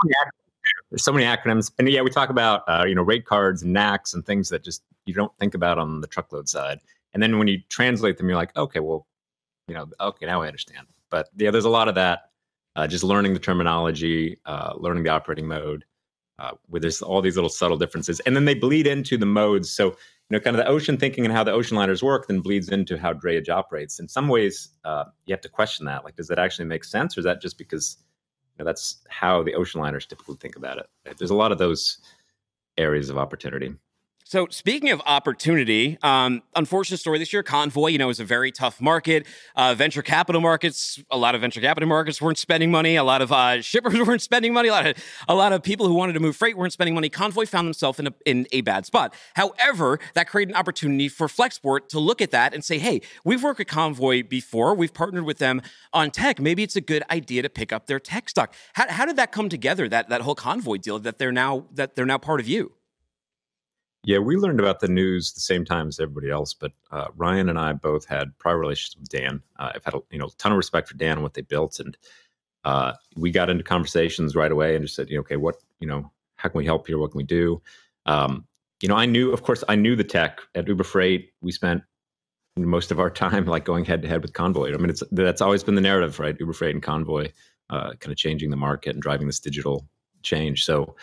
there's 0.89 1.03
so 1.03 1.13
many 1.13 1.25
acronyms, 1.25 1.71
and 1.77 1.87
yeah, 1.87 2.01
we 2.01 2.09
talk 2.09 2.29
about 2.29 2.63
uh, 2.67 2.83
you 2.87 2.95
know 2.95 3.03
rate 3.03 3.25
cards 3.25 3.61
and 3.61 3.75
NACS 3.75 4.15
and 4.15 4.25
things 4.25 4.49
that 4.49 4.63
just 4.63 4.81
you 5.05 5.13
don't 5.13 5.35
think 5.37 5.53
about 5.53 5.77
on 5.77 6.01
the 6.01 6.07
truckload 6.07 6.49
side. 6.49 6.79
And 7.13 7.21
then 7.21 7.37
when 7.37 7.47
you 7.47 7.61
translate 7.69 8.17
them, 8.17 8.27
you're 8.27 8.37
like, 8.37 8.55
okay, 8.57 8.79
well, 8.79 9.05
you 9.67 9.75
know, 9.75 9.87
okay, 9.99 10.25
now 10.25 10.41
I 10.41 10.47
understand. 10.47 10.87
But 11.11 11.29
yeah, 11.37 11.51
there's 11.51 11.65
a 11.65 11.69
lot 11.69 11.87
of 11.87 11.93
that 11.93 12.31
uh, 12.75 12.87
just 12.87 13.03
learning 13.03 13.33
the 13.33 13.39
terminology, 13.39 14.39
uh, 14.45 14.73
learning 14.77 15.03
the 15.03 15.09
operating 15.09 15.47
mode, 15.47 15.85
uh, 16.39 16.51
where 16.67 16.79
there's 16.79 17.01
all 17.01 17.21
these 17.21 17.35
little 17.35 17.49
subtle 17.49 17.77
differences, 17.77 18.19
and 18.21 18.35
then 18.35 18.45
they 18.45 18.53
bleed 18.53 18.87
into 18.87 19.17
the 19.17 19.25
modes. 19.25 19.71
So 19.71 19.95
you 20.29 20.37
know, 20.37 20.39
kind 20.39 20.55
of 20.57 20.65
the 20.65 20.69
ocean 20.69 20.97
thinking 20.97 21.25
and 21.25 21.33
how 21.33 21.43
the 21.43 21.51
ocean 21.51 21.77
liners 21.77 22.01
work, 22.01 22.27
then 22.27 22.39
bleeds 22.39 22.69
into 22.69 22.97
how 22.97 23.13
drayage 23.13 23.49
operates. 23.49 23.99
In 23.99 24.07
some 24.07 24.29
ways, 24.29 24.69
uh, 24.85 25.05
you 25.25 25.33
have 25.33 25.41
to 25.41 25.49
question 25.49 25.85
that. 25.85 26.03
Like, 26.03 26.15
does 26.15 26.27
that 26.27 26.39
actually 26.39 26.65
make 26.65 26.83
sense, 26.83 27.17
or 27.17 27.19
is 27.19 27.25
that 27.25 27.41
just 27.41 27.57
because 27.57 27.97
you 28.57 28.63
know, 28.63 28.65
that's 28.65 29.03
how 29.09 29.43
the 29.43 29.53
ocean 29.53 29.81
liners 29.81 30.05
typically 30.05 30.37
think 30.37 30.55
about 30.55 30.77
it? 30.77 31.17
There's 31.17 31.31
a 31.31 31.35
lot 31.35 31.51
of 31.51 31.57
those 31.57 31.99
areas 32.77 33.09
of 33.09 33.17
opportunity. 33.17 33.75
So 34.33 34.47
speaking 34.49 34.89
of 34.89 34.99
opportunity, 35.05 35.99
um, 36.01 36.41
unfortunate 36.55 36.97
story 36.97 37.19
this 37.19 37.31
year. 37.31 37.43
Convoy, 37.43 37.89
you 37.89 37.99
know, 37.99 38.09
is 38.09 38.19
a 38.19 38.25
very 38.25 38.51
tough 38.51 38.81
market. 38.81 39.27
Uh, 39.55 39.75
venture 39.75 40.01
capital 40.01 40.41
markets, 40.41 40.99
a 41.11 41.17
lot 41.19 41.35
of 41.35 41.41
venture 41.41 41.61
capital 41.61 41.87
markets 41.87 42.19
weren't 42.19 42.39
spending 42.39 42.71
money. 42.71 42.95
A 42.95 43.03
lot 43.03 43.21
of 43.21 43.31
uh, 43.31 43.61
shippers 43.61 43.93
weren't 43.93 44.23
spending 44.23 44.51
money. 44.51 44.69
A 44.69 44.71
lot 44.71 44.87
of 44.87 44.97
a 45.27 45.35
lot 45.35 45.53
of 45.53 45.61
people 45.61 45.87
who 45.87 45.93
wanted 45.93 46.13
to 46.13 46.19
move 46.19 46.35
freight 46.35 46.57
weren't 46.57 46.73
spending 46.73 46.95
money. 46.95 47.09
Convoy 47.09 47.45
found 47.45 47.67
themselves 47.67 47.99
in 47.99 48.07
a 48.07 48.13
in 48.25 48.47
a 48.51 48.61
bad 48.61 48.87
spot. 48.87 49.13
However, 49.35 49.99
that 50.15 50.27
created 50.27 50.53
an 50.53 50.57
opportunity 50.57 51.09
for 51.09 51.27
Flexport 51.27 51.87
to 51.89 51.99
look 51.99 52.19
at 52.19 52.31
that 52.31 52.55
and 52.55 52.65
say, 52.65 52.79
"Hey, 52.79 53.01
we've 53.23 53.43
worked 53.43 53.59
with 53.59 53.67
Convoy 53.67 54.23
before. 54.23 54.73
We've 54.73 54.95
partnered 54.95 55.25
with 55.25 55.37
them 55.37 55.61
on 55.93 56.09
tech. 56.09 56.39
Maybe 56.39 56.63
it's 56.63 56.75
a 56.75 56.81
good 56.81 57.03
idea 57.11 57.43
to 57.43 57.49
pick 57.49 57.71
up 57.71 57.85
their 57.85 57.99
tech 57.99 58.29
stock." 58.29 58.55
How, 58.73 58.89
how 58.89 59.05
did 59.05 59.15
that 59.17 59.31
come 59.31 59.47
together? 59.47 59.87
That 59.87 60.09
that 60.09 60.21
whole 60.21 60.33
Convoy 60.33 60.77
deal 60.77 60.97
that 60.97 61.19
they're 61.19 61.31
now 61.31 61.67
that 61.71 61.93
they're 61.95 62.07
now 62.07 62.17
part 62.17 62.39
of 62.39 62.47
you. 62.47 62.71
Yeah, 64.05 64.17
we 64.17 64.35
learned 64.35 64.59
about 64.59 64.81
the 64.81 64.89
news 64.89 65.31
the 65.31 65.39
same 65.39 65.63
time 65.63 65.87
as 65.87 65.99
everybody 65.99 66.29
else, 66.29 66.53
but 66.53 66.73
uh, 66.91 67.07
Ryan 67.15 67.47
and 67.47 67.57
I 67.57 67.71
both 67.71 68.05
had 68.05 68.37
prior 68.37 68.57
relations 68.57 68.97
with 68.99 69.07
Dan. 69.07 69.41
Uh, 69.57 69.71
I've 69.75 69.85
had 69.85 69.93
a 69.93 70.01
you 70.11 70.19
know 70.19 70.29
ton 70.37 70.51
of 70.51 70.57
respect 70.57 70.89
for 70.89 70.95
Dan 70.95 71.13
and 71.13 71.23
what 71.23 71.33
they 71.33 71.41
built, 71.41 71.79
and 71.79 71.97
uh, 72.65 72.93
we 73.15 73.31
got 73.31 73.49
into 73.49 73.63
conversations 73.63 74.35
right 74.35 74.51
away 74.51 74.75
and 74.75 74.83
just 74.83 74.95
said, 74.95 75.09
you 75.09 75.15
know, 75.15 75.21
okay, 75.21 75.37
what 75.37 75.55
you 75.79 75.87
know, 75.87 76.11
how 76.35 76.49
can 76.49 76.57
we 76.57 76.65
help 76.65 76.85
here? 76.87 76.97
What 76.97 77.11
can 77.11 77.17
we 77.17 77.23
do? 77.23 77.61
Um, 78.05 78.45
you 78.81 78.89
know, 78.89 78.95
I 78.95 79.05
knew, 79.05 79.31
of 79.31 79.43
course, 79.43 79.63
I 79.69 79.75
knew 79.75 79.95
the 79.95 80.03
tech 80.03 80.41
at 80.55 80.67
Uber 80.67 80.83
Freight. 80.83 81.31
We 81.41 81.53
spent 81.53 81.81
most 82.57 82.91
of 82.91 82.99
our 82.99 83.09
time 83.09 83.45
like 83.45 83.63
going 83.63 83.85
head 83.85 84.01
to 84.01 84.07
head 84.09 84.21
with 84.21 84.33
Convoy. 84.33 84.73
I 84.73 84.77
mean, 84.77 84.89
it's 84.89 85.03
that's 85.11 85.41
always 85.41 85.63
been 85.63 85.75
the 85.75 85.81
narrative, 85.81 86.19
right? 86.19 86.35
Uber 86.37 86.51
Freight 86.53 86.75
and 86.75 86.83
Convoy, 86.83 87.29
uh, 87.69 87.93
kind 87.93 88.11
of 88.11 88.17
changing 88.17 88.49
the 88.49 88.57
market 88.57 88.91
and 88.91 89.01
driving 89.01 89.27
this 89.27 89.39
digital 89.39 89.87
change. 90.23 90.65
So 90.65 90.95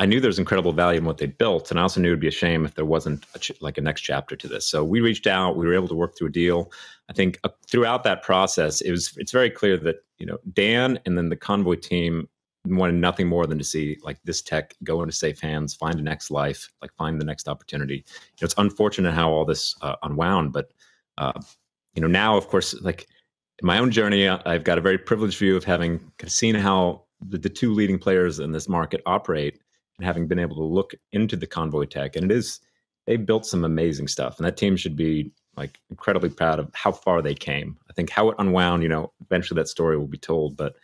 I 0.00 0.06
knew 0.06 0.20
there 0.20 0.28
was 0.28 0.38
incredible 0.38 0.72
value 0.72 0.98
in 0.98 1.04
what 1.04 1.18
they 1.18 1.26
built, 1.26 1.70
and 1.70 1.78
I 1.78 1.82
also 1.82 2.00
knew 2.00 2.10
it'd 2.10 2.20
be 2.20 2.28
a 2.28 2.32
shame 2.32 2.64
if 2.64 2.74
there 2.74 2.84
wasn't 2.84 3.26
a 3.34 3.38
ch- 3.38 3.60
like 3.60 3.78
a 3.78 3.80
next 3.80 4.02
chapter 4.02 4.36
to 4.36 4.46
this. 4.46 4.66
So 4.66 4.84
we 4.84 5.00
reached 5.00 5.26
out. 5.26 5.56
We 5.56 5.66
were 5.66 5.74
able 5.74 5.88
to 5.88 5.94
work 5.94 6.16
through 6.16 6.28
a 6.28 6.32
deal. 6.32 6.70
I 7.08 7.12
think 7.12 7.40
uh, 7.42 7.48
throughout 7.66 8.04
that 8.04 8.22
process, 8.22 8.80
it 8.80 8.92
was 8.92 9.12
it's 9.16 9.32
very 9.32 9.50
clear 9.50 9.76
that 9.78 9.96
you 10.18 10.26
know 10.26 10.38
Dan 10.52 11.00
and 11.04 11.18
then 11.18 11.30
the 11.30 11.36
Convoy 11.36 11.76
team 11.76 12.28
wanted 12.64 12.94
nothing 12.94 13.26
more 13.26 13.46
than 13.46 13.58
to 13.58 13.64
see 13.64 13.96
like 14.02 14.18
this 14.24 14.40
tech 14.40 14.74
go 14.84 15.02
into 15.02 15.14
safe 15.14 15.40
hands, 15.40 15.74
find 15.74 15.98
a 15.98 16.02
next 16.02 16.30
life, 16.30 16.70
like 16.80 16.94
find 16.94 17.20
the 17.20 17.24
next 17.24 17.48
opportunity. 17.48 17.96
You 17.96 18.42
know, 18.42 18.44
it's 18.44 18.54
unfortunate 18.58 19.14
how 19.14 19.30
all 19.30 19.44
this 19.44 19.74
uh, 19.82 19.96
unwound, 20.04 20.52
but 20.52 20.70
uh, 21.16 21.40
you 21.94 22.02
know 22.02 22.08
now, 22.08 22.36
of 22.36 22.46
course, 22.46 22.80
like 22.82 23.08
in 23.60 23.66
my 23.66 23.78
own 23.78 23.90
journey, 23.90 24.28
I've 24.28 24.62
got 24.62 24.78
a 24.78 24.82
very 24.82 24.98
privileged 24.98 25.38
view 25.38 25.56
of 25.56 25.64
having 25.64 25.98
kind 25.98 26.24
of 26.24 26.30
seen 26.30 26.54
how 26.54 27.02
the, 27.26 27.38
the 27.38 27.48
two 27.48 27.74
leading 27.74 27.98
players 27.98 28.38
in 28.38 28.52
this 28.52 28.68
market 28.68 29.02
operate 29.04 29.58
and 29.98 30.06
having 30.06 30.26
been 30.26 30.38
able 30.38 30.56
to 30.56 30.62
look 30.62 30.94
into 31.12 31.36
the 31.36 31.46
convoy 31.46 31.84
tech 31.84 32.16
and 32.16 32.30
it 32.30 32.34
is 32.34 32.60
they 33.06 33.16
built 33.16 33.46
some 33.46 33.64
amazing 33.64 34.08
stuff 34.08 34.38
and 34.38 34.46
that 34.46 34.56
team 34.56 34.76
should 34.76 34.96
be 34.96 35.32
like 35.56 35.80
incredibly 35.90 36.30
proud 36.30 36.60
of 36.60 36.70
how 36.74 36.92
far 36.92 37.20
they 37.20 37.34
came. 37.34 37.76
I 37.90 37.92
think 37.92 38.10
how 38.10 38.30
it 38.30 38.36
unwound 38.38 38.82
you 38.82 38.88
know 38.88 39.12
eventually 39.20 39.60
that 39.60 39.68
story 39.68 39.96
will 39.96 40.06
be 40.06 40.18
told 40.18 40.56
but 40.56 40.76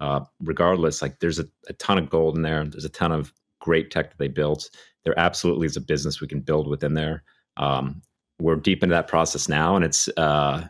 uh, 0.00 0.20
regardless 0.40 1.02
like 1.02 1.20
there's 1.20 1.38
a, 1.38 1.46
a 1.68 1.72
ton 1.74 1.98
of 1.98 2.10
gold 2.10 2.36
in 2.36 2.42
there 2.42 2.64
there's 2.64 2.84
a 2.84 2.88
ton 2.88 3.12
of 3.12 3.32
great 3.60 3.90
tech 3.90 4.10
that 4.10 4.18
they 4.18 4.28
built. 4.28 4.68
There 5.04 5.18
absolutely 5.18 5.66
is 5.66 5.76
a 5.76 5.80
business 5.80 6.20
we 6.20 6.28
can 6.28 6.40
build 6.40 6.66
within 6.66 6.94
there. 6.94 7.22
Um, 7.56 8.02
we're 8.40 8.56
deep 8.56 8.82
into 8.82 8.94
that 8.94 9.08
process 9.08 9.48
now 9.48 9.76
and 9.76 9.84
it's 9.84 10.08
uh, 10.16 10.66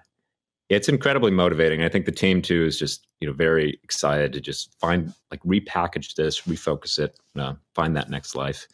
it's 0.77 0.89
incredibly 0.89 1.31
motivating. 1.31 1.83
I 1.83 1.89
think 1.89 2.07
the 2.07 2.13
team 2.13 2.43
too 2.43 2.65
is 2.65 2.79
just 2.79 3.07
you 3.21 3.27
know 3.27 3.35
very 3.35 3.79
excited 3.83 4.33
to 4.33 4.41
just 4.41 4.79
find 4.81 5.13
like 5.31 5.43
repackage 5.43 6.15
this, 6.15 6.43
refocus 6.43 6.99
it, 6.99 7.19
find 7.75 7.97
that 7.97 8.11
next 8.11 8.35
life. 8.35 8.67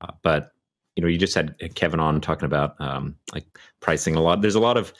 Uh, 0.00 0.12
but 0.22 0.52
you 0.96 1.02
know, 1.02 1.08
you 1.08 1.18
just 1.18 1.34
had 1.34 1.54
Kevin 1.74 2.00
on 2.00 2.20
talking 2.20 2.46
about 2.46 2.74
um, 2.80 3.16
like 3.32 3.46
pricing 3.80 4.16
a 4.16 4.20
lot. 4.20 4.40
There's 4.40 4.54
a 4.54 4.60
lot 4.60 4.78
of 4.78 4.94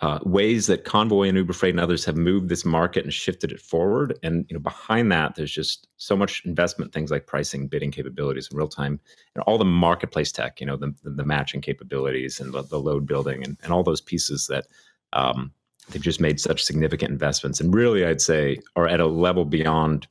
uh, 0.00 0.18
ways 0.24 0.66
that 0.66 0.84
Convoy 0.84 1.28
and 1.28 1.36
Uber 1.36 1.52
Freight 1.52 1.74
and 1.74 1.80
others 1.80 2.04
have 2.04 2.16
moved 2.16 2.48
this 2.48 2.64
market 2.64 3.02
and 3.04 3.12
shifted 3.12 3.50
it 3.50 3.60
forward. 3.60 4.16
And 4.22 4.46
you 4.48 4.54
know, 4.54 4.60
behind 4.60 5.10
that, 5.10 5.34
there's 5.34 5.52
just 5.52 5.88
so 5.96 6.16
much 6.16 6.42
investment, 6.44 6.92
things 6.92 7.10
like 7.10 7.26
pricing, 7.26 7.66
bidding 7.66 7.90
capabilities 7.90 8.48
in 8.50 8.56
real 8.56 8.68
time, 8.68 9.00
and 9.34 9.42
all 9.44 9.58
the 9.58 9.64
marketplace 9.64 10.32
tech. 10.32 10.60
You 10.60 10.66
know, 10.66 10.76
the 10.76 10.94
the, 11.02 11.10
the 11.10 11.24
matching 11.24 11.60
capabilities 11.60 12.40
and 12.40 12.52
the, 12.52 12.62
the, 12.62 12.78
load 12.78 13.06
building 13.06 13.44
and, 13.44 13.56
and 13.62 13.72
all 13.72 13.82
those 13.82 14.00
pieces 14.00 14.46
that 14.48 14.66
um, 15.12 15.52
they've 15.90 16.02
just 16.02 16.20
made 16.20 16.40
such 16.40 16.62
significant 16.62 17.10
investments. 17.10 17.60
And 17.60 17.74
really 17.74 18.04
i'd 18.04 18.20
say 18.20 18.58
are 18.76 18.88
at 18.88 19.00
a 19.00 19.06
level 19.06 19.44
beyond 19.44 20.06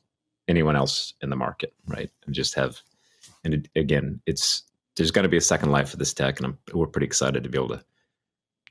anyone 0.47 0.75
else 0.75 1.13
in 1.21 1.29
the 1.29 1.35
market 1.35 1.73
right? 1.87 2.09
And 2.25 2.33
just 2.35 2.55
have 2.55 2.79
and 3.43 3.53
it, 3.53 3.69
again 3.75 4.21
it's 4.25 4.63
there's 4.95 5.11
going 5.11 5.23
to 5.23 5.29
be 5.29 5.37
a 5.37 5.41
second 5.41 5.71
life 5.71 5.89
for 5.89 5.97
this 5.97 6.13
tech 6.13 6.39
and 6.39 6.47
I'm, 6.47 6.57
we're 6.73 6.87
pretty 6.87 7.07
excited 7.07 7.43
to 7.43 7.49
be 7.49 7.57
able 7.57 7.69
to 7.69 7.83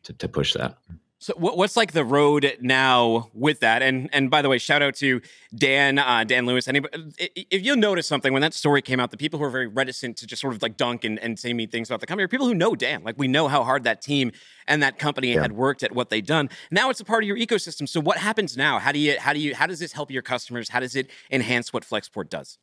to, 0.05 0.13
to 0.13 0.29
push 0.29 0.55
that 0.55 0.79
so 1.19 1.33
what's 1.39 1.79
like 1.79 1.93
the 1.93 2.05
road 2.05 2.59
now 2.61 3.31
with 3.33 3.61
that? 3.61 3.81
And 3.81 4.11
and 4.13 4.31
by 4.31 4.43
the 4.43 4.51
way, 4.51 4.59
shout 4.59 4.83
out 4.83 4.95
to 4.97 5.23
Dan, 5.55 5.99
uh, 5.99 6.25
Dan 6.25 6.45
Lewis. 6.45 6.69
Anybody, 6.69 7.11
if 7.19 7.65
you'll 7.65 7.77
notice 7.77 8.07
something 8.07 8.35
when 8.35 8.43
that 8.43 8.53
story 8.53 8.83
came 8.83 9.01
out, 9.01 9.11
the 9.11 9.17
people 9.17 9.39
who 9.39 9.47
are 9.47 9.51
very 9.51 9.67
reticent 9.67 10.19
to 10.19 10.27
just 10.27 10.43
sort 10.43 10.55
of 10.55 10.61
like 10.61 10.77
dunk 10.77 11.05
and, 11.05 11.19
and 11.21 11.39
say 11.39 11.55
mean 11.55 11.71
things 11.71 11.89
about 11.89 12.01
the 12.01 12.07
company 12.07 12.25
are 12.25 12.29
people 12.29 12.47
who 12.47 12.55
know 12.55 12.75
Dan. 12.75 13.03
Like 13.03 13.17
we 13.17 13.29
know 13.29 13.49
how 13.49 13.65
hard 13.65 13.85
that 13.85 14.03
team 14.03 14.31
and 14.67 14.83
that 14.83 14.99
company 14.99 15.33
yeah. 15.33 15.41
had 15.41 15.53
worked 15.53 15.83
at 15.83 15.95
what 15.95 16.11
they'd 16.11 16.27
done. 16.27 16.51
Now 16.71 16.91
it's 16.91 17.01
a 17.01 17.05
part 17.05 17.25
of 17.25 17.29
your 17.29 17.39
ecosystem. 17.39 17.89
So 17.89 17.99
what 17.99 18.19
happens 18.19 18.55
now? 18.55 18.79
How 18.79 18.93
do 18.93 18.99
you 18.99 19.19
how 19.19 19.33
do 19.33 19.41
you 19.41 19.55
how 19.55 19.67
does 19.67 19.79
this 19.79 19.93
help 19.93 20.11
your 20.11 20.23
customers? 20.23 20.69
How 20.69 20.81
does 20.81 20.95
it 20.95 21.11
enhance 21.31 21.73
what 21.73 21.83
Flexport 21.83 22.29
does? 22.29 22.59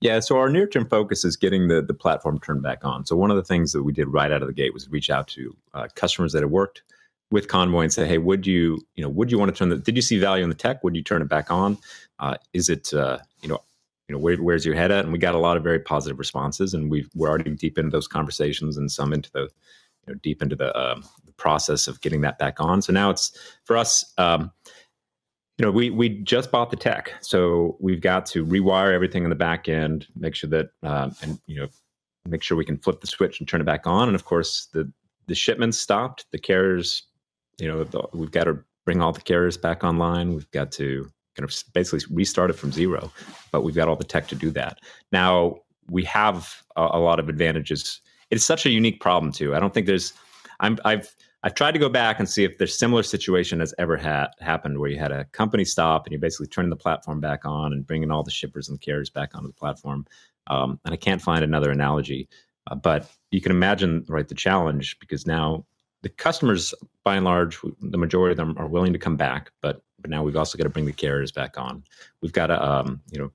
Yeah, 0.00 0.20
so 0.20 0.38
our 0.38 0.48
near 0.48 0.66
term 0.66 0.88
focus 0.88 1.26
is 1.26 1.36
getting 1.36 1.68
the 1.68 1.82
the 1.82 1.94
platform 1.94 2.40
turned 2.40 2.62
back 2.62 2.86
on. 2.86 3.04
So 3.04 3.16
one 3.16 3.30
of 3.30 3.36
the 3.36 3.44
things 3.44 3.72
that 3.72 3.82
we 3.82 3.92
did 3.92 4.08
right 4.08 4.32
out 4.32 4.40
of 4.40 4.48
the 4.48 4.54
gate 4.54 4.72
was 4.72 4.88
reach 4.88 5.10
out 5.10 5.28
to 5.28 5.54
uh, 5.74 5.88
customers 5.94 6.32
that 6.32 6.42
had 6.42 6.50
worked 6.50 6.82
with 7.34 7.48
Convoy 7.48 7.82
and 7.82 7.92
say, 7.92 8.06
hey, 8.06 8.18
would 8.18 8.46
you, 8.46 8.80
you 8.94 9.02
know, 9.02 9.08
would 9.08 9.28
you 9.28 9.40
want 9.40 9.52
to 9.52 9.58
turn 9.58 9.68
the, 9.68 9.76
did 9.76 9.96
you 9.96 10.02
see 10.02 10.20
value 10.20 10.44
in 10.44 10.50
the 10.50 10.54
tech? 10.54 10.84
Would 10.84 10.94
you 10.94 11.02
turn 11.02 11.20
it 11.20 11.28
back 11.28 11.50
on? 11.50 11.76
Uh, 12.20 12.36
is 12.52 12.68
it, 12.68 12.94
uh, 12.94 13.18
you 13.42 13.48
know, 13.48 13.58
you 14.06 14.14
know, 14.14 14.20
where, 14.20 14.36
where's 14.36 14.64
your 14.64 14.76
head 14.76 14.92
at? 14.92 15.02
And 15.02 15.12
we 15.12 15.18
got 15.18 15.34
a 15.34 15.38
lot 15.38 15.56
of 15.56 15.64
very 15.64 15.80
positive 15.80 16.16
responses 16.16 16.74
and 16.74 16.92
we 16.92 17.08
we're 17.16 17.28
already 17.28 17.50
deep 17.50 17.76
into 17.76 17.90
those 17.90 18.06
conversations 18.06 18.76
and 18.76 18.88
some 18.88 19.12
into 19.12 19.32
the, 19.32 19.40
you 19.40 20.12
know, 20.12 20.14
deep 20.22 20.42
into 20.42 20.54
the, 20.54 20.70
um, 20.78 21.02
the 21.26 21.32
process 21.32 21.88
of 21.88 22.00
getting 22.02 22.20
that 22.20 22.38
back 22.38 22.60
on. 22.60 22.80
So 22.80 22.92
now 22.92 23.10
it's 23.10 23.36
for 23.64 23.76
us, 23.76 24.14
um, 24.16 24.52
you 25.58 25.66
know, 25.66 25.72
we 25.72 25.90
we 25.90 26.08
just 26.08 26.52
bought 26.52 26.70
the 26.70 26.76
tech, 26.76 27.12
so 27.20 27.76
we've 27.80 28.00
got 28.00 28.26
to 28.26 28.44
rewire 28.44 28.92
everything 28.92 29.22
in 29.22 29.30
the 29.30 29.36
back 29.36 29.68
end, 29.68 30.06
make 30.16 30.34
sure 30.34 30.50
that, 30.50 30.70
um, 30.82 31.14
and 31.22 31.38
you 31.46 31.60
know, 31.60 31.68
make 32.26 32.42
sure 32.42 32.56
we 32.56 32.64
can 32.64 32.76
flip 32.76 33.00
the 33.00 33.06
switch 33.06 33.38
and 33.38 33.48
turn 33.48 33.60
it 33.60 33.64
back 33.64 33.86
on. 33.86 34.08
And 34.08 34.16
of 34.16 34.24
course, 34.24 34.66
the 34.72 34.90
the 35.28 35.34
shipments 35.34 35.78
stopped, 35.78 36.26
the 36.32 36.40
carriers 36.40 37.04
you 37.58 37.68
know, 37.68 38.08
we've 38.12 38.30
got 38.30 38.44
to 38.44 38.58
bring 38.84 39.00
all 39.00 39.12
the 39.12 39.20
carriers 39.20 39.56
back 39.56 39.84
online. 39.84 40.34
We've 40.34 40.50
got 40.50 40.72
to 40.72 41.10
kind 41.36 41.48
of 41.48 41.54
basically 41.72 42.14
restart 42.14 42.50
it 42.50 42.54
from 42.54 42.72
zero, 42.72 43.10
but 43.50 43.62
we've 43.62 43.74
got 43.74 43.88
all 43.88 43.96
the 43.96 44.04
tech 44.04 44.28
to 44.28 44.34
do 44.34 44.50
that. 44.52 44.78
Now 45.12 45.56
we 45.88 46.04
have 46.04 46.62
a, 46.76 46.88
a 46.92 46.98
lot 46.98 47.18
of 47.18 47.28
advantages. 47.28 48.00
It's 48.30 48.44
such 48.44 48.66
a 48.66 48.70
unique 48.70 49.00
problem 49.00 49.32
too. 49.32 49.54
I 49.54 49.60
don't 49.60 49.74
think 49.74 49.86
there's. 49.86 50.12
I'm, 50.60 50.78
I've 50.84 51.14
I've 51.44 51.54
tried 51.54 51.72
to 51.72 51.78
go 51.78 51.90
back 51.90 52.18
and 52.18 52.28
see 52.28 52.42
if 52.44 52.56
there's 52.56 52.76
similar 52.76 53.02
situation 53.02 53.60
has 53.60 53.74
ever 53.78 53.98
had 53.98 54.28
happened 54.40 54.78
where 54.78 54.88
you 54.88 54.98
had 54.98 55.12
a 55.12 55.26
company 55.26 55.66
stop 55.66 56.06
and 56.06 56.12
you're 56.12 56.20
basically 56.20 56.46
turning 56.46 56.70
the 56.70 56.76
platform 56.76 57.20
back 57.20 57.44
on 57.44 57.74
and 57.74 57.86
bringing 57.86 58.10
all 58.10 58.22
the 58.22 58.30
shippers 58.30 58.66
and 58.66 58.78
the 58.78 58.80
carriers 58.80 59.10
back 59.10 59.34
onto 59.34 59.48
the 59.48 59.52
platform. 59.52 60.06
Um, 60.46 60.80
and 60.86 60.94
I 60.94 60.96
can't 60.96 61.20
find 61.20 61.44
another 61.44 61.70
analogy, 61.70 62.30
uh, 62.70 62.76
but 62.76 63.10
you 63.30 63.42
can 63.42 63.52
imagine 63.52 64.06
right 64.08 64.26
the 64.26 64.34
challenge 64.34 64.98
because 65.00 65.26
now 65.26 65.66
the 66.04 66.10
customers, 66.10 66.74
by 67.02 67.16
and 67.16 67.24
large, 67.24 67.58
the 67.80 67.98
majority 67.98 68.32
of 68.32 68.36
them 68.36 68.54
are 68.58 68.68
willing 68.68 68.92
to 68.92 68.98
come 68.98 69.16
back, 69.16 69.50
but 69.60 69.82
but 70.00 70.10
now 70.10 70.22
we've 70.22 70.36
also 70.36 70.58
got 70.58 70.64
to 70.64 70.70
bring 70.70 70.84
the 70.84 70.92
carriers 70.92 71.32
back 71.32 71.58
on. 71.58 71.82
We've 72.20 72.34
got 72.40 72.48
to, 72.48 72.62
um, 72.62 73.00
you 73.10 73.18
know, 73.18 73.32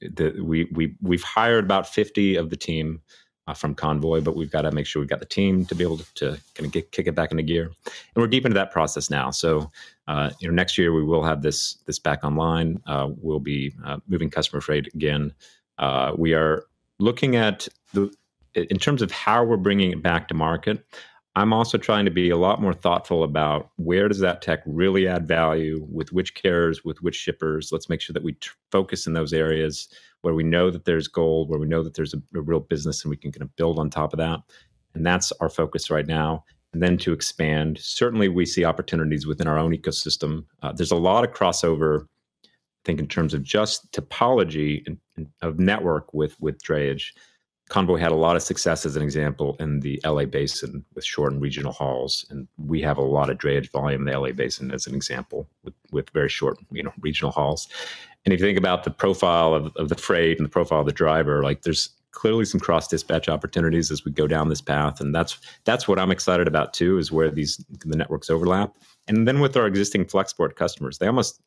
the, 0.00 0.42
we 0.42 0.64
we 0.72 0.96
we've 1.00 1.22
hired 1.22 1.64
about 1.64 1.86
fifty 1.86 2.34
of 2.34 2.50
the 2.50 2.56
team 2.56 3.00
uh, 3.46 3.54
from 3.54 3.74
Convoy, 3.74 4.20
but 4.20 4.34
we've 4.34 4.50
got 4.50 4.62
to 4.62 4.72
make 4.72 4.84
sure 4.84 5.00
we've 5.00 5.08
got 5.08 5.20
the 5.20 5.26
team 5.26 5.64
to 5.66 5.74
be 5.76 5.84
able 5.84 5.98
to, 5.98 6.14
to 6.14 6.26
kind 6.54 6.66
of 6.66 6.72
get, 6.72 6.90
kick 6.90 7.06
it 7.06 7.14
back 7.14 7.30
into 7.30 7.44
gear, 7.44 7.70
and 7.86 8.16
we're 8.16 8.26
deep 8.26 8.44
into 8.44 8.54
that 8.54 8.72
process 8.72 9.10
now. 9.10 9.30
So, 9.30 9.70
uh, 10.08 10.30
you 10.40 10.48
know, 10.48 10.54
next 10.54 10.76
year 10.76 10.92
we 10.92 11.04
will 11.04 11.22
have 11.22 11.42
this 11.42 11.78
this 11.86 12.00
back 12.00 12.24
online. 12.24 12.82
Uh, 12.86 13.10
we'll 13.22 13.40
be 13.40 13.72
uh, 13.86 13.98
moving 14.08 14.28
customer 14.28 14.60
freight 14.60 14.92
again. 14.94 15.32
Uh, 15.78 16.12
we 16.18 16.34
are 16.34 16.64
looking 16.98 17.36
at 17.36 17.68
the 17.94 18.12
in 18.54 18.78
terms 18.78 19.02
of 19.02 19.12
how 19.12 19.44
we're 19.44 19.56
bringing 19.56 19.92
it 19.92 20.02
back 20.02 20.26
to 20.28 20.34
market. 20.34 20.84
I'm 21.38 21.52
also 21.52 21.78
trying 21.78 22.04
to 22.04 22.10
be 22.10 22.30
a 22.30 22.36
lot 22.36 22.60
more 22.60 22.72
thoughtful 22.72 23.22
about 23.22 23.70
where 23.76 24.08
does 24.08 24.18
that 24.18 24.42
tech 24.42 24.60
really 24.66 25.06
add 25.06 25.28
value 25.28 25.86
with 25.88 26.12
which 26.12 26.34
carriers, 26.34 26.84
with 26.84 27.00
which 27.00 27.14
shippers. 27.14 27.70
Let's 27.70 27.88
make 27.88 28.00
sure 28.00 28.12
that 28.14 28.24
we 28.24 28.36
focus 28.72 29.06
in 29.06 29.12
those 29.12 29.32
areas 29.32 29.88
where 30.22 30.34
we 30.34 30.42
know 30.42 30.68
that 30.68 30.84
there's 30.84 31.06
gold, 31.06 31.48
where 31.48 31.60
we 31.60 31.68
know 31.68 31.84
that 31.84 31.94
there's 31.94 32.12
a, 32.12 32.20
a 32.34 32.40
real 32.40 32.58
business 32.58 33.04
and 33.04 33.10
we 33.10 33.16
can 33.16 33.30
kind 33.30 33.42
of 33.42 33.54
build 33.54 33.78
on 33.78 33.88
top 33.88 34.12
of 34.12 34.18
that. 34.18 34.40
And 34.94 35.06
that's 35.06 35.30
our 35.40 35.48
focus 35.48 35.90
right 35.90 36.08
now. 36.08 36.44
And 36.72 36.82
then 36.82 36.98
to 36.98 37.12
expand, 37.12 37.78
certainly 37.78 38.28
we 38.28 38.44
see 38.44 38.64
opportunities 38.64 39.24
within 39.24 39.46
our 39.46 39.58
own 39.58 39.70
ecosystem. 39.70 40.44
Uh, 40.62 40.72
there's 40.72 40.90
a 40.90 40.96
lot 40.96 41.22
of 41.22 41.32
crossover, 41.32 42.06
I 42.44 42.48
think, 42.84 42.98
in 42.98 43.06
terms 43.06 43.32
of 43.32 43.44
just 43.44 43.92
topology 43.92 44.82
and, 44.88 44.98
and 45.16 45.28
of 45.42 45.60
network 45.60 46.12
with 46.12 46.34
with 46.40 46.60
drayage. 46.60 47.12
Convoy 47.68 47.98
had 47.98 48.12
a 48.12 48.16
lot 48.16 48.36
of 48.36 48.42
success 48.42 48.86
as 48.86 48.96
an 48.96 49.02
example 49.02 49.56
in 49.60 49.80
the 49.80 50.00
LA 50.04 50.24
basin 50.24 50.84
with 50.94 51.04
short 51.04 51.32
and 51.32 51.42
regional 51.42 51.72
hauls, 51.72 52.24
and 52.30 52.48
we 52.56 52.80
have 52.80 52.96
a 52.96 53.02
lot 53.02 53.28
of 53.28 53.38
drayage 53.38 53.70
volume 53.70 54.06
in 54.06 54.12
the 54.12 54.18
LA 54.18 54.32
basin 54.32 54.70
as 54.70 54.86
an 54.86 54.94
example 54.94 55.48
with, 55.62 55.74
with 55.92 56.10
very 56.10 56.28
short, 56.28 56.58
you 56.70 56.82
know, 56.82 56.92
regional 57.00 57.30
hauls. 57.30 57.68
And 58.24 58.32
if 58.32 58.40
you 58.40 58.46
think 58.46 58.58
about 58.58 58.84
the 58.84 58.90
profile 58.90 59.54
of, 59.54 59.74
of 59.76 59.88
the 59.88 59.96
freight 59.96 60.38
and 60.38 60.46
the 60.46 60.50
profile 60.50 60.80
of 60.80 60.86
the 60.86 60.92
driver, 60.92 61.42
like 61.42 61.62
there's 61.62 61.90
clearly 62.12 62.44
some 62.44 62.60
cross 62.60 62.88
dispatch 62.88 63.28
opportunities 63.28 63.90
as 63.90 64.04
we 64.04 64.12
go 64.12 64.26
down 64.26 64.48
this 64.48 64.60
path, 64.62 65.00
and 65.00 65.14
that's 65.14 65.38
that's 65.64 65.86
what 65.86 65.98
I'm 65.98 66.10
excited 66.10 66.48
about 66.48 66.72
too, 66.72 66.98
is 66.98 67.12
where 67.12 67.30
these 67.30 67.64
the 67.84 67.96
networks 67.96 68.30
overlap. 68.30 68.74
And 69.06 69.28
then 69.28 69.40
with 69.40 69.56
our 69.56 69.66
existing 69.66 70.06
Flexport 70.06 70.56
customers, 70.56 70.98
they 70.98 71.06
almost 71.06 71.40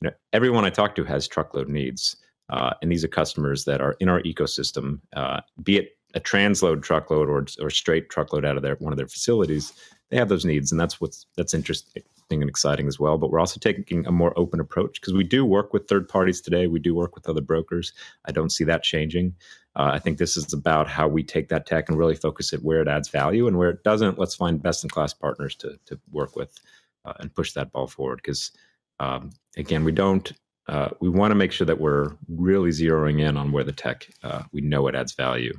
you 0.00 0.10
know, 0.10 0.14
everyone 0.32 0.64
I 0.64 0.70
talk 0.70 0.94
to 0.96 1.04
has 1.04 1.26
truckload 1.26 1.68
needs. 1.68 2.16
Uh, 2.50 2.74
and 2.82 2.90
these 2.90 3.04
are 3.04 3.08
customers 3.08 3.64
that 3.64 3.80
are 3.80 3.96
in 4.00 4.08
our 4.08 4.22
ecosystem, 4.22 5.00
uh, 5.14 5.40
be 5.62 5.78
it 5.78 5.96
a 6.14 6.20
transload 6.20 6.82
truckload 6.82 7.28
or, 7.28 7.46
or 7.60 7.70
straight 7.70 8.08
truckload 8.08 8.44
out 8.44 8.56
of 8.56 8.62
their 8.62 8.76
one 8.76 8.92
of 8.92 8.96
their 8.96 9.08
facilities. 9.08 9.72
They 10.10 10.16
have 10.16 10.28
those 10.28 10.44
needs, 10.44 10.70
and 10.70 10.80
that's 10.80 11.00
what's 11.00 11.26
that's 11.36 11.54
interesting 11.54 12.04
and 12.30 12.48
exciting 12.48 12.86
as 12.86 12.98
well. 12.98 13.18
But 13.18 13.30
we're 13.30 13.40
also 13.40 13.58
taking 13.58 14.06
a 14.06 14.12
more 14.12 14.32
open 14.38 14.60
approach 14.60 15.00
because 15.00 15.12
we 15.12 15.24
do 15.24 15.44
work 15.44 15.72
with 15.72 15.88
third 15.88 16.08
parties 16.08 16.40
today. 16.40 16.66
We 16.66 16.78
do 16.78 16.94
work 16.94 17.14
with 17.14 17.28
other 17.28 17.40
brokers. 17.40 17.92
I 18.24 18.32
don't 18.32 18.50
see 18.50 18.64
that 18.64 18.82
changing. 18.82 19.34
Uh, 19.76 19.90
I 19.92 19.98
think 19.98 20.18
this 20.18 20.36
is 20.36 20.52
about 20.52 20.88
how 20.88 21.08
we 21.08 21.24
take 21.24 21.48
that 21.48 21.66
tech 21.66 21.88
and 21.88 21.98
really 21.98 22.14
focus 22.14 22.52
it 22.52 22.62
where 22.62 22.80
it 22.80 22.88
adds 22.88 23.08
value, 23.08 23.48
and 23.48 23.58
where 23.58 23.70
it 23.70 23.82
doesn't, 23.82 24.18
let's 24.18 24.36
find 24.36 24.62
best 24.62 24.84
in 24.84 24.90
class 24.90 25.12
partners 25.12 25.56
to 25.56 25.78
to 25.86 25.98
work 26.12 26.36
with 26.36 26.56
uh, 27.04 27.14
and 27.18 27.34
push 27.34 27.52
that 27.52 27.72
ball 27.72 27.88
forward. 27.88 28.20
Because 28.22 28.52
um, 29.00 29.30
again, 29.56 29.84
we 29.84 29.92
don't 29.92 30.32
uh, 30.68 30.90
we 31.00 31.08
want 31.08 31.30
to 31.30 31.34
make 31.34 31.52
sure 31.52 31.66
that 31.66 31.80
we're 31.80 32.16
really 32.28 32.70
zeroing 32.70 33.20
in 33.20 33.36
on 33.36 33.52
where 33.52 33.64
the 33.64 33.72
tech 33.72 34.08
uh, 34.22 34.42
we 34.52 34.60
know 34.60 34.86
it 34.88 34.94
adds 34.94 35.12
value 35.12 35.52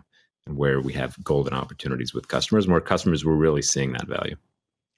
and 0.47 0.57
where 0.57 0.79
we 0.79 0.93
have 0.93 1.21
golden 1.23 1.53
opportunities 1.53 2.13
with 2.13 2.27
customers 2.27 2.65
and 2.65 2.71
where 2.71 2.81
customers 2.81 3.25
we're 3.25 3.33
really 3.33 3.61
seeing 3.61 3.93
that 3.93 4.07
value 4.07 4.35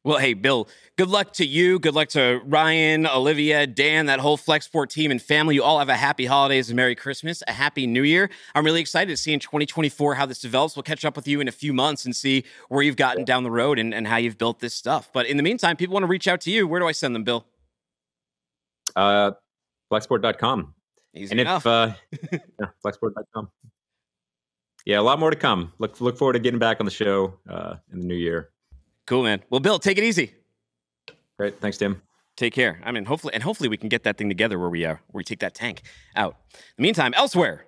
well, 0.07 0.19
hey, 0.19 0.35
Bill, 0.35 0.69
good 0.95 1.09
luck 1.09 1.33
to 1.33 1.45
you. 1.45 1.79
Good 1.79 1.93
luck 1.93 2.07
to 2.09 2.39
Ryan, 2.45 3.05
Olivia, 3.05 3.67
Dan, 3.67 4.05
that 4.05 4.21
whole 4.21 4.37
Flexport 4.37 4.89
team 4.89 5.11
and 5.11 5.21
family. 5.21 5.55
You 5.55 5.63
all 5.63 5.79
have 5.79 5.89
a 5.89 5.97
happy 5.97 6.25
holidays 6.25 6.69
and 6.69 6.77
Merry 6.77 6.95
Christmas, 6.95 7.43
a 7.45 7.51
happy 7.51 7.85
New 7.85 8.03
Year. 8.03 8.29
I'm 8.55 8.63
really 8.63 8.79
excited 8.79 9.11
to 9.11 9.17
see 9.17 9.33
in 9.33 9.41
2024 9.41 10.15
how 10.15 10.25
this 10.25 10.39
develops. 10.39 10.77
We'll 10.77 10.83
catch 10.83 11.03
up 11.03 11.17
with 11.17 11.27
you 11.27 11.41
in 11.41 11.49
a 11.49 11.51
few 11.51 11.73
months 11.73 12.05
and 12.05 12.15
see 12.15 12.45
where 12.69 12.81
you've 12.81 12.95
gotten 12.95 13.25
down 13.25 13.43
the 13.43 13.51
road 13.51 13.79
and, 13.79 13.93
and 13.93 14.07
how 14.07 14.15
you've 14.15 14.37
built 14.37 14.61
this 14.61 14.73
stuff. 14.73 15.09
But 15.11 15.25
in 15.25 15.35
the 15.35 15.43
meantime, 15.43 15.75
people 15.75 15.91
want 15.91 16.03
to 16.03 16.07
reach 16.07 16.29
out 16.29 16.39
to 16.41 16.51
you. 16.51 16.65
Where 16.69 16.79
do 16.79 16.87
I 16.87 16.93
send 16.93 17.13
them, 17.13 17.25
Bill? 17.25 17.45
Uh, 18.95 19.31
flexport.com. 19.91 20.73
Easy 21.15 21.31
and 21.31 21.39
enough. 21.39 21.63
if 21.63 21.67
uh, 21.67 21.93
yeah, 22.59 22.67
flexport.com. 22.85 23.49
Yeah, 24.85 24.99
a 24.99 25.01
lot 25.01 25.19
more 25.19 25.29
to 25.29 25.35
come. 25.35 25.73
Look 25.79 25.99
look 25.99 26.17
forward 26.17 26.33
to 26.33 26.39
getting 26.39 26.59
back 26.59 26.79
on 26.79 26.85
the 26.85 26.91
show 26.91 27.33
uh, 27.49 27.75
in 27.91 27.99
the 27.99 28.05
new 28.05 28.15
year. 28.15 28.49
Cool, 29.05 29.23
man. 29.23 29.41
Well, 29.49 29.59
Bill, 29.59 29.79
take 29.79 29.97
it 29.97 30.03
easy. 30.03 30.33
Great, 31.37 31.59
thanks, 31.59 31.77
Tim. 31.77 32.01
Take 32.35 32.53
care. 32.53 32.81
I 32.83 32.91
mean, 32.91 33.05
hopefully, 33.05 33.33
and 33.33 33.41
hopefully, 33.43 33.69
we 33.69 33.77
can 33.77 33.89
get 33.89 34.03
that 34.03 34.17
thing 34.17 34.29
together 34.29 34.59
where 34.59 34.69
we 34.69 34.85
uh, 34.85 34.95
where 35.07 35.19
we 35.19 35.23
take 35.23 35.39
that 35.39 35.55
tank 35.55 35.81
out. 36.15 36.35
In 36.53 36.59
the 36.77 36.83
meantime, 36.83 37.13
elsewhere. 37.15 37.65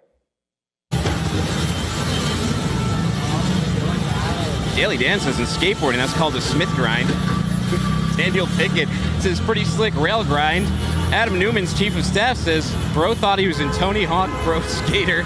Daily 4.75 4.95
Dan 4.95 5.19
says 5.19 5.37
in 5.39 5.45
skateboarding, 5.45 5.97
that's 5.97 6.13
called 6.13 6.35
a 6.37 6.41
Smith 6.41 6.69
grind. 6.69 7.09
Daniel 8.15 8.47
Pickett 8.55 8.87
says 9.19 9.41
pretty 9.41 9.65
slick 9.65 9.93
rail 9.95 10.23
grind. 10.23 10.67
Adam 11.11 11.39
Newman's 11.39 11.77
chief 11.77 11.97
of 11.97 12.05
staff 12.05 12.37
says 12.37 12.71
bro 12.93 13.15
thought 13.15 13.39
he 13.39 13.47
was 13.47 13.59
in 13.59 13.71
Tony 13.71 14.03
Hawk 14.03 14.29
Pro 14.43 14.61
Skater. 14.67 15.23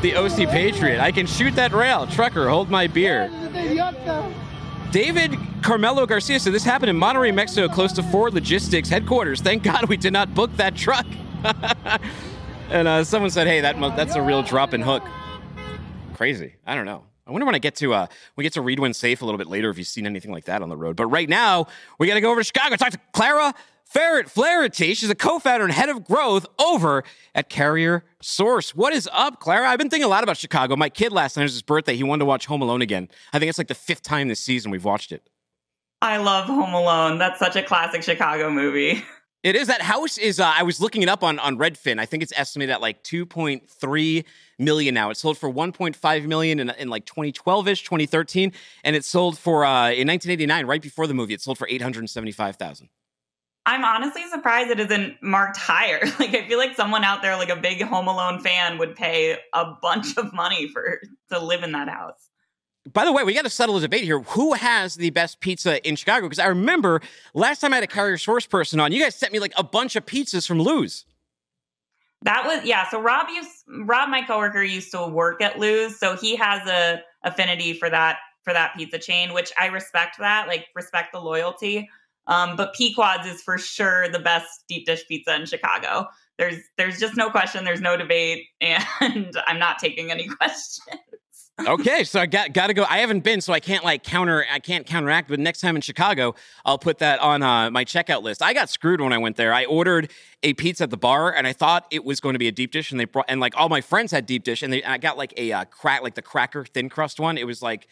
The 0.00 0.14
OC 0.16 0.48
Patriot. 0.50 1.00
I 1.00 1.12
can 1.12 1.26
shoot 1.26 1.54
that 1.54 1.72
rail. 1.72 2.08
Trucker, 2.08 2.48
hold 2.48 2.68
my 2.68 2.88
beer. 2.88 3.30
David 4.90 5.38
Carmelo 5.62 6.06
Garcia 6.06 6.40
said 6.40 6.52
this 6.52 6.64
happened 6.64 6.90
in 6.90 6.98
Monterrey, 6.98 7.32
Mexico, 7.32 7.72
close 7.72 7.92
to 7.92 8.02
Ford 8.02 8.34
Logistics 8.34 8.88
headquarters. 8.88 9.40
Thank 9.40 9.62
God 9.62 9.88
we 9.88 9.96
did 9.96 10.12
not 10.12 10.34
book 10.34 10.54
that 10.56 10.74
truck. 10.74 11.06
and 12.68 12.88
uh, 12.88 13.04
someone 13.04 13.30
said, 13.30 13.46
"Hey, 13.46 13.60
that 13.60 13.78
that's 13.96 14.16
a 14.16 14.22
real 14.22 14.42
drop 14.42 14.72
and 14.72 14.82
hook." 14.82 15.04
Crazy. 16.14 16.56
I 16.66 16.74
don't 16.74 16.84
know. 16.84 17.04
I 17.26 17.30
wonder 17.30 17.46
when 17.46 17.54
I 17.54 17.60
get 17.60 17.76
to 17.76 17.94
uh, 17.94 18.06
we 18.34 18.42
get 18.42 18.54
to 18.54 18.60
read 18.60 18.80
when 18.80 18.92
safe 18.92 19.22
a 19.22 19.24
little 19.24 19.38
bit 19.38 19.46
later 19.46 19.70
if 19.70 19.78
you've 19.78 19.86
seen 19.86 20.04
anything 20.04 20.32
like 20.32 20.46
that 20.46 20.62
on 20.62 20.68
the 20.68 20.76
road. 20.76 20.96
But 20.96 21.06
right 21.06 21.28
now, 21.28 21.68
we 21.98 22.08
got 22.08 22.14
to 22.14 22.20
go 22.20 22.32
over 22.32 22.40
to 22.40 22.44
Chicago. 22.44 22.74
Talk 22.74 22.90
to 22.90 23.00
Clara 23.12 23.54
Ferret 23.92 24.30
Flaherty. 24.30 24.94
She's 24.94 25.10
a 25.10 25.14
co-founder 25.14 25.66
and 25.66 25.74
head 25.74 25.90
of 25.90 26.02
growth 26.02 26.46
over 26.58 27.04
at 27.34 27.50
Carrier 27.50 28.04
Source. 28.22 28.74
What 28.74 28.94
is 28.94 29.06
up, 29.12 29.38
Clara? 29.38 29.68
I've 29.68 29.78
been 29.78 29.90
thinking 29.90 30.06
a 30.06 30.08
lot 30.08 30.22
about 30.22 30.38
Chicago. 30.38 30.76
My 30.76 30.88
kid 30.88 31.12
last 31.12 31.36
night 31.36 31.42
was 31.42 31.52
his 31.52 31.60
birthday. 31.60 31.94
He 31.94 32.02
wanted 32.02 32.20
to 32.20 32.24
watch 32.24 32.46
Home 32.46 32.62
Alone 32.62 32.80
again. 32.80 33.10
I 33.34 33.38
think 33.38 33.50
it's 33.50 33.58
like 33.58 33.68
the 33.68 33.74
fifth 33.74 34.00
time 34.00 34.28
this 34.28 34.40
season 34.40 34.70
we've 34.70 34.84
watched 34.84 35.12
it. 35.12 35.28
I 36.00 36.16
love 36.16 36.46
Home 36.46 36.72
Alone. 36.72 37.18
That's 37.18 37.38
such 37.38 37.54
a 37.54 37.62
classic 37.62 38.02
Chicago 38.02 38.50
movie. 38.50 39.04
It 39.42 39.56
is. 39.56 39.66
That 39.66 39.82
house 39.82 40.18
is. 40.18 40.38
Uh, 40.38 40.54
I 40.56 40.62
was 40.62 40.80
looking 40.80 41.02
it 41.02 41.08
up 41.08 41.24
on 41.24 41.40
on 41.40 41.58
Redfin. 41.58 41.98
I 41.98 42.06
think 42.06 42.22
it's 42.22 42.32
estimated 42.36 42.72
at 42.72 42.80
like 42.80 43.02
2.3 43.02 44.24
million 44.60 44.94
now. 44.94 45.10
It 45.10 45.16
sold 45.16 45.36
for 45.36 45.52
1.5 45.52 46.26
million 46.26 46.60
in, 46.60 46.70
in 46.70 46.88
like 46.88 47.06
2012 47.06 47.66
ish, 47.66 47.82
2013, 47.82 48.52
and 48.84 48.94
it 48.94 49.04
sold 49.04 49.36
for 49.36 49.64
uh, 49.64 49.90
in 49.90 50.06
1989, 50.06 50.66
right 50.66 50.80
before 50.80 51.08
the 51.08 51.14
movie. 51.14 51.34
It 51.34 51.40
sold 51.40 51.58
for 51.58 51.66
875,000. 51.68 52.88
I'm 53.64 53.84
honestly 53.84 54.26
surprised 54.28 54.70
it 54.70 54.80
isn't 54.80 55.22
marked 55.22 55.56
higher. 55.56 56.00
Like 56.18 56.34
I 56.34 56.46
feel 56.46 56.58
like 56.58 56.74
someone 56.76 57.04
out 57.04 57.22
there, 57.22 57.36
like 57.36 57.48
a 57.48 57.56
big 57.56 57.82
Home 57.82 58.08
Alone 58.08 58.40
fan, 58.40 58.78
would 58.78 58.94
pay 58.94 59.38
a 59.52 59.64
bunch 59.80 60.16
of 60.16 60.32
money 60.32 60.68
for 60.68 61.00
to 61.30 61.38
live 61.38 61.62
in 61.62 61.72
that 61.72 61.88
house. 61.88 62.28
By 62.92 63.04
the 63.04 63.12
way, 63.12 63.22
we 63.22 63.34
got 63.34 63.44
to 63.44 63.50
settle 63.50 63.76
a 63.76 63.80
debate 63.80 64.02
here. 64.02 64.20
Who 64.20 64.54
has 64.54 64.96
the 64.96 65.10
best 65.10 65.40
pizza 65.40 65.86
in 65.86 65.94
Chicago? 65.94 66.26
Because 66.26 66.40
I 66.40 66.46
remember 66.46 67.00
last 67.32 67.60
time 67.60 67.72
I 67.72 67.76
had 67.76 67.84
a 67.84 67.88
CarrierSource 67.88 68.48
person 68.48 68.80
on, 68.80 68.90
you 68.90 69.00
guys 69.00 69.14
sent 69.14 69.32
me 69.32 69.38
like 69.38 69.52
a 69.56 69.62
bunch 69.62 69.94
of 69.94 70.04
pizzas 70.04 70.46
from 70.46 70.60
Lou's. 70.60 71.04
That 72.22 72.44
was 72.44 72.64
yeah. 72.64 72.88
So 72.88 73.00
Rob 73.00 73.28
used 73.28 73.50
Rob, 73.84 74.08
my 74.08 74.22
coworker, 74.22 74.62
used 74.62 74.92
to 74.92 75.06
work 75.06 75.42
at 75.42 75.58
Lou's, 75.58 75.98
so 75.98 76.16
he 76.16 76.36
has 76.36 76.66
a 76.68 77.02
affinity 77.24 77.72
for 77.72 77.90
that 77.90 78.18
for 78.42 78.52
that 78.52 78.74
pizza 78.76 78.98
chain, 78.98 79.32
which 79.32 79.52
I 79.58 79.66
respect. 79.66 80.18
That 80.18 80.46
like 80.46 80.66
respect 80.74 81.12
the 81.12 81.20
loyalty. 81.20 81.88
Um, 82.26 82.56
but 82.56 82.74
Pequod's 82.74 83.26
is 83.26 83.42
for 83.42 83.58
sure 83.58 84.08
the 84.08 84.18
best 84.18 84.64
deep 84.68 84.86
dish 84.86 85.06
pizza 85.08 85.34
in 85.34 85.46
Chicago. 85.46 86.06
There's 86.38 86.56
there's 86.78 86.98
just 86.98 87.16
no 87.16 87.30
question. 87.30 87.64
There's 87.64 87.80
no 87.80 87.96
debate, 87.96 88.46
and 88.60 89.36
I'm 89.46 89.58
not 89.58 89.78
taking 89.78 90.10
any 90.10 90.28
questions 90.40 90.88
okay, 91.66 92.04
so 92.04 92.20
I 92.20 92.26
got 92.26 92.52
got 92.52 92.68
to 92.68 92.74
go. 92.74 92.84
I 92.88 92.98
haven't 92.98 93.20
been, 93.20 93.40
so 93.40 93.52
I 93.52 93.60
can't 93.60 93.84
like 93.84 94.02
counter. 94.02 94.44
I 94.50 94.58
can't 94.58 94.86
counteract. 94.86 95.28
But 95.28 95.40
next 95.40 95.60
time 95.60 95.76
in 95.76 95.82
Chicago, 95.82 96.34
I'll 96.64 96.78
put 96.78 96.98
that 96.98 97.20
on 97.20 97.42
uh, 97.42 97.70
my 97.70 97.84
checkout 97.84 98.22
list. 98.22 98.42
I 98.42 98.52
got 98.52 98.68
screwed 98.68 99.00
when 99.00 99.12
I 99.12 99.18
went 99.18 99.36
there. 99.36 99.52
I 99.52 99.64
ordered 99.64 100.10
a 100.42 100.54
pizza 100.54 100.84
at 100.84 100.90
the 100.90 100.96
bar, 100.96 101.34
and 101.34 101.46
I 101.46 101.52
thought 101.52 101.86
it 101.90 102.04
was 102.04 102.20
going 102.20 102.34
to 102.34 102.38
be 102.38 102.48
a 102.48 102.52
deep 102.52 102.72
dish, 102.72 102.90
and 102.90 102.98
they 102.98 103.04
brought 103.04 103.26
and 103.28 103.40
like 103.40 103.54
all 103.56 103.68
my 103.68 103.80
friends 103.80 104.12
had 104.12 104.26
deep 104.26 104.44
dish, 104.44 104.62
and, 104.62 104.72
they, 104.72 104.82
and 104.82 104.92
I 104.92 104.98
got 104.98 105.16
like 105.16 105.34
a 105.36 105.52
uh, 105.52 105.64
crack, 105.66 106.02
like 106.02 106.14
the 106.14 106.22
cracker 106.22 106.64
thin 106.64 106.88
crust 106.88 107.20
one. 107.20 107.38
It 107.38 107.46
was 107.46 107.62
like 107.62 107.86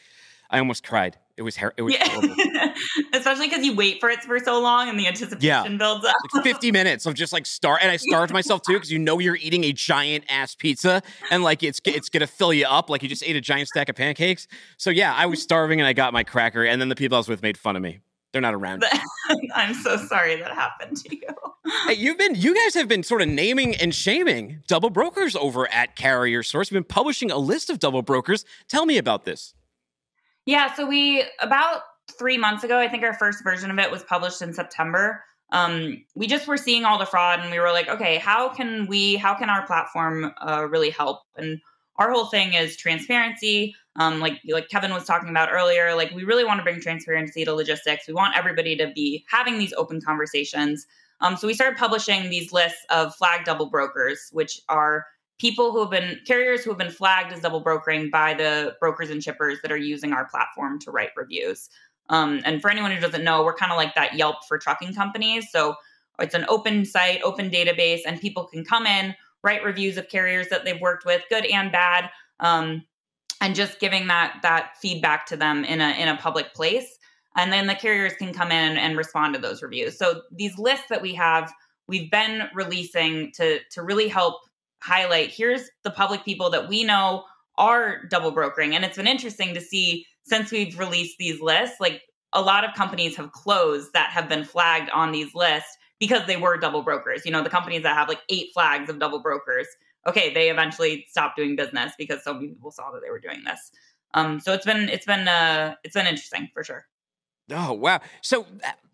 I 0.51 0.59
almost 0.59 0.87
cried. 0.87 1.17
It 1.37 1.43
was 1.43 1.57
her- 1.57 1.73
it 1.77 1.83
was 1.83 1.95
yeah. 1.95 2.75
Especially 3.15 3.49
because 3.49 3.65
you 3.65 3.75
wait 3.75 3.99
for 3.99 4.11
it 4.11 4.23
for 4.23 4.39
so 4.41 4.61
long 4.61 4.91
and 4.91 4.99
the 4.99 5.07
anticipation 5.07 5.41
yeah. 5.41 5.79
builds 5.79 6.05
up. 6.05 6.15
like 6.35 6.45
50 6.45 6.71
minutes 6.73 7.07
of 7.07 7.15
just 7.15 7.33
like 7.33 7.47
start 7.47 7.81
and 7.83 7.91
I 7.91 7.97
starved 7.97 8.31
myself 8.31 8.61
too 8.61 8.75
because 8.75 8.93
you 8.93 8.99
know 8.99 9.19
you're 9.19 9.37
eating 9.37 9.65
a 9.65 9.73
giant 9.73 10.25
ass 10.29 10.55
pizza 10.55 11.03
and 11.31 11.43
like 11.43 11.63
it's 11.63 11.81
it's 11.87 12.11
gonna 12.11 12.27
fill 12.27 12.53
you 12.53 12.67
up 12.67 12.91
like 12.91 13.03
you 13.03 13.09
just 13.09 13.23
ate 13.23 13.37
a 13.37 13.41
giant 13.41 13.69
stack 13.69 13.89
of 13.89 13.97
pancakes. 13.97 14.49
So 14.77 14.91
yeah, 14.91 15.15
I 15.15 15.27
was 15.27 15.41
starving 15.43 15.81
and 15.81 15.87
I 15.87 15.95
got 15.95 16.13
my 16.13 16.25
cracker 16.25 16.65
and 16.65 16.79
then 16.79 16.91
the 16.91 16.97
people 16.97 17.17
I 17.17 17.21
was 17.21 17.29
with 17.29 17.43
made 17.43 17.57
fun 17.57 17.75
of 17.75 17.81
me. 17.81 18.01
They're 18.33 18.43
not 18.43 18.55
around. 18.55 18.85
I'm 19.55 19.75
so 19.75 19.97
sorry 19.97 20.37
that 20.37 20.53
happened 20.53 20.97
to 20.99 21.17
you. 21.17 21.23
Hey, 21.87 21.95
you've 21.95 22.19
been 22.19 22.35
you 22.35 22.55
guys 22.55 22.75
have 22.75 22.87
been 22.87 23.03
sort 23.03 23.23
of 23.23 23.29
naming 23.29 23.77
and 23.77 23.95
shaming 23.95 24.63
double 24.67 24.91
brokers 24.91 25.35
over 25.37 25.73
at 25.73 25.97
CarrierSource. 25.97 26.71
You've 26.71 26.77
been 26.77 26.85
publishing 26.85 27.31
a 27.31 27.39
list 27.39 27.71
of 27.71 27.79
double 27.79 28.03
brokers. 28.03 28.45
Tell 28.69 28.85
me 28.85 28.99
about 28.99 29.25
this. 29.25 29.55
Yeah, 30.51 30.75
so 30.75 30.85
we 30.85 31.23
about 31.39 31.83
three 32.19 32.37
months 32.37 32.65
ago, 32.65 32.77
I 32.77 32.89
think 32.89 33.05
our 33.05 33.15
first 33.15 33.45
version 33.45 33.71
of 33.71 33.79
it 33.79 33.89
was 33.89 34.03
published 34.03 34.43
in 34.43 34.53
September. 34.53 35.23
Um, 35.53 36.05
we 36.17 36.27
just 36.27 36.49
were 36.49 36.57
seeing 36.57 36.85
all 36.85 36.99
the 36.99 37.07
fraud, 37.07 37.39
and 37.39 37.53
we 37.53 37.61
were 37.61 37.71
like, 37.71 37.89
okay, 37.89 38.19
how 38.19 38.49
can 38.49 38.89
we, 38.89 39.15
how 39.15 39.35
can 39.35 39.49
our 39.49 39.65
platform 39.65 40.33
uh, 40.41 40.67
really 40.69 40.91
help? 40.91 41.21
And 41.37 41.61
our 41.99 42.11
whole 42.11 42.27
thing 42.27 42.55
is 42.55 42.77
transparency. 42.77 43.77
Um, 43.95 44.19
like 44.19 44.41
like 44.49 44.69
Kevin 44.69 44.93
was 44.93 45.05
talking 45.05 45.29
about 45.29 45.51
earlier, 45.53 45.95
like 45.95 46.11
we 46.11 46.25
really 46.25 46.45
want 46.45 46.59
to 46.59 46.65
bring 46.65 46.81
transparency 46.81 47.45
to 47.45 47.55
logistics. 47.55 48.09
We 48.09 48.15
want 48.15 48.37
everybody 48.37 48.75
to 48.75 48.91
be 48.93 49.25
having 49.31 49.57
these 49.57 49.73
open 49.75 50.01
conversations. 50.01 50.85
Um, 51.21 51.37
so 51.37 51.47
we 51.47 51.55
started 51.55 51.79
publishing 51.79 52.29
these 52.29 52.53
lists 52.53 52.85
of 52.91 53.15
flag 53.15 53.45
double 53.45 53.71
brokers, 53.71 54.31
which 54.33 54.61
are 54.69 55.07
people 55.41 55.73
who 55.73 55.81
have 55.81 55.91
been 55.91 56.21
carriers 56.27 56.63
who 56.63 56.71
have 56.71 56.79
been 56.79 56.91
flagged 56.91 57.33
as 57.33 57.41
double 57.41 57.61
brokering 57.61 58.11
by 58.11 58.35
the 58.35 58.77
brokers 58.79 59.09
and 59.09 59.25
shippers 59.25 59.59
that 59.63 59.73
are 59.73 59.77
using 59.77 60.13
our 60.13 60.27
platform 60.27 60.79
to 60.79 60.91
write 60.91 61.11
reviews. 61.17 61.71
Um, 62.11 62.43
and 62.45 62.61
for 62.61 62.71
anyone 62.71 62.93
who 62.93 63.01
doesn't 63.01 63.25
know, 63.25 63.43
we're 63.43 63.55
kind 63.55 63.73
of 63.73 63.79
like 63.79 63.95
that 63.95 64.15
Yelp 64.15 64.45
for 64.47 64.59
trucking 64.59 64.95
companies. 64.95 65.47
So 65.51 65.77
it's 66.19 66.35
an 66.35 66.45
open 66.49 66.85
site, 66.85 67.23
open 67.23 67.51
database, 67.51 68.01
and 68.07 68.21
people 68.21 68.45
can 68.45 68.65
come 68.65 68.85
in, 68.85 69.15
write 69.43 69.65
reviews 69.65 69.97
of 69.97 70.09
carriers 70.09 70.49
that 70.49 70.65
they've 70.65 70.81
worked 70.81 71.07
with, 71.07 71.23
good 71.31 71.47
and 71.47 71.73
bad, 71.73 72.11
um, 72.41 72.85
and 73.41 73.55
just 73.55 73.81
giving 73.81 74.09
that 74.09 74.41
that 74.43 74.77
feedback 74.83 75.25
to 75.27 75.37
them 75.37 75.65
in 75.65 75.81
a 75.81 75.91
in 75.93 76.09
a 76.09 76.17
public 76.19 76.53
place. 76.53 76.99
And 77.37 77.51
then 77.51 77.67
the 77.67 77.75
carriers 77.75 78.13
can 78.15 78.35
come 78.35 78.51
in 78.51 78.77
and 78.77 78.99
respond 78.99 79.35
to 79.35 79.41
those 79.41 79.63
reviews. 79.63 79.97
So 79.97 80.23
these 80.33 80.59
lists 80.59 80.87
that 80.91 81.01
we 81.01 81.15
have, 81.15 81.51
we've 81.87 82.11
been 82.11 82.49
releasing 82.55 83.33
to 83.33 83.61
to 83.71 83.83
really 83.83 84.09
help 84.09 84.43
highlight. 84.83 85.31
Here's 85.31 85.71
the 85.85 85.91
public 85.91 86.25
people 86.25 86.51
that 86.51 86.69
we 86.69 86.85
know 86.85 87.25
are 87.59 88.05
double 88.07 88.31
brokering, 88.31 88.75
and 88.75 88.85
it's 88.85 88.97
been 88.97 89.07
interesting 89.07 89.55
to 89.55 89.61
see 89.61 90.07
since 90.25 90.51
we've 90.51 90.79
released 90.79 91.19
these 91.19 91.41
lists, 91.41 91.77
like 91.81 92.03
a 92.33 92.41
lot 92.41 92.65
of 92.65 92.75
companies 92.75 93.17
have 93.17 93.33
closed 93.33 93.93
that 93.93 94.11
have 94.11 94.29
been 94.29 94.45
flagged 94.45 94.91
on 94.91 95.13
these 95.13 95.35
lists 95.35 95.77
because 95.99 96.27
they 96.27 96.37
were 96.37 96.57
double 96.57 96.83
brokers. 96.83 97.25
You 97.25 97.33
know, 97.33 97.43
the 97.43 97.51
companies 97.51 97.83
that 97.83 97.97
have 97.97 98.09
like 98.09 98.21
eight 98.29 98.49
flags 98.55 98.89
of 98.89 98.99
double 98.99 99.21
brokers, 99.21 99.67
okay, 100.07 100.33
they 100.33 100.51
eventually 100.51 101.07
stopped 101.09 101.37
doing 101.37 101.57
business 101.57 101.93
because 101.99 102.23
so 102.23 102.35
many 102.35 102.49
people 102.49 102.71
saw 102.71 102.91
that 102.93 103.03
they 103.03 103.11
were 103.11 103.21
doing 103.21 103.43
this. 103.45 103.73
Um, 104.15 104.41
so 104.41 104.53
it's 104.53 104.65
been 104.65 104.89
it's 104.89 105.07
been 105.07 105.29
uh, 105.29 105.75
it's 105.85 105.95
been 105.95 106.07
interesting 106.07 106.49
for 106.53 106.65
sure. 106.65 106.87
Oh 107.51 107.73
wow! 107.73 108.01
So. 108.23 108.47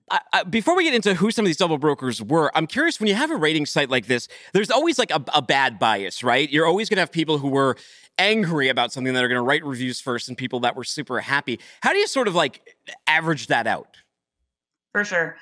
Uh, 0.08 0.18
uh, 0.32 0.44
before 0.44 0.76
we 0.76 0.84
get 0.84 0.94
into 0.94 1.14
who 1.14 1.30
some 1.30 1.44
of 1.44 1.46
these 1.46 1.56
double 1.56 1.78
brokers 1.78 2.22
were, 2.22 2.56
I'm 2.56 2.66
curious 2.66 3.00
when 3.00 3.08
you 3.08 3.14
have 3.14 3.30
a 3.30 3.36
rating 3.36 3.66
site 3.66 3.90
like 3.90 4.06
this, 4.06 4.28
there's 4.52 4.70
always 4.70 4.98
like 4.98 5.10
a, 5.10 5.22
a 5.34 5.42
bad 5.42 5.78
bias, 5.78 6.22
right? 6.22 6.48
You're 6.48 6.66
always 6.66 6.88
going 6.88 6.96
to 6.96 7.02
have 7.02 7.10
people 7.10 7.38
who 7.38 7.48
were 7.48 7.76
angry 8.18 8.68
about 8.68 8.92
something 8.92 9.14
that 9.14 9.24
are 9.24 9.28
going 9.28 9.36
to 9.36 9.42
write 9.42 9.64
reviews 9.64 10.00
first 10.00 10.28
and 10.28 10.38
people 10.38 10.60
that 10.60 10.76
were 10.76 10.84
super 10.84 11.20
happy. 11.20 11.58
How 11.82 11.92
do 11.92 11.98
you 11.98 12.06
sort 12.06 12.28
of 12.28 12.34
like 12.34 12.76
average 13.06 13.48
that 13.48 13.66
out? 13.66 13.96
For 14.92 15.04
sure. 15.04 15.36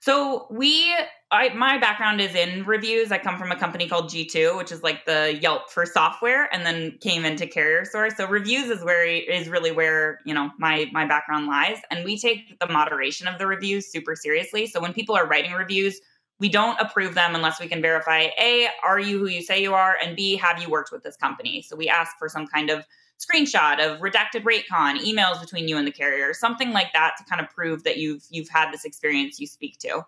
So 0.00 0.46
we 0.50 0.94
I 1.30 1.50
my 1.50 1.78
background 1.78 2.20
is 2.20 2.34
in 2.34 2.64
reviews. 2.64 3.12
I 3.12 3.18
come 3.18 3.36
from 3.38 3.52
a 3.52 3.56
company 3.56 3.88
called 3.88 4.10
G2, 4.10 4.56
which 4.56 4.72
is 4.72 4.82
like 4.82 5.04
the 5.04 5.38
Yelp 5.40 5.70
for 5.70 5.84
software 5.84 6.48
and 6.54 6.64
then 6.64 6.96
came 7.00 7.24
into 7.24 7.46
CarrierSource. 7.46 8.16
So 8.16 8.26
reviews 8.26 8.70
is 8.70 8.82
where 8.84 9.04
is 9.04 9.48
really 9.48 9.72
where, 9.72 10.20
you 10.24 10.32
know, 10.34 10.50
my 10.58 10.88
my 10.92 11.06
background 11.06 11.46
lies 11.46 11.78
and 11.90 12.04
we 12.04 12.18
take 12.18 12.58
the 12.58 12.68
moderation 12.68 13.26
of 13.26 13.38
the 13.38 13.46
reviews 13.46 13.90
super 13.90 14.14
seriously. 14.14 14.66
So 14.66 14.80
when 14.80 14.92
people 14.92 15.16
are 15.16 15.26
writing 15.26 15.52
reviews, 15.52 16.00
we 16.40 16.48
don't 16.48 16.80
approve 16.80 17.14
them 17.14 17.34
unless 17.34 17.60
we 17.60 17.66
can 17.66 17.82
verify 17.82 18.28
A, 18.38 18.68
are 18.84 19.00
you 19.00 19.18
who 19.18 19.26
you 19.26 19.42
say 19.42 19.60
you 19.60 19.74
are? 19.74 19.98
And 20.02 20.16
B, 20.16 20.36
have 20.36 20.62
you 20.62 20.70
worked 20.70 20.92
with 20.92 21.02
this 21.02 21.16
company? 21.16 21.62
So 21.62 21.74
we 21.76 21.88
ask 21.88 22.16
for 22.18 22.28
some 22.28 22.46
kind 22.46 22.70
of 22.70 22.84
screenshot 23.18 23.78
of 23.80 24.00
redacted 24.00 24.44
rate 24.44 24.64
con, 24.70 24.98
emails 24.98 25.40
between 25.40 25.68
you 25.68 25.76
and 25.76 25.86
the 25.86 25.92
carrier, 25.92 26.32
something 26.32 26.70
like 26.70 26.92
that 26.92 27.14
to 27.18 27.24
kind 27.24 27.40
of 27.40 27.48
prove 27.50 27.84
that 27.84 27.96
you've 27.98 28.24
you've 28.30 28.48
had 28.48 28.72
this 28.72 28.84
experience 28.84 29.40
you 29.40 29.46
speak 29.46 29.78
to. 29.78 30.02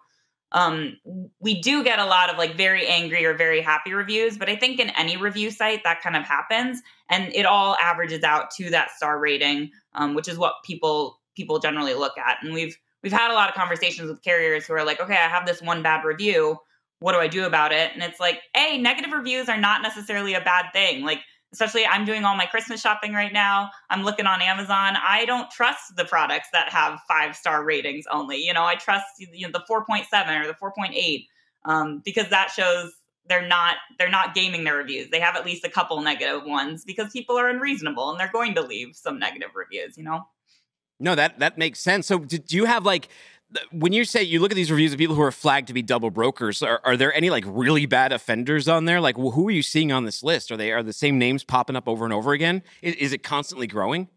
Um, 0.52 0.96
we 1.38 1.60
do 1.60 1.84
get 1.84 2.00
a 2.00 2.04
lot 2.04 2.28
of 2.28 2.36
like 2.36 2.56
very 2.56 2.86
angry 2.86 3.24
or 3.24 3.34
very 3.34 3.60
happy 3.60 3.92
reviews, 3.92 4.36
but 4.36 4.48
I 4.48 4.56
think 4.56 4.80
in 4.80 4.90
any 4.90 5.16
review 5.16 5.50
site 5.50 5.84
that 5.84 6.02
kind 6.02 6.16
of 6.16 6.24
happens, 6.24 6.80
and 7.08 7.32
it 7.34 7.46
all 7.46 7.76
averages 7.80 8.24
out 8.24 8.50
to 8.52 8.70
that 8.70 8.90
star 8.90 9.18
rating, 9.20 9.70
um, 9.94 10.14
which 10.14 10.28
is 10.28 10.38
what 10.38 10.54
people 10.64 11.20
people 11.36 11.58
generally 11.58 11.94
look 11.94 12.18
at. 12.18 12.38
And 12.42 12.52
we've 12.52 12.76
we've 13.02 13.12
had 13.12 13.30
a 13.30 13.34
lot 13.34 13.48
of 13.48 13.54
conversations 13.54 14.10
with 14.10 14.22
carriers 14.22 14.66
who 14.66 14.74
are 14.74 14.84
like, 14.84 15.00
okay, 15.00 15.14
I 15.14 15.28
have 15.28 15.46
this 15.46 15.62
one 15.62 15.82
bad 15.82 16.04
review. 16.04 16.58
What 16.98 17.12
do 17.12 17.18
I 17.18 17.28
do 17.28 17.46
about 17.46 17.72
it? 17.72 17.92
And 17.94 18.02
it's 18.02 18.20
like, 18.20 18.40
hey, 18.54 18.76
negative 18.76 19.12
reviews 19.12 19.48
are 19.48 19.56
not 19.56 19.82
necessarily 19.82 20.34
a 20.34 20.40
bad 20.40 20.66
thing. 20.74 21.02
Like, 21.02 21.20
especially 21.52 21.86
I'm 21.86 22.04
doing 22.04 22.24
all 22.24 22.36
my 22.36 22.46
Christmas 22.46 22.80
shopping 22.80 23.12
right 23.12 23.32
now. 23.32 23.70
I'm 23.88 24.02
looking 24.02 24.26
on 24.26 24.40
Amazon. 24.40 24.96
I 24.96 25.24
don't 25.24 25.50
trust 25.50 25.96
the 25.96 26.04
products 26.04 26.48
that 26.52 26.68
have 26.70 27.00
five 27.08 27.36
star 27.36 27.64
ratings 27.64 28.06
only. 28.10 28.38
You 28.38 28.52
know, 28.52 28.64
I 28.64 28.76
trust 28.76 29.06
you 29.18 29.48
know, 29.48 29.52
the 29.52 29.64
4.7 29.70 30.04
or 30.40 30.46
the 30.46 30.54
4.8 30.54 31.26
um, 31.64 32.02
because 32.04 32.28
that 32.30 32.50
shows 32.50 32.92
they're 33.28 33.46
not 33.46 33.76
they're 33.98 34.10
not 34.10 34.34
gaming 34.34 34.64
their 34.64 34.76
reviews. 34.76 35.10
They 35.10 35.20
have 35.20 35.36
at 35.36 35.44
least 35.44 35.64
a 35.64 35.70
couple 35.70 36.00
negative 36.00 36.42
ones 36.44 36.84
because 36.84 37.12
people 37.12 37.38
are 37.38 37.48
unreasonable 37.48 38.10
and 38.10 38.18
they're 38.18 38.32
going 38.32 38.54
to 38.54 38.62
leave 38.62 38.96
some 38.96 39.18
negative 39.18 39.50
reviews. 39.54 39.96
You 39.96 40.04
know. 40.04 40.26
No, 40.98 41.14
that 41.14 41.38
that 41.38 41.56
makes 41.56 41.80
sense. 41.80 42.06
So, 42.06 42.18
do 42.18 42.56
you 42.56 42.66
have 42.66 42.84
like 42.84 43.08
when 43.72 43.92
you 43.92 44.04
say 44.04 44.22
you 44.22 44.40
look 44.40 44.52
at 44.52 44.54
these 44.54 44.70
reviews 44.70 44.92
of 44.92 44.98
people 44.98 45.14
who 45.14 45.22
are 45.22 45.32
flagged 45.32 45.68
to 45.68 45.72
be 45.72 45.82
double 45.82 46.10
brokers? 46.10 46.62
Are, 46.62 46.80
are 46.84 46.96
there 46.96 47.12
any 47.14 47.30
like 47.30 47.44
really 47.46 47.86
bad 47.86 48.12
offenders 48.12 48.68
on 48.68 48.84
there? 48.84 49.00
Like, 49.00 49.16
who 49.16 49.48
are 49.48 49.50
you 49.50 49.62
seeing 49.62 49.92
on 49.92 50.04
this 50.04 50.22
list? 50.22 50.50
Are 50.52 50.56
they 50.56 50.72
are 50.72 50.82
the 50.82 50.92
same 50.92 51.18
names 51.18 51.44
popping 51.44 51.76
up 51.76 51.88
over 51.88 52.04
and 52.04 52.14
over 52.14 52.32
again? 52.32 52.62
Is, 52.82 52.94
is 52.96 53.12
it 53.12 53.22
constantly 53.22 53.66
growing? 53.66 54.08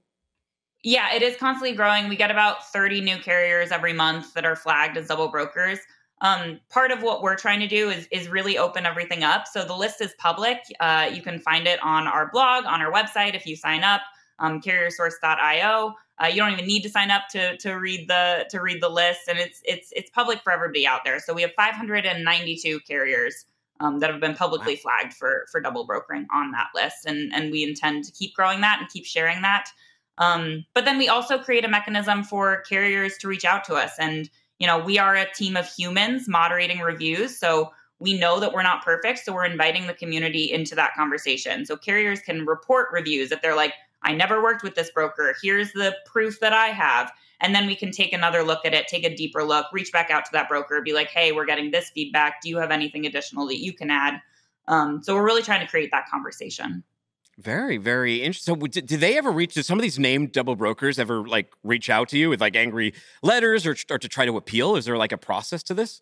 Yeah, 0.83 1.13
it 1.13 1.21
is 1.21 1.37
constantly 1.37 1.75
growing. 1.75 2.09
We 2.09 2.17
get 2.17 2.29
about 2.29 2.71
30 2.71 3.01
new 3.01 3.17
carriers 3.17 3.71
every 3.71 3.93
month 3.93 4.33
that 4.33 4.45
are 4.45 4.55
flagged 4.55 4.97
as 4.97 5.07
double 5.07 5.29
brokers. 5.29 5.79
Um, 6.21 6.59
part 6.69 6.91
of 6.91 7.01
what 7.01 7.21
we're 7.21 7.35
trying 7.35 7.59
to 7.61 7.67
do 7.67 7.89
is 7.89 8.07
is 8.11 8.29
really 8.29 8.57
open 8.57 8.85
everything 8.85 9.23
up. 9.23 9.47
So 9.47 9.65
the 9.65 9.75
list 9.75 10.01
is 10.01 10.13
public. 10.19 10.59
Uh, 10.79 11.09
you 11.11 11.21
can 11.21 11.39
find 11.39 11.67
it 11.67 11.81
on 11.83 12.07
our 12.07 12.29
blog, 12.31 12.65
on 12.65 12.81
our 12.81 12.91
website 12.91 13.35
if 13.35 13.45
you 13.45 13.55
sign 13.55 13.83
up 13.83 14.01
um, 14.39 14.61
carriersource.io. 14.61 15.93
Uh, 16.21 16.27
you 16.27 16.37
don't 16.37 16.51
even 16.51 16.67
need 16.67 16.83
to 16.83 16.89
sign 16.89 17.09
up 17.09 17.23
to 17.31 17.57
to 17.57 17.73
read 17.73 18.07
the 18.07 18.45
to 18.49 18.61
read 18.61 18.81
the 18.81 18.89
list, 18.89 19.21
and 19.27 19.39
it's 19.39 19.61
it's 19.65 19.91
it's 19.95 20.09
public 20.11 20.41
for 20.41 20.51
everybody 20.51 20.85
out 20.85 21.01
there. 21.03 21.19
So 21.19 21.33
we 21.33 21.41
have 21.41 21.51
592 21.57 22.79
carriers 22.81 23.45
um, 23.79 23.99
that 23.99 24.11
have 24.11 24.21
been 24.21 24.35
publicly 24.35 24.75
wow. 24.75 24.97
flagged 24.99 25.13
for 25.13 25.45
for 25.51 25.59
double 25.59 25.85
brokering 25.85 26.27
on 26.33 26.51
that 26.51 26.67
list, 26.75 27.05
and 27.05 27.33
and 27.33 27.51
we 27.51 27.63
intend 27.63 28.03
to 28.05 28.11
keep 28.11 28.35
growing 28.35 28.61
that 28.61 28.77
and 28.79 28.89
keep 28.89 29.05
sharing 29.05 29.41
that. 29.41 29.69
Um, 30.19 30.65
but 30.75 30.85
then 30.85 30.99
we 30.99 31.09
also 31.09 31.39
create 31.39 31.65
a 31.65 31.69
mechanism 31.69 32.23
for 32.23 32.61
carriers 32.69 33.17
to 33.19 33.27
reach 33.27 33.45
out 33.45 33.63
to 33.65 33.73
us, 33.73 33.93
and 33.99 34.29
you 34.59 34.67
know 34.67 34.77
we 34.77 34.99
are 34.99 35.15
a 35.15 35.33
team 35.33 35.57
of 35.57 35.67
humans 35.67 36.27
moderating 36.27 36.79
reviews, 36.79 37.37
so 37.39 37.71
we 37.99 38.17
know 38.17 38.39
that 38.39 38.53
we're 38.53 38.63
not 38.63 38.83
perfect, 38.83 39.19
so 39.19 39.33
we're 39.33 39.45
inviting 39.45 39.87
the 39.87 39.93
community 39.93 40.51
into 40.51 40.75
that 40.75 40.93
conversation. 40.93 41.65
So 41.65 41.77
carriers 41.77 42.19
can 42.19 42.45
report 42.45 42.89
reviews 42.91 43.31
if 43.31 43.41
they're 43.41 43.55
like, 43.55 43.73
I 44.03 44.13
never 44.13 44.41
worked 44.41 44.63
with 44.63 44.75
this 44.75 44.91
broker. 44.91 45.35
Here's 45.41 45.71
the 45.73 45.95
proof 46.05 46.39
that 46.39 46.53
I 46.53 46.67
have. 46.67 47.11
And 47.39 47.53
then 47.53 47.67
we 47.67 47.75
can 47.75 47.91
take 47.91 48.13
another 48.13 48.43
look 48.43 48.65
at 48.65 48.73
it, 48.73 48.87
take 48.87 49.03
a 49.03 49.13
deeper 49.13 49.43
look, 49.43 49.65
reach 49.73 49.91
back 49.91 50.09
out 50.09 50.23
to 50.25 50.31
that 50.33 50.47
broker, 50.47 50.81
be 50.81 50.93
like, 50.93 51.09
hey, 51.09 51.31
we're 51.31 51.45
getting 51.45 51.71
this 51.71 51.89
feedback. 51.89 52.41
Do 52.41 52.49
you 52.49 52.57
have 52.57 52.71
anything 52.71 53.05
additional 53.05 53.47
that 53.47 53.61
you 53.61 53.73
can 53.73 53.89
add? 53.89 54.21
Um, 54.67 55.03
so 55.03 55.15
we're 55.15 55.25
really 55.25 55.41
trying 55.41 55.59
to 55.59 55.67
create 55.67 55.91
that 55.91 56.07
conversation. 56.09 56.83
Very, 57.39 57.77
very 57.77 58.21
interesting. 58.21 58.59
So, 58.59 58.67
did, 58.67 58.85
did 58.85 58.99
they 58.99 59.17
ever 59.17 59.31
reach? 59.31 59.55
Did 59.55 59.65
some 59.65 59.79
of 59.79 59.81
these 59.81 59.97
named 59.97 60.31
double 60.31 60.55
brokers 60.55 60.99
ever 60.99 61.27
like 61.27 61.51
reach 61.63 61.89
out 61.89 62.09
to 62.09 62.17
you 62.17 62.29
with 62.29 62.39
like 62.39 62.55
angry 62.55 62.93
letters 63.23 63.65
or, 63.65 63.75
or 63.89 63.97
to 63.97 64.07
try 64.07 64.25
to 64.25 64.37
appeal? 64.37 64.75
Is 64.75 64.85
there 64.85 64.97
like 64.97 65.11
a 65.11 65.17
process 65.17 65.63
to 65.63 65.73
this? 65.73 66.01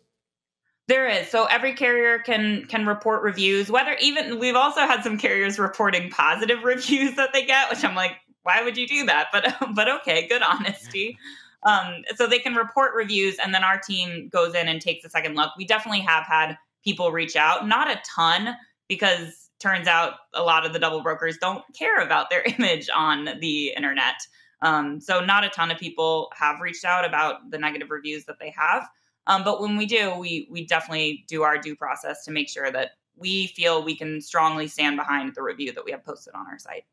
There 0.88 1.08
is. 1.08 1.28
So 1.28 1.44
every 1.44 1.74
carrier 1.74 2.18
can 2.18 2.66
can 2.66 2.86
report 2.86 3.22
reviews. 3.22 3.70
Whether 3.70 3.96
even 4.00 4.38
we've 4.38 4.56
also 4.56 4.80
had 4.80 5.02
some 5.02 5.16
carriers 5.16 5.58
reporting 5.58 6.10
positive 6.10 6.64
reviews 6.64 7.16
that 7.16 7.32
they 7.32 7.44
get, 7.44 7.70
which 7.70 7.84
I'm 7.84 7.94
like, 7.94 8.12
why 8.42 8.62
would 8.62 8.76
you 8.76 8.86
do 8.86 9.06
that? 9.06 9.28
But 9.32 9.54
but 9.74 9.88
okay, 9.88 10.26
good 10.28 10.42
honesty. 10.42 11.18
Um, 11.64 12.02
so 12.16 12.26
they 12.26 12.40
can 12.40 12.56
report 12.56 12.92
reviews, 12.94 13.36
and 13.38 13.54
then 13.54 13.62
our 13.62 13.78
team 13.78 14.28
goes 14.32 14.54
in 14.54 14.66
and 14.66 14.80
takes 14.80 15.04
a 15.04 15.08
second 15.08 15.36
look. 15.36 15.50
We 15.56 15.64
definitely 15.64 16.00
have 16.00 16.24
had 16.24 16.58
people 16.82 17.12
reach 17.12 17.36
out, 17.36 17.68
not 17.68 17.88
a 17.88 18.00
ton, 18.04 18.56
because 18.88 19.50
turns 19.60 19.86
out 19.86 20.14
a 20.34 20.42
lot 20.42 20.66
of 20.66 20.72
the 20.72 20.78
double 20.80 21.02
brokers 21.02 21.38
don't 21.38 21.62
care 21.72 22.00
about 22.00 22.30
their 22.30 22.42
image 22.58 22.90
on 22.94 23.28
the 23.40 23.72
internet. 23.76 24.16
Um, 24.60 25.00
so 25.00 25.20
not 25.20 25.44
a 25.44 25.48
ton 25.48 25.70
of 25.70 25.78
people 25.78 26.30
have 26.34 26.60
reached 26.60 26.84
out 26.84 27.04
about 27.04 27.50
the 27.50 27.58
negative 27.58 27.90
reviews 27.90 28.24
that 28.26 28.38
they 28.38 28.50
have. 28.50 28.88
Um, 29.26 29.44
but 29.44 29.60
when 29.60 29.76
we 29.76 29.86
do, 29.86 30.14
we 30.16 30.48
we 30.50 30.66
definitely 30.66 31.24
do 31.28 31.42
our 31.42 31.58
due 31.58 31.76
process 31.76 32.24
to 32.24 32.30
make 32.30 32.48
sure 32.48 32.70
that 32.70 32.92
we 33.16 33.48
feel 33.48 33.82
we 33.82 33.96
can 33.96 34.20
strongly 34.20 34.66
stand 34.66 34.96
behind 34.96 35.34
the 35.34 35.42
review 35.42 35.72
that 35.72 35.84
we 35.84 35.92
have 35.92 36.04
posted 36.04 36.34
on 36.34 36.46
our 36.46 36.58
site. 36.58 36.84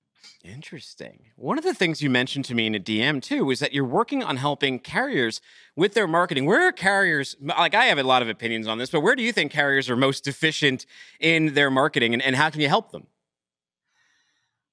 Interesting. 0.43 1.25
One 1.35 1.57
of 1.57 1.63
the 1.63 1.73
things 1.73 2.01
you 2.01 2.09
mentioned 2.09 2.45
to 2.45 2.55
me 2.55 2.67
in 2.67 2.75
a 2.75 2.79
DM 2.79 3.21
too 3.21 3.51
is 3.51 3.59
that 3.59 3.73
you're 3.73 3.85
working 3.85 4.23
on 4.23 4.37
helping 4.37 4.79
carriers 4.79 5.41
with 5.75 5.93
their 5.93 6.07
marketing. 6.07 6.45
Where 6.45 6.67
are 6.67 6.71
carriers, 6.71 7.35
like 7.41 7.73
I 7.73 7.85
have 7.85 7.97
a 7.97 8.03
lot 8.03 8.21
of 8.21 8.29
opinions 8.29 8.67
on 8.67 8.77
this, 8.77 8.89
but 8.89 9.01
where 9.01 9.15
do 9.15 9.23
you 9.23 9.31
think 9.31 9.51
carriers 9.51 9.89
are 9.89 9.95
most 9.95 10.23
deficient 10.23 10.85
in 11.19 11.53
their 11.53 11.71
marketing 11.71 12.13
and, 12.13 12.21
and 12.21 12.35
how 12.35 12.49
can 12.49 12.61
you 12.61 12.69
help 12.69 12.91
them? 12.91 13.07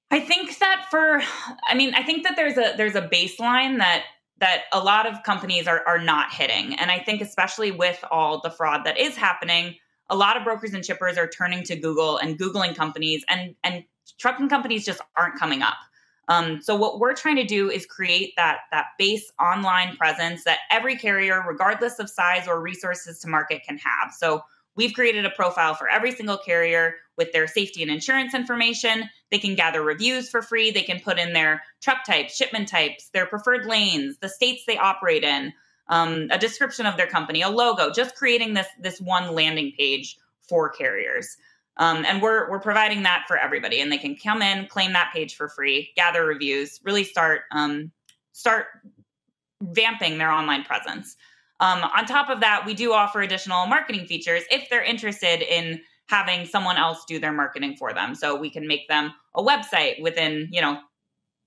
I 0.09 0.21
think 0.21 0.57
that 0.59 0.85
for, 0.89 1.21
I 1.67 1.75
mean, 1.75 1.93
I 1.93 2.03
think 2.03 2.23
that 2.23 2.35
there's 2.37 2.57
a 2.57 2.73
there's 2.77 2.95
a 2.95 3.01
baseline 3.01 3.79
that 3.79 4.03
that 4.39 4.63
a 4.71 4.79
lot 4.79 5.07
of 5.07 5.23
companies 5.23 5.67
are, 5.67 5.83
are 5.87 5.99
not 5.99 6.31
hitting. 6.31 6.75
And 6.75 6.91
I 6.91 6.99
think, 6.99 7.21
especially 7.21 7.71
with 7.71 8.03
all 8.11 8.39
the 8.41 8.51
fraud 8.51 8.85
that 8.85 8.97
is 8.97 9.15
happening, 9.15 9.75
a 10.09 10.15
lot 10.15 10.37
of 10.37 10.43
brokers 10.43 10.73
and 10.73 10.85
shippers 10.85 11.17
are 11.17 11.27
turning 11.27 11.63
to 11.63 11.75
Google 11.75 12.17
and 12.17 12.37
Googling 12.37 12.75
companies, 12.75 13.25
and, 13.27 13.55
and 13.63 13.83
trucking 14.19 14.49
companies 14.49 14.85
just 14.85 15.01
aren't 15.15 15.39
coming 15.39 15.61
up. 15.61 15.75
Um, 16.29 16.61
so 16.61 16.75
what 16.75 16.99
we're 16.99 17.13
trying 17.13 17.37
to 17.37 17.45
do 17.45 17.69
is 17.69 17.85
create 17.85 18.33
that 18.35 18.59
that 18.71 18.87
base 18.97 19.31
online 19.39 19.95
presence 19.95 20.43
that 20.43 20.59
every 20.69 20.97
carrier, 20.97 21.43
regardless 21.47 21.99
of 21.99 22.09
size 22.09 22.47
or 22.47 22.61
resources 22.61 23.19
to 23.19 23.29
market, 23.29 23.63
can 23.63 23.77
have. 23.77 24.13
So 24.13 24.41
we've 24.77 24.93
created 24.93 25.25
a 25.25 25.31
profile 25.31 25.73
for 25.73 25.89
every 25.89 26.13
single 26.13 26.37
carrier 26.37 26.95
with 27.17 27.33
their 27.33 27.47
safety 27.47 27.81
and 27.81 27.91
insurance 27.91 28.33
information. 28.33 29.09
They 29.31 29.39
can 29.39 29.55
gather 29.55 29.81
reviews 29.81 30.29
for 30.29 30.41
free. 30.41 30.71
They 30.71 30.83
can 30.83 30.99
put 30.99 31.17
in 31.19 31.33
their 31.33 31.61
truck 31.81 32.05
types, 32.05 32.35
shipment 32.35 32.69
types, 32.69 33.09
their 33.09 33.25
preferred 33.25 33.65
lanes, 33.65 34.17
the 34.19 34.29
states 34.29 34.63
they 34.65 34.77
operate 34.77 35.23
in, 35.23 35.51
um, 35.89 36.27
a 36.31 36.37
description 36.37 36.85
of 36.85 36.95
their 36.95 37.07
company, 37.07 37.41
a 37.41 37.49
logo. 37.49 37.91
Just 37.91 38.15
creating 38.15 38.53
this 38.53 38.67
this 38.79 39.01
one 39.01 39.33
landing 39.33 39.73
page 39.77 40.17
for 40.47 40.69
carriers. 40.69 41.35
Um, 41.77 42.05
and 42.05 42.21
we're 42.21 42.49
we're 42.49 42.59
providing 42.59 43.03
that 43.03 43.25
for 43.27 43.37
everybody, 43.37 43.81
and 43.81 43.91
they 43.91 43.97
can 43.97 44.15
come 44.15 44.41
in, 44.41 44.67
claim 44.67 44.93
that 44.93 45.11
page 45.13 45.35
for 45.35 45.49
free, 45.49 45.91
gather 45.95 46.25
reviews, 46.25 46.79
really 46.83 47.03
start 47.03 47.41
um, 47.51 47.91
start 48.31 48.67
vamping 49.61 50.17
their 50.17 50.31
online 50.31 50.63
presence. 50.63 51.17
Um, 51.59 51.83
on 51.83 52.05
top 52.05 52.29
of 52.29 52.39
that, 52.41 52.65
we 52.65 52.73
do 52.73 52.93
offer 52.93 53.21
additional 53.21 53.65
marketing 53.65 54.05
features 54.05 54.43
if 54.51 54.69
they're 54.69 54.83
interested 54.83 55.41
in 55.41 55.81
having 56.07 56.45
someone 56.45 56.77
else 56.77 57.03
do 57.07 57.19
their 57.19 57.33
marketing 57.33 57.75
for 57.75 57.93
them. 57.93 58.15
So 58.15 58.35
we 58.35 58.49
can 58.49 58.67
make 58.67 58.87
them 58.87 59.13
a 59.35 59.43
website 59.43 60.01
within 60.01 60.49
you 60.51 60.61
know 60.61 60.79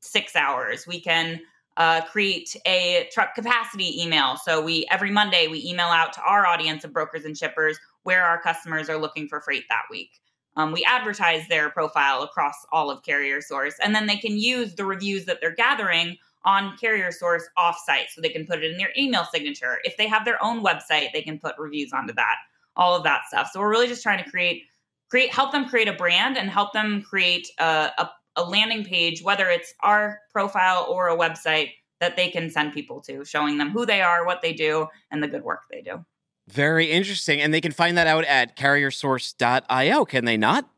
six 0.00 0.34
hours. 0.34 0.86
We 0.86 1.00
can 1.00 1.40
uh, 1.76 2.02
create 2.02 2.56
a 2.66 3.08
truck 3.12 3.34
capacity 3.34 4.02
email. 4.02 4.36
So 4.36 4.60
we 4.60 4.86
every 4.90 5.10
Monday 5.10 5.46
we 5.46 5.64
email 5.64 5.86
out 5.86 6.12
to 6.14 6.22
our 6.22 6.46
audience 6.46 6.84
of 6.84 6.92
brokers 6.92 7.24
and 7.24 7.36
shippers 7.36 7.78
where 8.02 8.24
our 8.24 8.40
customers 8.40 8.88
are 8.88 8.98
looking 8.98 9.28
for 9.28 9.40
freight 9.40 9.64
that 9.68 9.84
week. 9.90 10.10
Um, 10.56 10.72
we 10.72 10.84
advertise 10.84 11.46
their 11.48 11.70
profile 11.70 12.22
across 12.22 12.54
all 12.72 12.90
of 12.90 13.02
CarrierSource, 13.02 13.74
and 13.82 13.94
then 13.94 14.06
they 14.06 14.16
can 14.16 14.36
use 14.36 14.74
the 14.74 14.84
reviews 14.84 15.24
that 15.26 15.38
they're 15.40 15.54
gathering 15.54 16.16
on 16.44 16.76
CarrierSource 16.82 17.42
offsite. 17.58 18.08
So 18.14 18.20
they 18.20 18.28
can 18.28 18.46
put 18.46 18.62
it 18.62 18.70
in 18.70 18.78
their 18.78 18.92
email 18.96 19.24
signature. 19.24 19.78
If 19.84 19.96
they 19.96 20.08
have 20.08 20.24
their 20.24 20.42
own 20.42 20.64
website, 20.64 21.12
they 21.12 21.22
can 21.22 21.38
put 21.38 21.54
reviews 21.58 21.92
onto 21.92 22.14
that. 22.14 22.36
All 22.76 22.94
of 22.96 23.04
that 23.04 23.22
stuff. 23.28 23.50
So 23.52 23.60
we're 23.60 23.70
really 23.70 23.88
just 23.88 24.02
trying 24.02 24.22
to 24.22 24.30
create 24.30 24.64
create 25.10 25.32
help 25.32 25.52
them 25.52 25.68
create 25.68 25.88
a 25.88 25.92
brand 25.92 26.38
and 26.38 26.48
help 26.48 26.72
them 26.72 27.02
create 27.02 27.48
a, 27.58 27.90
a, 27.98 28.10
a 28.36 28.44
landing 28.44 28.84
page, 28.84 29.22
whether 29.22 29.48
it's 29.48 29.74
our 29.80 30.20
profile 30.32 30.86
or 30.88 31.08
a 31.08 31.16
website 31.16 31.70
that 31.98 32.16
they 32.16 32.30
can 32.30 32.48
send 32.48 32.72
people 32.72 33.00
to, 33.02 33.24
showing 33.24 33.58
them 33.58 33.70
who 33.70 33.84
they 33.84 34.00
are, 34.00 34.24
what 34.24 34.40
they 34.40 34.52
do, 34.52 34.86
and 35.10 35.22
the 35.22 35.28
good 35.28 35.42
work 35.42 35.62
they 35.70 35.82
do. 35.82 36.04
Very 36.48 36.90
interesting. 36.90 37.40
And 37.40 37.52
they 37.52 37.60
can 37.60 37.72
find 37.72 37.98
that 37.98 38.06
out 38.06 38.24
at 38.24 38.56
carriersource.io, 38.56 40.04
can 40.06 40.24
they 40.24 40.36
not? 40.36 40.68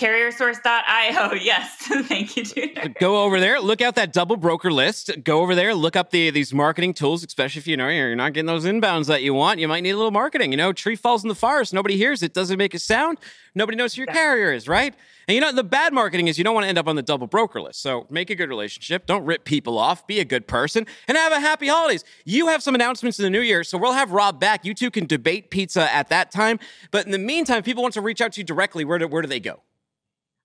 carriersource.io 0.00 1.34
yes 1.40 1.76
thank 2.06 2.34
you 2.34 2.44
dude. 2.44 2.96
go 2.98 3.22
over 3.22 3.38
there 3.38 3.60
look 3.60 3.82
out 3.82 3.96
that 3.96 4.14
double 4.14 4.36
broker 4.36 4.72
list. 4.72 5.10
Go 5.24 5.40
over 5.42 5.54
there 5.54 5.74
look 5.74 5.94
up 5.94 6.10
the 6.10 6.30
these 6.30 6.54
marketing 6.54 6.94
tools 6.94 7.22
especially 7.22 7.60
if 7.60 7.66
you 7.66 7.76
know 7.76 7.88
you're 7.88 8.16
not 8.16 8.32
getting 8.32 8.46
those 8.46 8.64
inbounds 8.64 9.06
that 9.06 9.22
you 9.22 9.34
want. 9.34 9.60
You 9.60 9.68
might 9.68 9.82
need 9.82 9.90
a 9.90 9.96
little 9.96 10.10
marketing 10.10 10.52
you 10.52 10.56
know 10.56 10.72
tree 10.72 10.96
falls 10.96 11.22
in 11.22 11.28
the 11.28 11.34
forest 11.34 11.74
nobody 11.74 11.96
hears 11.96 12.22
it 12.22 12.32
doesn't 12.32 12.56
make 12.56 12.72
a 12.72 12.78
sound 12.78 13.18
nobody 13.54 13.76
knows 13.76 13.94
who 13.94 14.00
your 14.00 14.06
carrier 14.06 14.52
is 14.52 14.66
right? 14.66 14.94
And 15.28 15.34
you 15.34 15.40
know 15.42 15.52
the 15.52 15.62
bad 15.64 15.92
marketing 15.92 16.28
is 16.28 16.38
you 16.38 16.44
don't 16.44 16.54
want 16.54 16.64
to 16.64 16.68
end 16.68 16.78
up 16.78 16.88
on 16.88 16.96
the 16.96 17.02
double 17.02 17.26
broker 17.26 17.60
list 17.60 17.82
so 17.82 18.06
make 18.08 18.30
a 18.30 18.34
good 18.34 18.48
relationship 18.48 19.04
don't 19.04 19.24
rip 19.26 19.44
people 19.44 19.78
off 19.78 20.06
be 20.06 20.18
a 20.20 20.24
good 20.24 20.46
person 20.46 20.86
and 21.08 21.18
have 21.18 21.32
a 21.32 21.40
happy 21.40 21.68
holidays. 21.68 22.04
You 22.24 22.46
have 22.46 22.62
some 22.62 22.74
announcements 22.74 23.18
in 23.18 23.24
the 23.24 23.30
new 23.30 23.42
year 23.42 23.64
so 23.64 23.76
we'll 23.76 23.92
have 23.92 24.12
rob 24.12 24.40
back. 24.40 24.64
You 24.64 24.72
two 24.72 24.90
can 24.90 25.04
debate 25.06 25.50
pizza 25.50 25.92
at 25.94 26.08
that 26.08 26.30
time 26.30 26.58
but 26.90 27.04
in 27.04 27.12
the 27.12 27.18
meantime 27.18 27.58
if 27.58 27.64
people 27.66 27.82
want 27.82 27.94
to 27.94 28.00
reach 28.00 28.22
out 28.22 28.32
to 28.32 28.40
you 28.40 28.44
directly 28.44 28.84
where 28.84 28.98
do, 28.98 29.06
where 29.06 29.20
do 29.20 29.28
they 29.28 29.40
go 29.40 29.60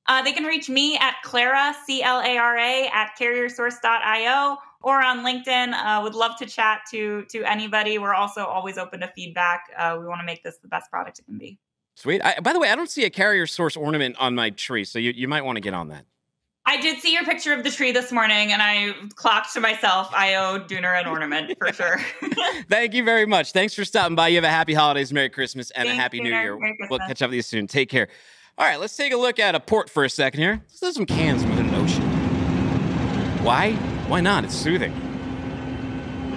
uh, 0.07 0.21
they 0.21 0.31
can 0.31 0.43
reach 0.43 0.69
me 0.69 0.97
at 0.97 1.15
Clara, 1.23 1.73
C 1.85 2.03
L 2.03 2.21
A 2.21 2.37
R 2.37 2.57
A, 2.57 2.89
at 2.93 3.11
carriersource.io 3.19 4.57
or 4.81 5.03
on 5.03 5.25
LinkedIn. 5.25 5.73
Uh, 5.73 6.01
would 6.03 6.15
love 6.15 6.37
to 6.37 6.45
chat 6.45 6.81
to 6.91 7.25
to 7.29 7.43
anybody. 7.43 7.97
We're 7.97 8.13
also 8.13 8.45
always 8.45 8.77
open 8.77 8.99
to 9.01 9.07
feedback. 9.15 9.63
Uh, 9.77 9.97
we 9.99 10.05
want 10.05 10.19
to 10.19 10.25
make 10.25 10.43
this 10.43 10.57
the 10.57 10.67
best 10.67 10.89
product 10.91 11.19
it 11.19 11.25
can 11.25 11.37
be. 11.37 11.59
Sweet. 11.95 12.21
I, 12.23 12.39
by 12.41 12.53
the 12.53 12.59
way, 12.59 12.69
I 12.69 12.75
don't 12.75 12.89
see 12.89 13.05
a 13.05 13.09
CarrierSource 13.09 13.77
ornament 13.77 14.17
on 14.19 14.35
my 14.35 14.49
tree, 14.49 14.83
so 14.83 14.99
you, 14.99 15.11
you 15.11 15.27
might 15.27 15.45
want 15.45 15.55
to 15.55 15.61
get 15.61 15.73
on 15.73 15.87
that. 15.89 16.05
I 16.67 16.81
did 16.81 16.99
see 16.99 17.13
your 17.13 17.23
picture 17.23 17.53
of 17.53 17.63
the 17.63 17.69
tree 17.69 17.91
this 17.91 18.11
morning, 18.11 18.51
and 18.51 18.61
I 18.61 18.93
clocked 19.15 19.53
to 19.53 19.59
myself, 19.59 20.09
I 20.11 20.33
owe 20.35 20.59
Dooner 20.59 20.99
an 20.99 21.05
ornament 21.05 21.55
for 21.59 21.71
sure. 21.73 21.99
Thank 22.69 22.95
you 22.95 23.03
very 23.03 23.27
much. 23.27 23.51
Thanks 23.51 23.75
for 23.75 23.85
stopping 23.85 24.15
by. 24.15 24.29
You 24.29 24.37
have 24.37 24.43
a 24.43 24.49
happy 24.49 24.73
holidays, 24.73 25.13
Merry 25.13 25.29
Christmas, 25.29 25.69
and 25.71 25.87
Thanks, 25.87 25.99
a 25.99 26.01
Happy 26.01 26.21
New 26.21 26.31
Year. 26.31 26.57
We'll 26.89 26.99
catch 26.99 27.21
up 27.21 27.29
with 27.29 27.35
you 27.35 27.43
soon. 27.43 27.67
Take 27.67 27.89
care. 27.89 28.07
All 28.57 28.65
right, 28.65 28.79
let's 28.79 28.95
take 28.95 29.11
a 29.11 29.17
look 29.17 29.37
at 29.37 29.53
a 29.53 29.59
port 29.59 29.89
for 29.89 30.05
a 30.05 30.09
second 30.09 30.39
here. 30.39 30.61
Let's 30.69 30.79
do 30.79 30.91
some 30.93 31.05
cans 31.05 31.43
with 31.43 31.59
an 31.59 31.75
ocean. 31.75 32.03
Why? 33.43 33.73
Why 34.07 34.21
not? 34.21 34.45
It's 34.45 34.55
soothing. 34.55 34.93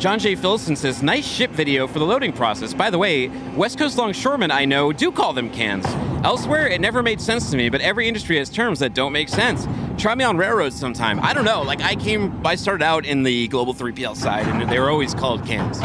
John 0.01 0.19
J. 0.19 0.35
Philson 0.35 0.75
says, 0.75 1.01
nice 1.01 1.25
ship 1.25 1.53
video 1.53 1.87
for 1.87 2.01
the 2.01 2.05
loading 2.05 2.33
process. 2.33 2.75
By 2.75 2.91
the 2.91 2.99
way, 2.99 3.29
West 3.55 3.79
Coast 3.79 3.97
longshoremen 3.99 4.51
I 4.51 4.65
know 4.65 4.93
do 4.93 5.13
call 5.13 5.33
them 5.33 5.49
cans. 5.49 5.87
Elsewhere, 6.25 6.67
it 6.67 6.81
never 6.81 7.05
made 7.05 7.21
sense 7.21 7.53
to 7.53 7.57
me, 7.57 7.69
but 7.69 7.81
every 7.83 8.09
industry 8.09 8.37
has 8.39 8.51
terms 8.51 8.81
that 8.81 8.95
don't 8.95 9.13
make 9.13 9.29
sense. 9.29 9.69
Try 9.97 10.17
me 10.17 10.25
on 10.25 10.37
railroads 10.37 10.75
sometime. 10.75 11.21
I 11.21 11.33
don't 11.33 11.45
know. 11.45 11.63
Like, 11.63 11.83
I 11.83 11.95
came, 11.95 12.45
I 12.45 12.57
started 12.57 12.85
out 12.85 13.07
in 13.07 13.23
the 13.23 13.47
Global 13.47 13.75
3PL 13.75 14.17
side, 14.17 14.49
and 14.49 14.69
they 14.69 14.81
were 14.81 14.91
always 14.91 15.15
called 15.15 15.47
cans. 15.47 15.79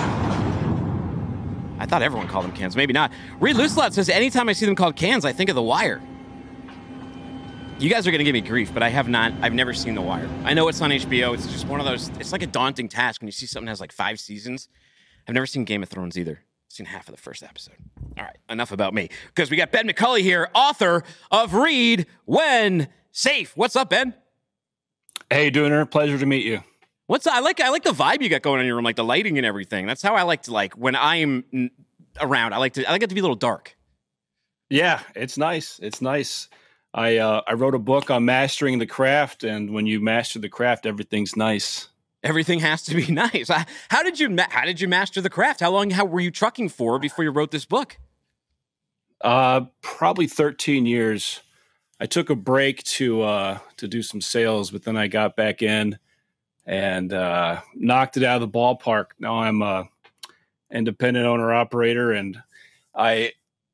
I 1.79 1.86
thought 1.86 2.01
everyone 2.01 2.27
called 2.27 2.45
them 2.45 2.53
cans. 2.53 2.75
Maybe 2.75 2.93
not. 2.93 3.11
Reed 3.39 3.55
Looselot 3.55 3.93
says, 3.93 4.09
anytime 4.09 4.49
I 4.49 4.53
see 4.53 4.65
them 4.65 4.75
called 4.75 4.95
cans, 4.95 5.25
I 5.25 5.31
think 5.31 5.51
of 5.51 5.55
The 5.55 5.61
Wire. 5.61 6.01
You 7.84 7.89
guys 7.89 8.07
are 8.07 8.11
going 8.11 8.19
to 8.19 8.23
give 8.23 8.31
me 8.34 8.39
grief, 8.39 8.73
but 8.73 8.81
I 8.81 8.88
have 8.88 9.09
not, 9.09 9.34
I've 9.41 9.53
never 9.53 9.73
seen 9.73 9.93
The 9.93 10.01
Wire. 10.01 10.29
I 10.45 10.53
know 10.53 10.69
it's 10.69 10.79
on 10.79 10.91
HBO. 10.91 11.34
It's 11.34 11.47
just 11.47 11.67
one 11.67 11.81
of 11.81 11.86
those, 11.86 12.07
it's 12.17 12.31
like 12.31 12.41
a 12.41 12.47
daunting 12.47 12.88
task 12.88 13.19
when 13.19 13.27
you 13.27 13.34
see 13.34 13.45
something 13.45 13.65
that 13.65 13.71
has 13.71 13.81
like 13.81 13.91
five 13.91 14.21
seasons. 14.21 14.69
I've 15.27 15.34
never 15.34 15.45
seen 15.45 15.65
Game 15.65 15.84
of 15.84 15.89
Thrones 15.89 16.17
either. 16.17 16.39
I've 16.39 16.71
seen 16.71 16.86
half 16.86 17.09
of 17.09 17.13
the 17.13 17.21
first 17.21 17.43
episode. 17.43 17.75
All 18.17 18.23
right, 18.23 18.38
enough 18.47 18.71
about 18.71 18.93
me. 18.93 19.09
Because 19.27 19.51
we 19.51 19.57
got 19.57 19.73
Ben 19.73 19.86
McCulley 19.86 20.21
here, 20.21 20.49
author 20.55 21.03
of 21.29 21.55
Read 21.55 22.05
When 22.23 22.88
Safe. 23.11 23.51
What's 23.57 23.75
up, 23.75 23.89
Ben? 23.89 24.13
Hey, 25.29 25.51
Dooner, 25.51 25.86
pleasure 25.91 26.17
to 26.17 26.25
meet 26.25 26.45
you. 26.45 26.61
What's 27.07 27.27
I 27.27 27.41
like? 27.41 27.59
I 27.59 27.67
like 27.67 27.84
the 27.84 27.91
vibe 27.91 28.21
you 28.21 28.29
got 28.29 28.43
going 28.43 28.59
on 28.59 28.61
in 28.61 28.67
your 28.67 28.77
room, 28.77 28.86
like 28.86 28.95
the 28.95 29.03
lighting 29.03 29.38
and 29.38 29.45
everything. 29.45 29.88
That's 29.88 30.01
how 30.01 30.15
I 30.15 30.21
like 30.21 30.43
to 30.43 30.53
like 30.53 30.75
when 30.75 30.95
I'm 30.95 31.69
around. 32.21 32.53
I 32.53 32.59
like 32.59 32.75
to 32.75 32.86
I 32.86 32.93
like 32.93 33.03
it 33.03 33.09
to 33.09 33.13
be 33.13 33.19
a 33.19 33.23
little 33.23 33.36
dark. 33.36 33.75
Yeah, 34.69 35.01
it's 35.17 35.38
nice. 35.38 35.81
It's 35.84 36.01
nice. 36.01 36.47
I 36.93 37.17
uh, 37.17 37.41
I 37.47 37.53
wrote 37.53 37.75
a 37.75 37.79
book 37.79 38.11
on 38.11 38.25
mastering 38.25 38.79
the 38.79 38.85
craft, 38.85 39.43
and 39.43 39.71
when 39.71 39.87
you 39.87 39.99
master 39.99 40.39
the 40.39 40.49
craft, 40.49 40.85
everything's 40.85 41.35
nice. 41.35 41.89
Everything 42.23 42.59
has 42.59 42.83
to 42.83 42.95
be 42.95 43.07
nice. 43.11 43.49
How 43.89 44.03
did 44.03 44.19
you 44.19 44.29
ma- 44.29 44.47
How 44.49 44.65
did 44.65 44.79
you 44.79 44.87
master 44.87 45.19
the 45.19 45.29
craft? 45.29 45.61
How 45.61 45.71
long? 45.71 45.89
How 45.89 46.05
were 46.05 46.19
you 46.19 46.31
trucking 46.31 46.69
for 46.69 46.99
before 46.99 47.23
you 47.23 47.31
wrote 47.31 47.51
this 47.51 47.65
book? 47.65 47.97
Uh, 49.21 49.61
probably 49.81 50.27
13 50.27 50.85
years. 50.85 51.41
I 51.99 52.05
took 52.05 52.29
a 52.29 52.35
break 52.35 52.83
to 52.83 53.21
uh, 53.21 53.59
to 53.77 53.87
do 53.87 54.01
some 54.03 54.21
sales, 54.21 54.69
but 54.71 54.83
then 54.83 54.97
I 54.97 55.07
got 55.07 55.35
back 55.35 55.61
in 55.61 55.97
and 56.65 57.11
uh, 57.11 57.61
knocked 57.75 58.17
it 58.17 58.23
out 58.23 58.41
of 58.41 58.51
the 58.51 58.57
ballpark. 58.57 59.07
Now 59.19 59.39
I'm 59.39 59.61
a 59.61 59.89
independent 60.71 61.25
owner 61.25 61.53
operator, 61.53 62.11
and 62.11 62.37
I 62.93 63.33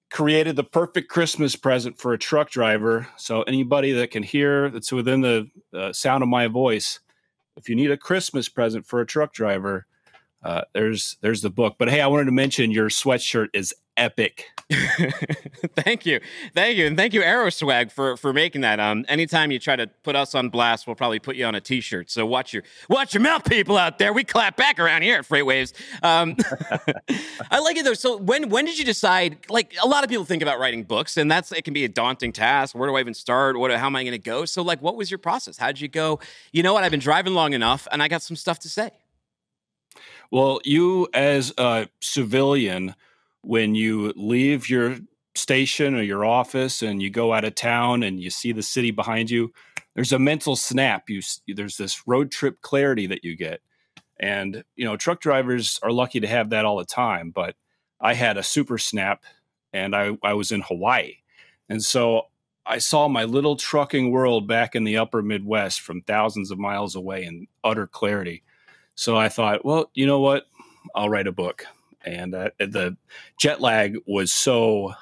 created 0.09 0.55
the 0.55 0.63
perfect 0.63 1.09
Christmas 1.09 1.55
present 1.55 1.97
for 1.99 2.13
a 2.13 2.17
truck 2.17 2.49
driver. 2.49 3.07
So 3.17 3.43
anybody 3.43 3.91
that 3.93 4.11
can 4.11 4.23
hear 4.23 4.69
that's 4.69 4.91
within 4.91 5.21
the 5.21 5.49
uh, 5.73 5.93
sound 5.93 6.23
of 6.23 6.29
my 6.29 6.47
voice, 6.47 6.99
if 7.55 7.69
you 7.69 7.75
need 7.75 7.91
a 7.91 7.97
Christmas 7.97 8.49
present 8.49 8.85
for 8.85 9.01
a 9.01 9.05
truck 9.05 9.33
driver, 9.33 9.85
uh, 10.43 10.61
there's 10.73 11.17
there's 11.21 11.41
the 11.41 11.49
book. 11.49 11.75
But 11.77 11.89
hey, 11.89 12.01
I 12.01 12.07
wanted 12.07 12.25
to 12.25 12.31
mention 12.31 12.71
your 12.71 12.89
sweatshirt 12.89 13.49
is 13.53 13.73
epic. 13.99 14.45
thank 15.75 16.05
you, 16.05 16.19
thank 16.53 16.77
you, 16.77 16.85
and 16.85 16.95
thank 16.95 17.13
you, 17.13 17.21
Aeroswag, 17.21 17.91
for 17.91 18.15
for 18.17 18.31
making 18.33 18.61
that. 18.61 18.79
Um, 18.79 19.03
anytime 19.07 19.51
you 19.51 19.59
try 19.59 19.75
to 19.75 19.87
put 20.03 20.15
us 20.15 20.35
on 20.35 20.49
blast, 20.49 20.85
we'll 20.85 20.95
probably 20.95 21.19
put 21.19 21.35
you 21.35 21.45
on 21.45 21.55
a 21.55 21.61
T-shirt. 21.61 22.11
So 22.11 22.25
watch 22.25 22.53
your 22.53 22.63
watch 22.87 23.13
your 23.13 23.21
mouth, 23.21 23.43
people 23.45 23.77
out 23.77 23.97
there. 23.97 24.13
We 24.13 24.23
clap 24.23 24.55
back 24.55 24.79
around 24.79 25.01
here 25.01 25.17
at 25.17 25.27
FreightWaves. 25.27 25.73
Um, 26.03 26.35
I 27.51 27.59
like 27.59 27.77
it 27.77 27.83
though. 27.83 27.93
So 27.93 28.17
when 28.17 28.49
when 28.49 28.65
did 28.65 28.79
you 28.79 28.85
decide? 28.85 29.37
Like 29.49 29.75
a 29.83 29.87
lot 29.87 30.03
of 30.03 30.09
people 30.09 30.25
think 30.25 30.41
about 30.43 30.59
writing 30.59 30.83
books, 30.83 31.17
and 31.17 31.29
that's 31.31 31.51
it 31.51 31.63
can 31.63 31.73
be 31.73 31.83
a 31.83 31.89
daunting 31.89 32.31
task. 32.31 32.75
Where 32.75 32.87
do 32.87 32.95
I 32.95 32.99
even 32.99 33.13
start? 33.13 33.57
What 33.57 33.71
how 33.71 33.87
am 33.87 33.95
I 33.95 34.03
going 34.03 34.11
to 34.11 34.19
go? 34.19 34.45
So 34.45 34.61
like, 34.61 34.81
what 34.81 34.95
was 34.95 35.09
your 35.11 35.17
process? 35.17 35.57
How 35.57 35.67
did 35.67 35.81
you 35.81 35.87
go? 35.87 36.19
You 36.51 36.63
know 36.63 36.73
what? 36.73 36.83
I've 36.83 36.91
been 36.91 36.99
driving 36.99 37.33
long 37.33 37.53
enough, 37.53 37.87
and 37.91 38.01
I 38.01 38.07
got 38.07 38.21
some 38.21 38.35
stuff 38.35 38.59
to 38.59 38.69
say. 38.69 38.91
Well, 40.31 40.59
you 40.63 41.07
as 41.13 41.53
a 41.57 41.87
civilian, 41.99 42.93
when 43.41 43.75
you 43.75 44.13
leave 44.15 44.69
your 44.69 44.97
station 45.35 45.95
or 45.95 46.01
your 46.01 46.25
office 46.25 46.81
and 46.81 47.01
you 47.01 47.09
go 47.09 47.33
out 47.33 47.45
of 47.45 47.55
town 47.55 48.03
and 48.03 48.19
you 48.19 48.29
see 48.29 48.51
the 48.51 48.63
city 48.63 48.91
behind 48.91 49.29
you, 49.29 49.51
there's 49.95 50.13
a 50.13 50.19
mental 50.19 50.55
snap. 50.55 51.09
You 51.09 51.21
there's 51.47 51.77
this 51.77 52.07
road 52.07 52.31
trip 52.31 52.61
clarity 52.61 53.07
that 53.07 53.23
you 53.23 53.35
get, 53.35 53.61
and 54.19 54.63
you 54.75 54.85
know 54.85 54.97
truck 54.97 55.21
drivers 55.21 55.79
are 55.83 55.91
lucky 55.91 56.19
to 56.19 56.27
have 56.27 56.51
that 56.51 56.65
all 56.65 56.77
the 56.77 56.85
time. 56.85 57.31
But 57.31 57.55
I 58.01 58.13
had 58.13 58.37
a 58.37 58.43
super 58.43 58.77
snap 58.77 59.23
and 59.73 59.95
I, 59.95 60.17
I 60.23 60.33
was 60.33 60.51
in 60.51 60.61
Hawaii. 60.61 61.15
And 61.67 61.83
so 61.83 62.23
I 62.65 62.77
saw 62.77 63.07
my 63.07 63.25
little 63.25 63.55
trucking 63.55 64.11
world 64.11 64.47
back 64.47 64.75
in 64.75 64.83
the 64.83 64.97
upper 64.97 65.21
Midwest 65.21 65.81
from 65.81 66.01
thousands 66.01 66.51
of 66.51 66.59
miles 66.59 66.95
away 66.95 67.25
in 67.25 67.47
utter 67.63 67.87
clarity. 67.87 68.43
So 68.95 69.17
I 69.17 69.29
thought, 69.29 69.65
well, 69.65 69.89
you 69.93 70.05
know 70.05 70.19
what? 70.19 70.45
I'll 70.95 71.09
write 71.09 71.27
a 71.27 71.31
book. 71.31 71.65
And 72.05 72.33
uh, 72.33 72.49
the 72.59 72.97
jet 73.39 73.61
lag 73.61 73.97
was 74.07 74.31
so 74.31 74.93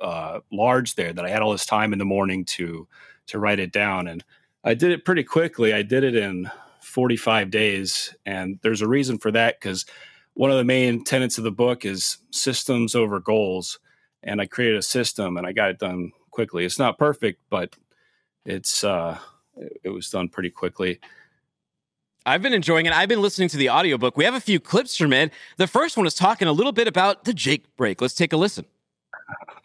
uh, 0.00 0.40
large 0.52 0.94
there 0.94 1.12
that 1.12 1.24
I 1.24 1.30
had 1.30 1.42
all 1.42 1.52
this 1.52 1.66
time 1.66 1.92
in 1.92 1.98
the 1.98 2.04
morning 2.04 2.44
to 2.44 2.88
to 3.28 3.38
write 3.38 3.58
it 3.58 3.72
down. 3.72 4.06
And 4.06 4.22
I 4.62 4.74
did 4.74 4.92
it 4.92 5.04
pretty 5.04 5.24
quickly. 5.24 5.72
I 5.72 5.82
did 5.82 6.04
it 6.04 6.14
in 6.14 6.50
45 6.82 7.50
days. 7.50 8.14
And 8.26 8.58
there's 8.62 8.82
a 8.82 8.88
reason 8.88 9.18
for 9.18 9.30
that 9.30 9.58
because 9.58 9.86
one 10.34 10.50
of 10.50 10.58
the 10.58 10.64
main 10.64 11.04
tenets 11.04 11.38
of 11.38 11.44
the 11.44 11.50
book 11.50 11.84
is 11.84 12.18
systems 12.30 12.94
over 12.94 13.20
goals. 13.20 13.78
And 14.22 14.40
I 14.40 14.46
created 14.46 14.76
a 14.76 14.82
system 14.82 15.36
and 15.36 15.46
I 15.46 15.52
got 15.52 15.70
it 15.70 15.78
done 15.78 16.12
quickly. 16.30 16.64
It's 16.64 16.78
not 16.78 16.98
perfect, 16.98 17.40
but 17.48 17.74
it's 18.44 18.84
uh, 18.84 19.18
it 19.82 19.90
was 19.90 20.10
done 20.10 20.28
pretty 20.28 20.50
quickly. 20.50 21.00
I've 22.26 22.40
been 22.40 22.54
enjoying 22.54 22.86
it. 22.86 22.92
I've 22.92 23.08
been 23.08 23.20
listening 23.20 23.48
to 23.50 23.56
the 23.58 23.68
audiobook. 23.68 24.16
We 24.16 24.24
have 24.24 24.34
a 24.34 24.40
few 24.40 24.58
clips 24.58 24.96
from 24.96 25.12
it. 25.12 25.32
The 25.58 25.66
first 25.66 25.96
one 25.96 26.06
is 26.06 26.14
talking 26.14 26.48
a 26.48 26.52
little 26.52 26.72
bit 26.72 26.88
about 26.88 27.24
the 27.24 27.34
Jake 27.34 27.64
brake. 27.76 28.00
Let's 28.00 28.14
take 28.14 28.32
a 28.32 28.36
listen. 28.36 28.64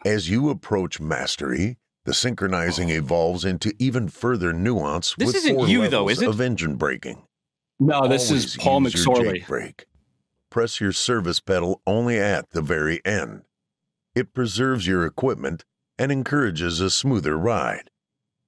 As 0.04 0.28
you 0.28 0.50
approach 0.50 1.00
mastery, 1.00 1.78
the 2.04 2.12
synchronizing 2.12 2.90
oh. 2.90 2.94
evolves 2.94 3.44
into 3.44 3.74
even 3.78 4.08
further 4.08 4.52
nuance 4.52 5.14
This 5.16 5.28
with 5.28 5.36
isn't 5.36 5.56
four 5.56 5.68
you, 5.68 5.88
though, 5.88 6.04
levels 6.04 6.12
is 6.18 6.22
it? 6.22 6.28
of 6.28 6.40
engine 6.40 6.76
braking. 6.76 7.22
No, 7.78 8.06
this 8.06 8.28
Always 8.28 8.44
is 8.44 8.56
Paul 8.56 8.82
use 8.82 8.94
your 8.94 9.04
McSorley. 9.04 9.32
Jake 9.34 9.46
brake. 9.46 9.86
Press 10.50 10.80
your 10.80 10.92
service 10.92 11.40
pedal 11.40 11.80
only 11.86 12.18
at 12.18 12.50
the 12.50 12.60
very 12.60 13.00
end. 13.06 13.42
It 14.14 14.34
preserves 14.34 14.86
your 14.86 15.06
equipment 15.06 15.64
and 15.98 16.12
encourages 16.12 16.80
a 16.80 16.90
smoother 16.90 17.38
ride. 17.38 17.90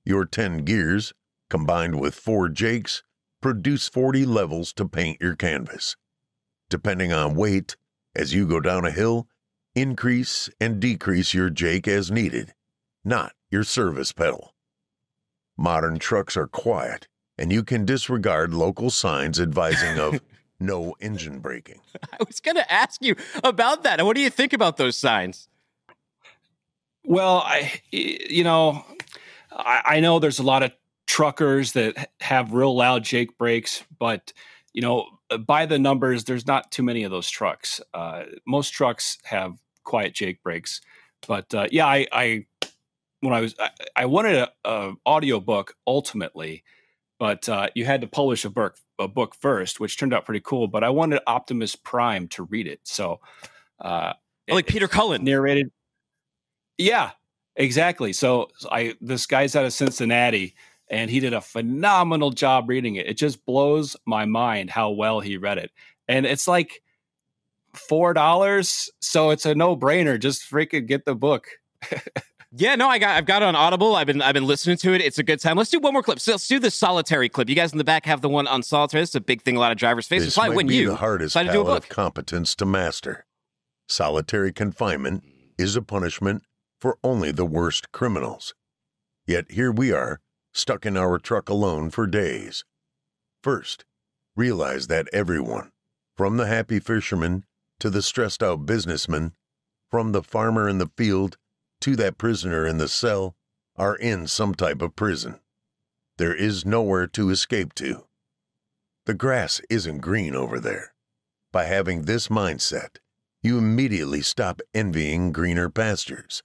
Your 0.04 0.26
10 0.26 0.64
gears, 0.64 1.14
combined 1.48 2.00
with 2.00 2.14
four 2.14 2.48
jakes, 2.48 3.02
produce 3.42 3.88
40 3.88 4.24
levels 4.24 4.72
to 4.74 4.88
paint 4.88 5.20
your 5.20 5.36
canvas. 5.36 5.96
Depending 6.70 7.12
on 7.12 7.34
weight, 7.34 7.76
as 8.14 8.32
you 8.32 8.46
go 8.46 8.60
down 8.60 8.86
a 8.86 8.90
hill, 8.90 9.26
increase 9.74 10.48
and 10.60 10.80
decrease 10.80 11.34
your 11.34 11.50
jake 11.50 11.86
as 11.86 12.10
needed, 12.10 12.54
not 13.04 13.32
your 13.50 13.64
service 13.64 14.12
pedal. 14.12 14.54
Modern 15.58 15.98
trucks 15.98 16.36
are 16.36 16.46
quiet, 16.46 17.08
and 17.36 17.52
you 17.52 17.62
can 17.62 17.84
disregard 17.84 18.54
local 18.54 18.90
signs 18.90 19.40
advising 19.40 19.98
of 19.98 20.22
no 20.60 20.94
engine 21.00 21.40
braking. 21.40 21.80
I 22.12 22.18
was 22.26 22.40
going 22.40 22.56
to 22.56 22.72
ask 22.72 23.02
you 23.02 23.16
about 23.42 23.82
that. 23.82 24.02
What 24.04 24.16
do 24.16 24.22
you 24.22 24.30
think 24.30 24.52
about 24.52 24.76
those 24.76 24.96
signs? 24.96 25.48
Well, 27.04 27.38
I, 27.44 27.72
you 27.90 28.44
know, 28.44 28.84
I, 29.50 29.82
I 29.84 30.00
know 30.00 30.20
there's 30.20 30.38
a 30.38 30.44
lot 30.44 30.62
of 30.62 30.72
truckers 31.06 31.72
that 31.72 32.10
have 32.20 32.52
real 32.52 32.74
loud 32.76 33.04
Jake 33.04 33.36
brakes, 33.38 33.82
but 33.98 34.32
you 34.72 34.80
know, 34.80 35.06
by 35.46 35.66
the 35.66 35.78
numbers, 35.78 36.24
there's 36.24 36.46
not 36.46 36.70
too 36.70 36.82
many 36.82 37.04
of 37.04 37.10
those 37.10 37.28
trucks. 37.28 37.80
Uh, 37.92 38.24
most 38.46 38.70
trucks 38.70 39.18
have 39.24 39.58
quiet 39.84 40.14
Jake 40.14 40.42
brakes, 40.42 40.80
but 41.26 41.52
uh, 41.54 41.68
yeah, 41.70 41.86
I, 41.86 42.06
I 42.12 42.46
when 43.20 43.34
I 43.34 43.40
was 43.40 43.54
I, 43.58 43.70
I 43.96 44.06
wanted 44.06 44.36
a, 44.36 44.50
a 44.64 44.94
audio 45.04 45.40
book 45.40 45.74
ultimately, 45.86 46.64
but 47.18 47.48
uh, 47.48 47.68
you 47.74 47.84
had 47.84 48.00
to 48.00 48.06
publish 48.06 48.44
a 48.44 48.50
book 48.50 48.76
a 48.98 49.08
book 49.08 49.34
first, 49.34 49.80
which 49.80 49.98
turned 49.98 50.14
out 50.14 50.24
pretty 50.24 50.40
cool. 50.44 50.68
But 50.68 50.84
I 50.84 50.90
wanted 50.90 51.20
Optimus 51.26 51.76
Prime 51.76 52.28
to 52.28 52.44
read 52.44 52.66
it, 52.66 52.80
so 52.84 53.20
uh, 53.80 54.14
Oh, 54.50 54.54
like 54.54 54.66
Peter 54.66 54.88
Cullen. 54.88 55.24
narrated. 55.24 55.70
Yeah, 56.78 57.10
exactly. 57.56 58.12
So 58.12 58.48
I 58.70 58.94
this 59.00 59.26
guy's 59.26 59.54
out 59.54 59.64
of 59.64 59.72
Cincinnati, 59.72 60.54
and 60.92 61.10
he 61.10 61.18
did 61.18 61.32
a 61.32 61.40
phenomenal 61.40 62.30
job 62.30 62.68
reading 62.68 62.94
it. 62.94 63.08
It 63.08 63.16
just 63.16 63.44
blows 63.44 63.96
my 64.06 64.24
mind 64.24 64.70
how 64.70 64.90
well 64.90 65.18
he 65.18 65.36
read 65.36 65.58
it, 65.58 65.72
and 66.06 66.24
it's 66.26 66.46
like 66.46 66.82
four 67.74 68.12
dollars, 68.14 68.88
so 69.00 69.30
it's 69.30 69.46
a 69.46 69.54
no 69.54 69.76
brainer. 69.76 70.20
Just 70.20 70.48
freaking 70.48 70.86
get 70.86 71.04
the 71.04 71.16
book. 71.16 71.48
Yeah, 72.54 72.74
no, 72.74 72.86
I 72.86 72.98
got 72.98 73.16
I've 73.16 73.24
got 73.24 73.40
it 73.40 73.46
on 73.46 73.56
Audible. 73.56 73.96
I've 73.96 74.06
been 74.06 74.20
I've 74.20 74.34
been 74.34 74.44
listening 74.46 74.76
to 74.76 74.92
it. 74.92 75.00
It's 75.00 75.18
a 75.18 75.22
good 75.22 75.40
time. 75.40 75.56
Let's 75.56 75.70
do 75.70 75.80
one 75.80 75.94
more 75.94 76.02
clip. 76.02 76.20
So 76.20 76.32
let's 76.32 76.46
do 76.46 76.58
the 76.58 76.70
solitary 76.70 77.30
clip. 77.30 77.48
You 77.48 77.54
guys 77.54 77.72
in 77.72 77.78
the 77.78 77.84
back 77.84 78.04
have 78.04 78.20
the 78.20 78.28
one 78.28 78.46
on 78.46 78.62
solitary. 78.62 79.02
It's 79.02 79.14
a 79.14 79.22
big 79.22 79.40
thing 79.40 79.56
a 79.56 79.58
lot 79.58 79.72
of 79.72 79.78
drivers 79.78 80.06
face. 80.06 80.18
It's 80.22 80.34
This 80.34 80.36
might 80.36 80.50
when 80.54 80.66
be 80.66 80.76
you 80.76 80.88
the 80.90 80.96
hardest 80.96 81.32
decide 81.32 81.44
to 81.44 81.52
do 81.52 81.62
a 81.62 81.64
palette 81.64 81.84
book. 81.84 81.90
of 81.90 81.96
competence 81.96 82.54
to 82.56 82.66
master. 82.66 83.24
Solitary 83.88 84.52
confinement 84.52 85.24
is 85.56 85.76
a 85.76 85.82
punishment 85.82 86.42
for 86.78 86.98
only 87.02 87.32
the 87.32 87.46
worst 87.46 87.90
criminals. 87.90 88.52
Yet 89.26 89.50
here 89.50 89.72
we 89.72 89.90
are, 89.90 90.20
stuck 90.52 90.86
in 90.86 90.96
our 90.96 91.18
truck 91.18 91.48
alone 91.48 91.90
for 91.90 92.06
days. 92.06 92.64
First, 93.42 93.84
realize 94.36 94.86
that 94.86 95.08
everyone, 95.12 95.72
from 96.16 96.36
the 96.36 96.46
happy 96.46 96.78
fisherman 96.78 97.44
to 97.80 97.90
the 97.90 98.02
stressed 98.02 98.42
out 98.42 98.66
businessman, 98.66 99.32
from 99.90 100.12
the 100.12 100.22
farmer 100.22 100.68
in 100.68 100.78
the 100.78 100.90
field 100.96 101.36
to 101.80 101.96
that 101.96 102.18
prisoner 102.18 102.66
in 102.66 102.78
the 102.78 102.88
cell, 102.88 103.34
are 103.76 103.96
in 103.96 104.26
some 104.26 104.54
type 104.54 104.82
of 104.82 104.94
prison. 104.94 105.40
There 106.18 106.34
is 106.34 106.64
nowhere 106.64 107.06
to 107.08 107.30
escape 107.30 107.74
to. 107.74 108.04
The 109.06 109.14
grass 109.14 109.60
isn't 109.68 109.98
green 109.98 110.34
over 110.34 110.60
there. 110.60 110.94
By 111.50 111.64
having 111.64 112.02
this 112.02 112.28
mindset, 112.28 112.98
you 113.42 113.58
immediately 113.58 114.22
stop 114.22 114.60
envying 114.72 115.32
greener 115.32 115.68
pastures. 115.68 116.42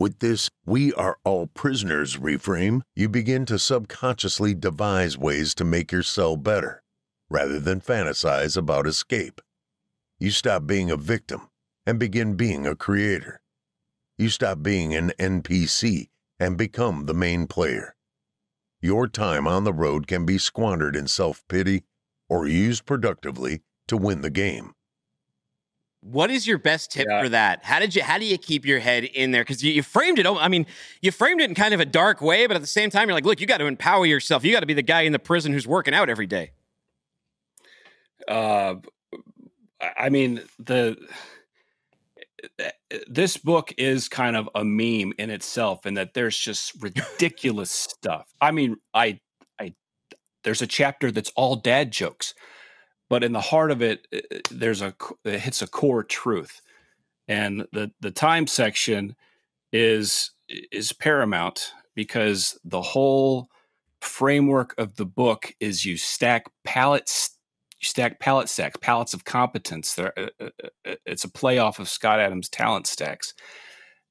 With 0.00 0.20
this, 0.20 0.48
we 0.64 0.92
are 0.92 1.18
all 1.24 1.48
prisoners 1.48 2.16
reframe, 2.16 2.82
you 2.94 3.08
begin 3.08 3.44
to 3.46 3.58
subconsciously 3.58 4.54
devise 4.54 5.18
ways 5.18 5.56
to 5.56 5.64
make 5.64 5.90
your 5.90 6.04
cell 6.04 6.36
better, 6.36 6.84
rather 7.28 7.58
than 7.58 7.80
fantasize 7.80 8.56
about 8.56 8.86
escape. 8.86 9.40
You 10.20 10.30
stop 10.30 10.68
being 10.68 10.88
a 10.88 10.96
victim 10.96 11.48
and 11.84 11.98
begin 11.98 12.36
being 12.36 12.64
a 12.64 12.76
creator. 12.76 13.40
You 14.16 14.28
stop 14.28 14.62
being 14.62 14.94
an 14.94 15.10
NPC 15.18 16.10
and 16.38 16.56
become 16.56 17.06
the 17.06 17.14
main 17.14 17.48
player. 17.48 17.96
Your 18.80 19.08
time 19.08 19.48
on 19.48 19.64
the 19.64 19.72
road 19.72 20.06
can 20.06 20.24
be 20.24 20.38
squandered 20.38 20.94
in 20.94 21.08
self 21.08 21.42
pity 21.48 21.82
or 22.28 22.46
used 22.46 22.86
productively 22.86 23.62
to 23.88 23.96
win 23.96 24.20
the 24.20 24.30
game. 24.30 24.74
What 26.00 26.30
is 26.30 26.46
your 26.46 26.58
best 26.58 26.92
tip 26.92 27.06
Yeah. 27.10 27.22
for 27.22 27.28
that? 27.30 27.64
How 27.64 27.80
did 27.80 27.94
you 27.94 28.02
how 28.02 28.18
do 28.18 28.24
you 28.24 28.38
keep 28.38 28.64
your 28.64 28.78
head 28.78 29.04
in 29.04 29.32
there? 29.32 29.42
Because 29.42 29.62
you, 29.64 29.72
you 29.72 29.82
framed 29.82 30.18
it. 30.18 30.26
oh, 30.26 30.36
I 30.38 30.48
mean, 30.48 30.64
you 31.02 31.10
framed 31.10 31.40
it 31.40 31.48
in 31.48 31.54
kind 31.54 31.74
of 31.74 31.80
a 31.80 31.84
dark 31.84 32.20
way, 32.22 32.46
but 32.46 32.54
at 32.56 32.62
the 32.62 32.68
same 32.68 32.88
time, 32.90 33.08
you're 33.08 33.14
like, 33.14 33.24
look, 33.24 33.40
you 33.40 33.46
got 33.46 33.58
to 33.58 33.66
empower 33.66 34.06
yourself. 34.06 34.44
You 34.44 34.52
got 34.52 34.60
to 34.60 34.66
be 34.66 34.74
the 34.74 34.82
guy 34.82 35.02
in 35.02 35.12
the 35.12 35.18
prison 35.18 35.52
who's 35.52 35.66
working 35.66 35.94
out 35.94 36.08
every 36.08 36.26
day. 36.26 36.52
uh 38.28 38.74
I- 39.80 39.92
i 39.96 40.08
mean 40.08 40.42
the 40.58 40.96
this 43.08 43.36
book 43.36 43.72
is 43.78 44.08
kind 44.08 44.36
of 44.36 44.48
a 44.54 44.64
meme 44.64 45.12
in 45.18 45.30
itself 45.30 45.86
and 45.86 45.96
that 45.96 46.14
there's 46.14 46.36
just 46.38 46.72
ridiculous 46.80 47.70
stuff 47.88 48.26
i 48.40 48.50
mean 48.50 48.76
i 48.94 49.18
i 49.60 49.74
there's 50.44 50.62
a 50.62 50.66
chapter 50.66 51.10
that's 51.10 51.32
all 51.36 51.56
dad 51.56 51.90
jokes 51.90 52.34
but 53.08 53.24
in 53.24 53.32
the 53.32 53.40
heart 53.40 53.70
of 53.70 53.82
it 53.82 54.06
there's 54.50 54.82
a 54.82 54.94
it 55.24 55.40
hits 55.40 55.62
a 55.62 55.66
core 55.66 56.04
truth 56.04 56.60
and 57.26 57.66
the 57.72 57.90
the 58.00 58.10
time 58.10 58.46
section 58.46 59.14
is 59.72 60.32
is 60.48 60.92
paramount 60.92 61.72
because 61.94 62.58
the 62.64 62.82
whole 62.82 63.48
framework 64.00 64.74
of 64.78 64.96
the 64.96 65.06
book 65.06 65.54
is 65.60 65.84
you 65.84 65.96
stack 65.96 66.46
pallets 66.64 67.38
you 67.80 67.86
stack 67.86 68.18
pallet 68.18 68.48
stacks, 68.48 68.76
pallets 68.80 69.14
of 69.14 69.24
competence. 69.24 69.94
There, 69.94 70.12
uh, 70.18 70.28
uh, 70.40 70.50
uh, 70.84 70.94
it's 71.06 71.24
a 71.24 71.30
play 71.30 71.58
off 71.58 71.78
of 71.78 71.88
Scott 71.88 72.18
Adams' 72.18 72.48
talent 72.48 72.88
stacks. 72.88 73.34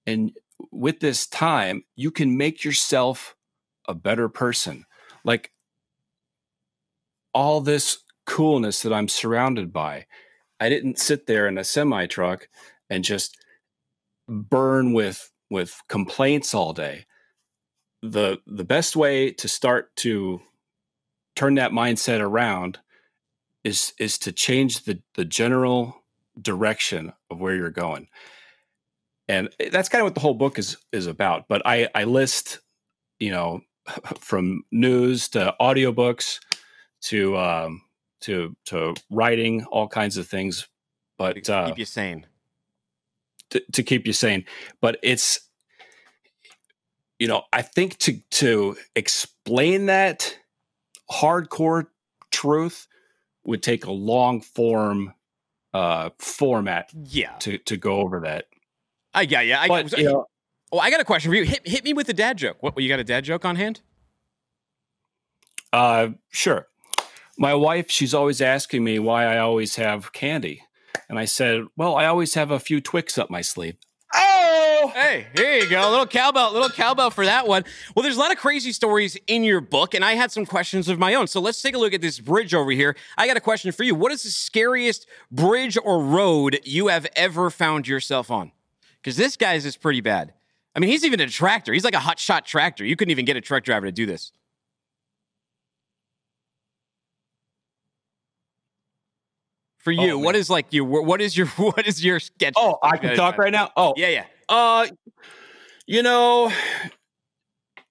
And 0.06 0.32
with 0.72 1.02
this 1.02 1.28
time, 1.28 1.84
you 1.95 2.12
can 2.12 2.38
make 2.38 2.64
yourself 2.64 3.36
a 3.88 3.93
better 3.93 4.30
person. 4.30 4.86
Like 5.26 5.52
all 7.34 7.60
this 7.60 8.00
coolness 8.28 8.84
that 8.84 8.93
I'm 8.93 9.07
surrounded 9.07 9.73
by, 9.73 10.05
I 10.59 10.69
didn't 10.69 10.99
sit 10.99 11.25
there 11.25 11.47
in 11.47 11.57
a 11.57 11.63
semi 11.63 12.05
truck 12.05 12.47
and 12.89 13.03
just 13.03 13.38
burn 14.28 14.93
with 14.93 15.32
with 15.49 15.82
complaints 15.89 16.53
all 16.53 16.73
day. 16.73 17.05
The 18.03 18.38
the 18.45 18.65
best 18.65 18.95
way 18.95 19.32
to 19.32 19.47
start 19.47 19.95
to 19.97 20.41
turn 21.36 21.55
that 21.55 21.71
mindset 21.71 22.19
around 22.19 22.80
is 23.63 23.93
is 23.99 24.17
to 24.19 24.32
change 24.32 24.84
the 24.84 25.01
the 25.15 25.25
general 25.25 26.03
direction 26.41 27.13
of 27.32 27.39
where 27.39 27.55
you're 27.55 27.71
going 27.71 28.07
and 29.28 29.49
that's 29.71 29.89
kind 29.89 30.01
of 30.01 30.05
what 30.05 30.15
the 30.15 30.21
whole 30.21 30.34
book 30.34 30.57
is 30.59 30.78
is 30.91 31.07
about 31.07 31.47
but 31.47 31.61
i 31.65 31.88
i 31.95 32.03
list 32.03 32.59
you 33.19 33.32
know 33.32 33.61
from 34.19 34.63
news 34.71 35.30
to 35.30 35.53
audiobooks 35.59 36.39
to 37.01 37.38
um 37.38 37.82
to 38.22 38.55
to 38.65 38.93
writing 39.09 39.63
all 39.65 39.88
kinds 39.88 40.18
of 40.18 40.28
things 40.28 40.68
but 41.18 41.49
uh 41.49 41.68
keep 41.68 41.78
you 41.80 41.86
sane. 41.86 42.26
to, 43.49 43.61
to 43.72 43.84
keep 43.84 44.05
you 44.05 44.13
sane. 44.13 44.45
But 44.82 44.99
it's 45.01 45.39
you 47.20 47.28
know, 47.28 47.43
I 47.51 47.63
think 47.63 47.97
to 47.99 48.20
to 48.32 48.78
explain 48.95 49.88
that 49.88 50.38
hardcore 51.11 51.88
truth 52.30 52.88
would 53.43 53.63
take 53.63 53.86
a 53.86 53.91
long 53.91 54.41
form 54.41 55.13
uh 55.74 56.11
format 56.20 56.91
Yeah. 56.93 57.32
to 57.39 57.57
to 57.59 57.78
go 57.78 57.97
over 58.01 58.20
that. 58.22 58.45
I 59.13 59.22
yeah, 59.22 59.41
yeah. 59.41 59.61
I, 59.61 59.68
But 59.68 59.97
you 59.97 60.03
know, 60.03 60.26
oh, 60.72 60.80
I 60.80 60.91
got 60.91 60.99
a 61.01 61.05
question 61.05 61.32
for 61.32 61.36
you. 61.36 61.43
Hit, 61.45 61.68
hit 61.68 61.84
me 61.84 61.93
with 61.93 62.09
a 62.09 62.13
dad 62.13 62.38
joke. 62.38 62.57
What 62.61 62.80
you 62.80 62.89
got 62.89 62.99
a 62.99 63.03
dad 63.03 63.24
joke 63.24 63.45
on 63.45 63.55
hand? 63.55 63.82
Uh, 65.74 66.09
sure. 66.30 66.68
My 67.38 67.54
wife, 67.54 67.92
she's 67.92 68.14
always 68.14 68.42
asking 68.42 68.84
me 68.84 68.98
why 69.00 69.26
I 69.26 69.38
always 69.38 69.76
have 69.76 70.12
candy. 70.12 70.64
And 71.08 71.20
I 71.20 71.26
said, 71.26 71.66
well, 71.76 71.96
I 71.96 72.06
always 72.06 72.34
have 72.34 72.52
a 72.52 72.60
few 72.60 72.82
Twix 72.82 73.18
up 73.18 73.30
my 73.30 73.42
sleeve. 73.42 73.76
Oh! 74.16 74.92
Hey, 74.94 75.28
here 75.36 75.56
you 75.56 75.70
go. 75.70 75.88
A 75.88 75.92
little 75.92 76.08
cowbell, 76.08 76.52
little 76.54 76.70
cowbell 76.70 77.12
for 77.12 77.26
that 77.26 77.48
one. 77.48 77.64
Well, 77.96 78.04
there's 78.04 78.18
a 78.18 78.20
lot 78.20 78.32
of 78.32 78.38
crazy 78.38 78.72
stories 78.72 79.18
in 79.28 79.44
your 79.44 79.62
book, 79.62 79.94
and 79.94 80.04
I 80.04 80.14
had 80.14 80.32
some 80.32 80.46
questions 80.46 80.88
of 80.88 80.98
my 80.98 81.14
own. 81.14 81.28
So 81.28 81.40
let's 81.40 81.62
take 81.62 81.76
a 81.76 81.78
look 81.78 81.94
at 81.94 82.02
this 82.02 82.20
bridge 82.20 82.54
over 82.54 82.72
here. 82.72 82.96
I 83.18 83.28
got 83.28 83.38
a 83.38 83.42
question 83.42 83.72
for 83.72 83.84
you. 83.84 83.94
What 83.94 84.12
is 84.12 84.24
the 84.24 84.30
scariest 84.30 85.08
bridge 85.32 85.78
or 85.84 86.04
road 86.04 86.60
you 86.64 86.88
have 86.88 87.08
ever 87.16 87.50
found 87.50 87.88
yourself 87.88 88.32
on? 88.32 88.52
Because 89.02 89.18
this 89.18 89.38
guy's 89.38 89.66
is 89.66 89.78
pretty 89.78 90.02
bad. 90.02 90.34
I 90.76 90.80
mean, 90.80 90.90
he's 90.90 91.06
even 91.06 91.20
a 91.20 91.28
tractor. 91.28 91.74
He's 91.74 91.84
like 91.84 91.96
a 91.96 92.00
hot 92.00 92.20
shot 92.20 92.46
tractor. 92.46 92.86
You 92.86 92.96
couldn't 92.96 93.12
even 93.12 93.26
get 93.26 93.38
a 93.38 93.42
truck 93.42 93.64
driver 93.64 93.86
to 93.86 93.92
do 93.92 94.06
this. 94.06 94.32
For 99.88 99.94
you, 99.94 100.16
Oh, 100.16 100.18
what 100.18 100.36
is 100.36 100.50
like 100.50 100.74
you? 100.74 100.84
What 100.84 101.22
is 101.22 101.38
your 101.38 101.48
what 101.56 101.88
is 101.88 102.04
your 102.04 102.20
sketch? 102.20 102.56
Oh, 102.58 102.78
I 102.84 102.98
can 102.98 103.16
talk 103.16 103.38
right 103.38 103.54
now? 103.54 103.72
Oh, 103.78 103.94
Yeah, 103.96 104.10
yeah. 104.10 104.26
Uh, 104.50 104.86
you 105.86 106.04
know, 106.04 106.52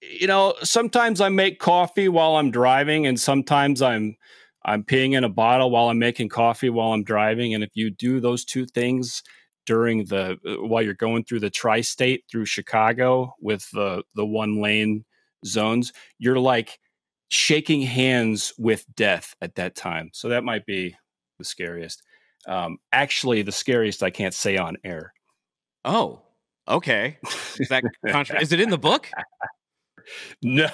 you 0.03 0.27
know, 0.27 0.53
sometimes 0.61 1.21
I 1.21 1.29
make 1.29 1.57
coffee 1.57 2.07
while 2.07 2.35
I'm 2.35 2.51
driving, 2.51 3.07
and 3.07 3.19
sometimes 3.19 3.81
I'm 3.81 4.15
I'm 4.63 4.83
peeing 4.83 5.13
in 5.13 5.23
a 5.23 5.29
bottle 5.29 5.71
while 5.71 5.89
I'm 5.89 5.97
making 5.97 6.29
coffee 6.29 6.69
while 6.69 6.93
I'm 6.93 7.03
driving. 7.03 7.55
And 7.55 7.63
if 7.63 7.71
you 7.73 7.89
do 7.89 8.19
those 8.19 8.45
two 8.45 8.67
things 8.67 9.23
during 9.65 10.05
the 10.05 10.37
uh, 10.47 10.67
while 10.67 10.83
you're 10.83 10.93
going 10.93 11.23
through 11.23 11.39
the 11.39 11.49
tri-state 11.49 12.25
through 12.29 12.45
Chicago 12.45 13.33
with 13.41 13.67
the 13.71 14.03
the 14.13 14.23
one 14.23 14.61
lane 14.61 15.03
zones, 15.47 15.93
you're 16.19 16.37
like 16.37 16.77
shaking 17.29 17.81
hands 17.81 18.53
with 18.59 18.85
death 18.95 19.35
at 19.41 19.55
that 19.55 19.75
time. 19.75 20.11
So 20.13 20.29
that 20.29 20.43
might 20.43 20.67
be 20.67 20.95
the 21.37 21.45
scariest. 21.45 22.03
Um, 22.47 22.77
actually, 22.91 23.41
the 23.41 23.51
scariest 23.51 24.03
I 24.03 24.09
can't 24.09 24.33
say 24.33 24.57
on 24.57 24.77
air. 24.83 25.13
Oh, 25.85 26.21
okay. 26.67 27.17
Is 27.59 27.69
that 27.69 27.83
contra- 28.07 28.41
is 28.41 28.51
it 28.51 28.59
in 28.59 28.69
the 28.69 28.77
book? 28.77 29.09
No, 30.41 30.69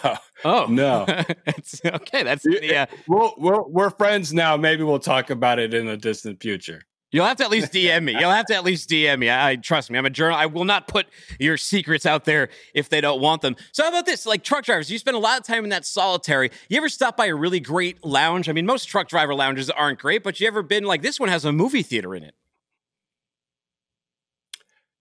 Oh 0.45 0.67
No. 0.69 1.05
it's 1.47 1.83
okay. 1.83 2.21
That's 2.21 2.45
yeah. 2.45 2.83
uh, 2.83 2.95
we're, 3.07 3.29
we're, 3.39 3.63
we're 3.63 3.89
friends 3.89 4.31
now. 4.31 4.57
Maybe 4.57 4.83
we'll 4.83 4.99
talk 4.99 5.31
about 5.31 5.57
it 5.57 5.73
in 5.73 5.87
the 5.87 5.97
distant 5.97 6.39
future. 6.39 6.83
You'll 7.13 7.25
have 7.25 7.37
to 7.37 7.45
at 7.45 7.51
least 7.51 7.71
DM 7.71 8.03
me. 8.03 8.11
You'll 8.19 8.31
have 8.31 8.47
to 8.47 8.55
at 8.55 8.65
least 8.65 8.89
DM 8.89 9.19
me. 9.19 9.29
I, 9.29 9.51
I 9.51 9.55
trust 9.55 9.89
me. 9.89 9.97
I'm 9.97 10.05
a 10.05 10.09
journal. 10.09 10.37
I 10.37 10.47
will 10.47 10.65
not 10.65 10.89
put 10.89 11.05
your 11.39 11.55
secrets 11.55 12.05
out 12.05 12.25
there 12.25 12.49
if 12.73 12.89
they 12.89 12.99
don't 12.99 13.21
want 13.21 13.41
them. 13.41 13.55
So 13.71 13.83
how 13.83 13.89
about 13.89 14.05
this? 14.05 14.25
Like 14.25 14.43
truck 14.43 14.65
drivers, 14.65 14.91
you 14.91 14.97
spend 14.97 15.15
a 15.15 15.19
lot 15.19 15.39
of 15.39 15.45
time 15.45 15.63
in 15.63 15.69
that 15.69 15.85
solitary. 15.85 16.51
You 16.67 16.77
ever 16.77 16.89
stop 16.89 17.15
by 17.15 17.27
a 17.27 17.35
really 17.35 17.61
great 17.61 18.03
lounge? 18.03 18.49
I 18.49 18.51
mean, 18.51 18.65
most 18.65 18.85
truck 18.85 19.07
driver 19.07 19.33
lounges 19.33 19.69
aren't 19.69 19.99
great, 19.99 20.23
but 20.23 20.41
you 20.41 20.47
ever 20.47 20.63
been 20.63 20.83
like 20.83 21.01
this 21.01 21.19
one 21.19 21.29
has 21.29 21.45
a 21.45 21.53
movie 21.53 21.83
theater 21.83 22.13
in 22.15 22.23
it? 22.23 22.35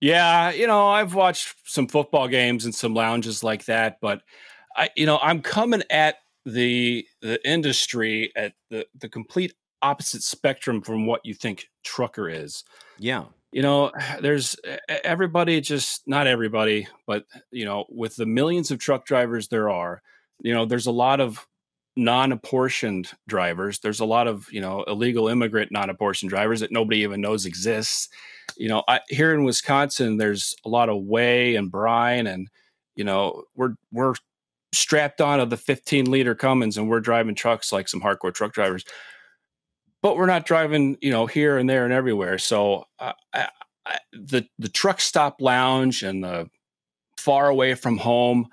Yeah, 0.00 0.50
you 0.50 0.66
know, 0.66 0.88
I've 0.88 1.14
watched 1.14 1.54
some 1.64 1.86
football 1.86 2.26
games 2.26 2.64
and 2.64 2.74
some 2.74 2.92
lounges 2.92 3.44
like 3.44 3.66
that, 3.66 3.98
but 4.00 4.22
I, 4.76 4.90
you 4.96 5.06
know, 5.06 5.18
I'm 5.22 5.40
coming 5.42 5.82
at 5.90 6.16
the 6.44 7.06
the 7.20 7.38
industry 7.48 8.32
at 8.34 8.54
the 8.68 8.86
the 8.98 9.08
complete 9.08 9.54
opposite 9.83 10.22
spectrum 10.22 10.80
from 10.80 11.07
what 11.07 11.20
you 11.24 11.35
think 11.35 11.68
trucker 11.85 12.28
is. 12.28 12.64
Yeah. 12.99 13.24
you 13.53 13.62
know 13.62 13.93
there's 14.20 14.57
everybody 14.89 15.61
just 15.61 16.03
not 16.07 16.26
everybody 16.26 16.89
but 17.07 17.24
you 17.51 17.64
know 17.64 17.85
with 17.89 18.16
the 18.16 18.26
millions 18.26 18.70
of 18.70 18.78
truck 18.78 19.05
drivers 19.05 19.49
there 19.49 19.70
are 19.70 20.03
you 20.41 20.53
know 20.53 20.64
there's 20.64 20.87
a 20.87 20.93
lot 20.93 21.20
of 21.20 21.47
non-apportioned 21.95 23.11
drivers 23.28 23.78
there's 23.80 24.01
a 24.01 24.05
lot 24.05 24.26
of 24.26 24.51
you 24.51 24.61
know 24.61 24.83
illegal 24.85 25.28
immigrant 25.28 25.70
non-apportioned 25.70 26.30
drivers 26.30 26.61
that 26.61 26.72
nobody 26.72 27.01
even 27.01 27.20
knows 27.20 27.45
exists 27.45 28.09
you 28.57 28.66
know 28.66 28.83
I, 28.89 29.01
here 29.09 29.35
in 29.35 29.45
wisconsin 29.45 30.16
there's 30.16 30.55
a 30.64 30.70
lot 30.70 30.89
of 30.89 31.03
whey 31.03 31.55
and 31.57 31.70
brine 31.70 32.26
and 32.26 32.49
you 32.97 33.05
know 33.05 33.45
we're 33.55 33.74
we're 33.93 34.14
strapped 34.72 35.20
on 35.20 35.39
of 35.39 35.51
the 35.51 35.57
15 35.57 36.11
liter 36.11 36.35
Cummins 36.35 36.78
and 36.78 36.89
we're 36.89 37.01
driving 37.01 37.35
trucks 37.35 37.72
like 37.72 37.89
some 37.89 38.01
hardcore 38.01 38.33
truck 38.33 38.55
drivers 38.55 38.85
but 40.03 40.16
we're 40.16 40.26
not 40.26 40.44
driving, 40.44 40.98
you 41.00 41.11
know, 41.11 41.26
here 41.26 41.57
and 41.57 41.70
there 41.70 41.84
and 41.84 41.92
everywhere. 41.92 42.36
So 42.38 42.84
uh, 42.98 43.12
I, 43.32 43.48
I, 43.86 43.98
the 44.12 44.46
the 44.59 44.68
truck 44.68 45.00
stop 45.00 45.40
lounge 45.40 46.03
and 46.03 46.22
the 46.22 46.50
far 47.16 47.48
away 47.48 47.74
from 47.74 47.98
home, 47.98 48.48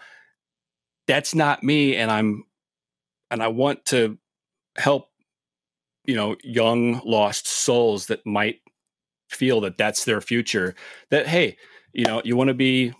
that's 1.07 1.33
not 1.33 1.63
me. 1.63 1.95
And 1.95 2.11
I'm 2.11 2.45
and 3.31 3.41
I 3.43 3.47
want 3.47 3.85
to 3.87 4.17
help, 4.77 5.09
you 6.05 6.15
know, 6.15 6.35
young 6.43 7.01
lost 7.03 7.47
souls 7.47 8.07
that 8.07 8.25
might 8.25 8.59
feel 9.29 9.61
that 9.61 9.77
that's 9.77 10.05
their 10.05 10.21
future. 10.21 10.75
That 11.09 11.27
hey, 11.27 11.57
you 11.93 12.05
know, 12.05 12.21
you 12.23 12.35
want 12.35 12.49
to 12.49 12.53
be 12.53 12.93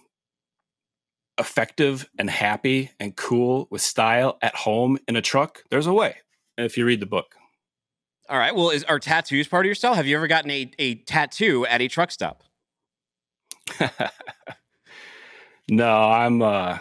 effective 1.39 2.09
and 2.17 2.29
happy 2.29 2.91
and 2.99 3.15
cool 3.15 3.67
with 3.71 3.81
style 3.81 4.37
at 4.41 4.55
home 4.55 4.97
in 5.07 5.15
a 5.15 5.21
truck. 5.21 5.63
There's 5.69 5.87
a 5.87 5.93
way 5.93 6.17
if 6.57 6.77
you 6.77 6.85
read 6.85 6.99
the 6.99 7.05
book. 7.05 7.35
All 8.29 8.37
right. 8.37 8.55
Well, 8.55 8.69
is 8.69 8.83
are 8.83 8.99
tattoos 8.99 9.47
part 9.47 9.65
of 9.65 9.67
your 9.67 9.75
style? 9.75 9.95
Have 9.95 10.05
you 10.05 10.15
ever 10.15 10.27
gotten 10.27 10.51
a, 10.51 10.69
a 10.77 10.95
tattoo 10.95 11.65
at 11.65 11.81
a 11.81 11.87
truck 11.87 12.11
stop? 12.11 12.43
no, 15.69 16.09
I'm 16.11 16.41
uh 16.41 16.77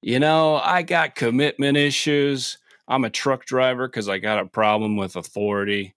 you 0.00 0.18
know, 0.18 0.56
I 0.56 0.82
got 0.82 1.14
commitment 1.14 1.76
issues. 1.76 2.58
I'm 2.88 3.04
a 3.04 3.10
truck 3.10 3.44
driver 3.44 3.88
cuz 3.88 4.08
I 4.08 4.18
got 4.18 4.38
a 4.38 4.46
problem 4.46 4.96
with 4.96 5.16
authority 5.16 5.94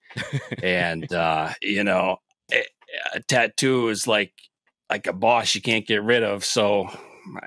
and 0.62 1.12
uh 1.14 1.54
you 1.62 1.86
know, 1.86 2.18
a, 2.52 2.66
a 3.14 3.22
tattoo 3.22 3.88
is 3.88 4.06
like 4.06 4.34
like 4.90 5.08
a 5.08 5.14
boss 5.14 5.56
you 5.56 5.62
can't 5.62 5.88
get 5.88 6.04
rid 6.04 6.24
of. 6.24 6.44
So 6.44 6.90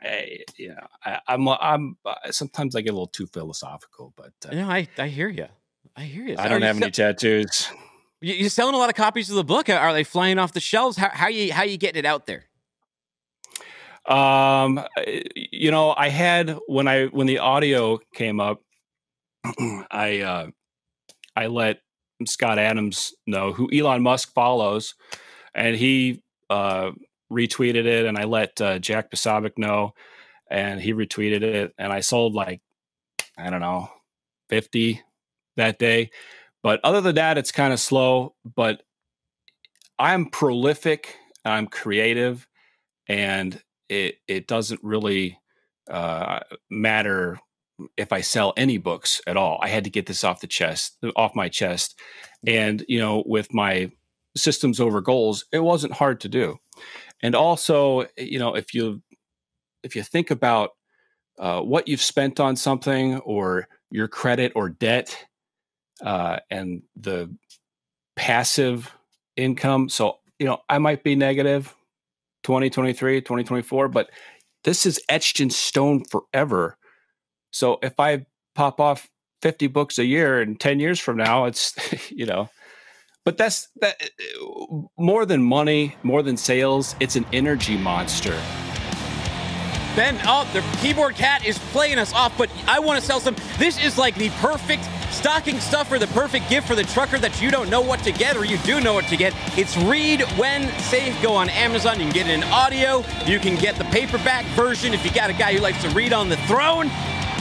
I, 0.02 0.38
you 0.56 0.70
know, 0.70 0.86
I, 1.04 1.20
I'm 1.28 1.46
I'm 1.48 1.98
uh, 2.04 2.32
sometimes 2.32 2.74
I 2.74 2.80
get 2.80 2.90
a 2.90 2.92
little 2.92 3.06
too 3.06 3.26
philosophical, 3.26 4.14
but 4.16 4.32
uh, 4.46 4.54
Yeah, 4.54 4.68
I, 4.68 4.88
I 4.96 5.08
hear 5.08 5.28
you. 5.28 5.48
I 5.98 6.02
hear 6.02 6.24
you. 6.26 6.36
I 6.38 6.46
don't 6.46 6.62
have 6.62 6.80
any 6.80 6.92
tattoos. 6.92 7.68
You're 8.20 8.50
selling 8.50 8.76
a 8.76 8.78
lot 8.78 8.88
of 8.88 8.94
copies 8.94 9.30
of 9.30 9.36
the 9.36 9.42
book? 9.42 9.68
Are 9.68 9.92
they 9.92 10.04
flying 10.04 10.38
off 10.38 10.52
the 10.52 10.60
shelves? 10.60 10.96
How, 10.96 11.10
how 11.12 11.26
you 11.26 11.52
how 11.52 11.64
you 11.64 11.76
getting 11.76 11.98
it 11.98 12.06
out 12.06 12.26
there? 12.26 12.44
Um, 14.06 14.80
you 15.34 15.72
know, 15.72 15.92
I 15.96 16.08
had 16.08 16.56
when 16.68 16.86
I 16.86 17.06
when 17.06 17.26
the 17.26 17.40
audio 17.40 17.98
came 18.14 18.38
up, 18.38 18.62
I 19.90 20.20
uh, 20.20 20.46
I 21.34 21.48
let 21.48 21.80
Scott 22.26 22.60
Adams 22.60 23.12
know 23.26 23.52
who 23.52 23.68
Elon 23.72 24.02
Musk 24.02 24.32
follows, 24.34 24.94
and 25.52 25.74
he 25.74 26.22
uh, 26.48 26.92
retweeted 27.32 27.86
it, 27.86 28.06
and 28.06 28.16
I 28.16 28.22
let 28.22 28.60
uh, 28.60 28.78
Jack 28.78 29.10
Posobiec 29.10 29.58
know, 29.58 29.94
and 30.48 30.80
he 30.80 30.92
retweeted 30.92 31.42
it, 31.42 31.74
and 31.76 31.92
I 31.92 32.00
sold 32.00 32.34
like 32.34 32.60
I 33.36 33.50
don't 33.50 33.60
know 33.60 33.90
fifty 34.48 35.02
that 35.58 35.78
day, 35.78 36.10
but 36.62 36.80
other 36.82 37.00
than 37.00 37.16
that, 37.16 37.38
it's 37.38 37.52
kind 37.52 37.72
of 37.72 37.80
slow. 37.80 38.34
But 38.56 38.82
I'm 39.98 40.26
prolific, 40.26 41.14
I'm 41.44 41.66
creative, 41.66 42.46
and 43.06 43.60
it 43.88 44.16
it 44.26 44.46
doesn't 44.46 44.80
really 44.82 45.38
uh, 45.90 46.40
matter 46.70 47.38
if 47.96 48.12
I 48.12 48.20
sell 48.20 48.52
any 48.56 48.78
books 48.78 49.20
at 49.26 49.36
all. 49.36 49.58
I 49.62 49.68
had 49.68 49.84
to 49.84 49.90
get 49.90 50.06
this 50.06 50.24
off 50.24 50.40
the 50.40 50.46
chest, 50.46 50.98
off 51.16 51.34
my 51.34 51.48
chest, 51.48 51.98
and 52.46 52.84
you 52.88 52.98
know, 52.98 53.22
with 53.26 53.52
my 53.52 53.90
systems 54.36 54.80
over 54.80 55.00
goals, 55.00 55.44
it 55.52 55.60
wasn't 55.60 55.92
hard 55.92 56.20
to 56.20 56.28
do. 56.28 56.56
And 57.22 57.34
also, 57.34 58.06
you 58.16 58.38
know, 58.38 58.54
if 58.54 58.74
you 58.74 59.02
if 59.82 59.96
you 59.96 60.02
think 60.02 60.30
about 60.30 60.70
uh, 61.38 61.60
what 61.60 61.88
you've 61.88 62.02
spent 62.02 62.40
on 62.40 62.56
something 62.56 63.18
or 63.18 63.68
your 63.90 64.08
credit 64.08 64.52
or 64.54 64.68
debt, 64.68 65.16
uh, 66.02 66.38
and 66.50 66.82
the 66.96 67.34
passive 68.16 68.92
income, 69.36 69.88
so 69.88 70.18
you 70.38 70.46
know, 70.46 70.60
I 70.68 70.78
might 70.78 71.02
be 71.02 71.16
negative 71.16 71.74
2023, 72.44 73.20
2024, 73.20 73.88
but 73.88 74.10
this 74.64 74.86
is 74.86 75.00
etched 75.08 75.40
in 75.40 75.50
stone 75.50 76.04
forever. 76.04 76.76
So 77.50 77.78
if 77.82 77.98
I 77.98 78.26
pop 78.54 78.80
off 78.80 79.08
50 79.42 79.66
books 79.68 79.98
a 79.98 80.04
year 80.04 80.40
and 80.40 80.58
10 80.58 80.80
years 80.80 81.00
from 81.00 81.16
now, 81.16 81.46
it's, 81.46 81.74
you 82.10 82.26
know, 82.26 82.48
But 83.24 83.36
that's 83.36 83.68
that 83.82 84.00
more 84.98 85.26
than 85.26 85.42
money, 85.42 85.96
more 86.02 86.22
than 86.22 86.36
sales. 86.38 86.96
It's 86.98 87.14
an 87.14 87.26
energy 87.32 87.76
monster. 87.76 88.38
Ben, 89.98 90.16
oh, 90.26 90.48
the 90.52 90.60
keyboard 90.78 91.16
cat 91.16 91.44
is 91.44 91.58
playing 91.72 91.98
us 91.98 92.12
off, 92.12 92.38
but 92.38 92.48
I 92.68 92.78
want 92.78 93.00
to 93.00 93.04
sell 93.04 93.18
some. 93.18 93.34
This 93.58 93.84
is 93.84 93.98
like 93.98 94.14
the 94.14 94.30
perfect 94.38 94.88
stocking 95.10 95.58
stuffer, 95.58 95.98
the 95.98 96.06
perfect 96.06 96.48
gift 96.48 96.68
for 96.68 96.76
the 96.76 96.84
trucker 96.84 97.18
that 97.18 97.42
you 97.42 97.50
don't 97.50 97.68
know 97.68 97.80
what 97.80 97.98
to 98.04 98.12
get 98.12 98.36
or 98.36 98.44
you 98.44 98.58
do 98.58 98.80
know 98.80 98.94
what 98.94 99.06
to 99.06 99.16
get. 99.16 99.34
It's 99.58 99.76
Read 99.76 100.22
When 100.38 100.68
Safe. 100.82 101.20
Go 101.20 101.32
on 101.32 101.48
Amazon. 101.50 101.98
You 101.98 102.04
can 102.04 102.12
get 102.12 102.28
it 102.28 102.34
in 102.34 102.44
audio. 102.44 102.98
You 103.26 103.40
can 103.40 103.56
get 103.56 103.74
the 103.74 103.86
paperback 103.86 104.44
version 104.54 104.94
if 104.94 105.04
you 105.04 105.10
got 105.10 105.30
a 105.30 105.32
guy 105.32 105.52
who 105.52 105.58
likes 105.58 105.82
to 105.82 105.90
read 105.90 106.12
on 106.12 106.28
the 106.28 106.36
throne. 106.46 106.90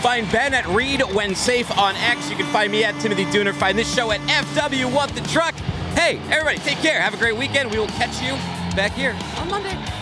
Find 0.02 0.28
Ben 0.32 0.56
at 0.56 0.66
Read 0.70 1.04
When 1.14 1.36
Safe 1.36 1.70
on 1.78 1.96
X. 1.98 2.28
You 2.28 2.38
can 2.38 2.48
find 2.48 2.72
me 2.72 2.84
at 2.84 3.00
Timothy 3.00 3.26
Dooner. 3.26 3.54
Find 3.54 3.78
this 3.78 3.94
show 3.94 4.10
at 4.10 4.20
FW 4.22 4.92
What 4.92 5.12
the 5.12 5.22
Truck. 5.30 5.54
Hey, 5.94 6.18
everybody, 6.32 6.58
take 6.58 6.80
care. 6.80 7.00
Have 7.00 7.14
a 7.14 7.18
great 7.18 7.38
weekend. 7.38 7.70
We 7.70 7.78
will 7.78 7.86
catch 7.86 8.20
you 8.20 8.32
back 8.76 8.94
here 8.94 9.16
on 9.38 9.48
Monday. 9.48 9.97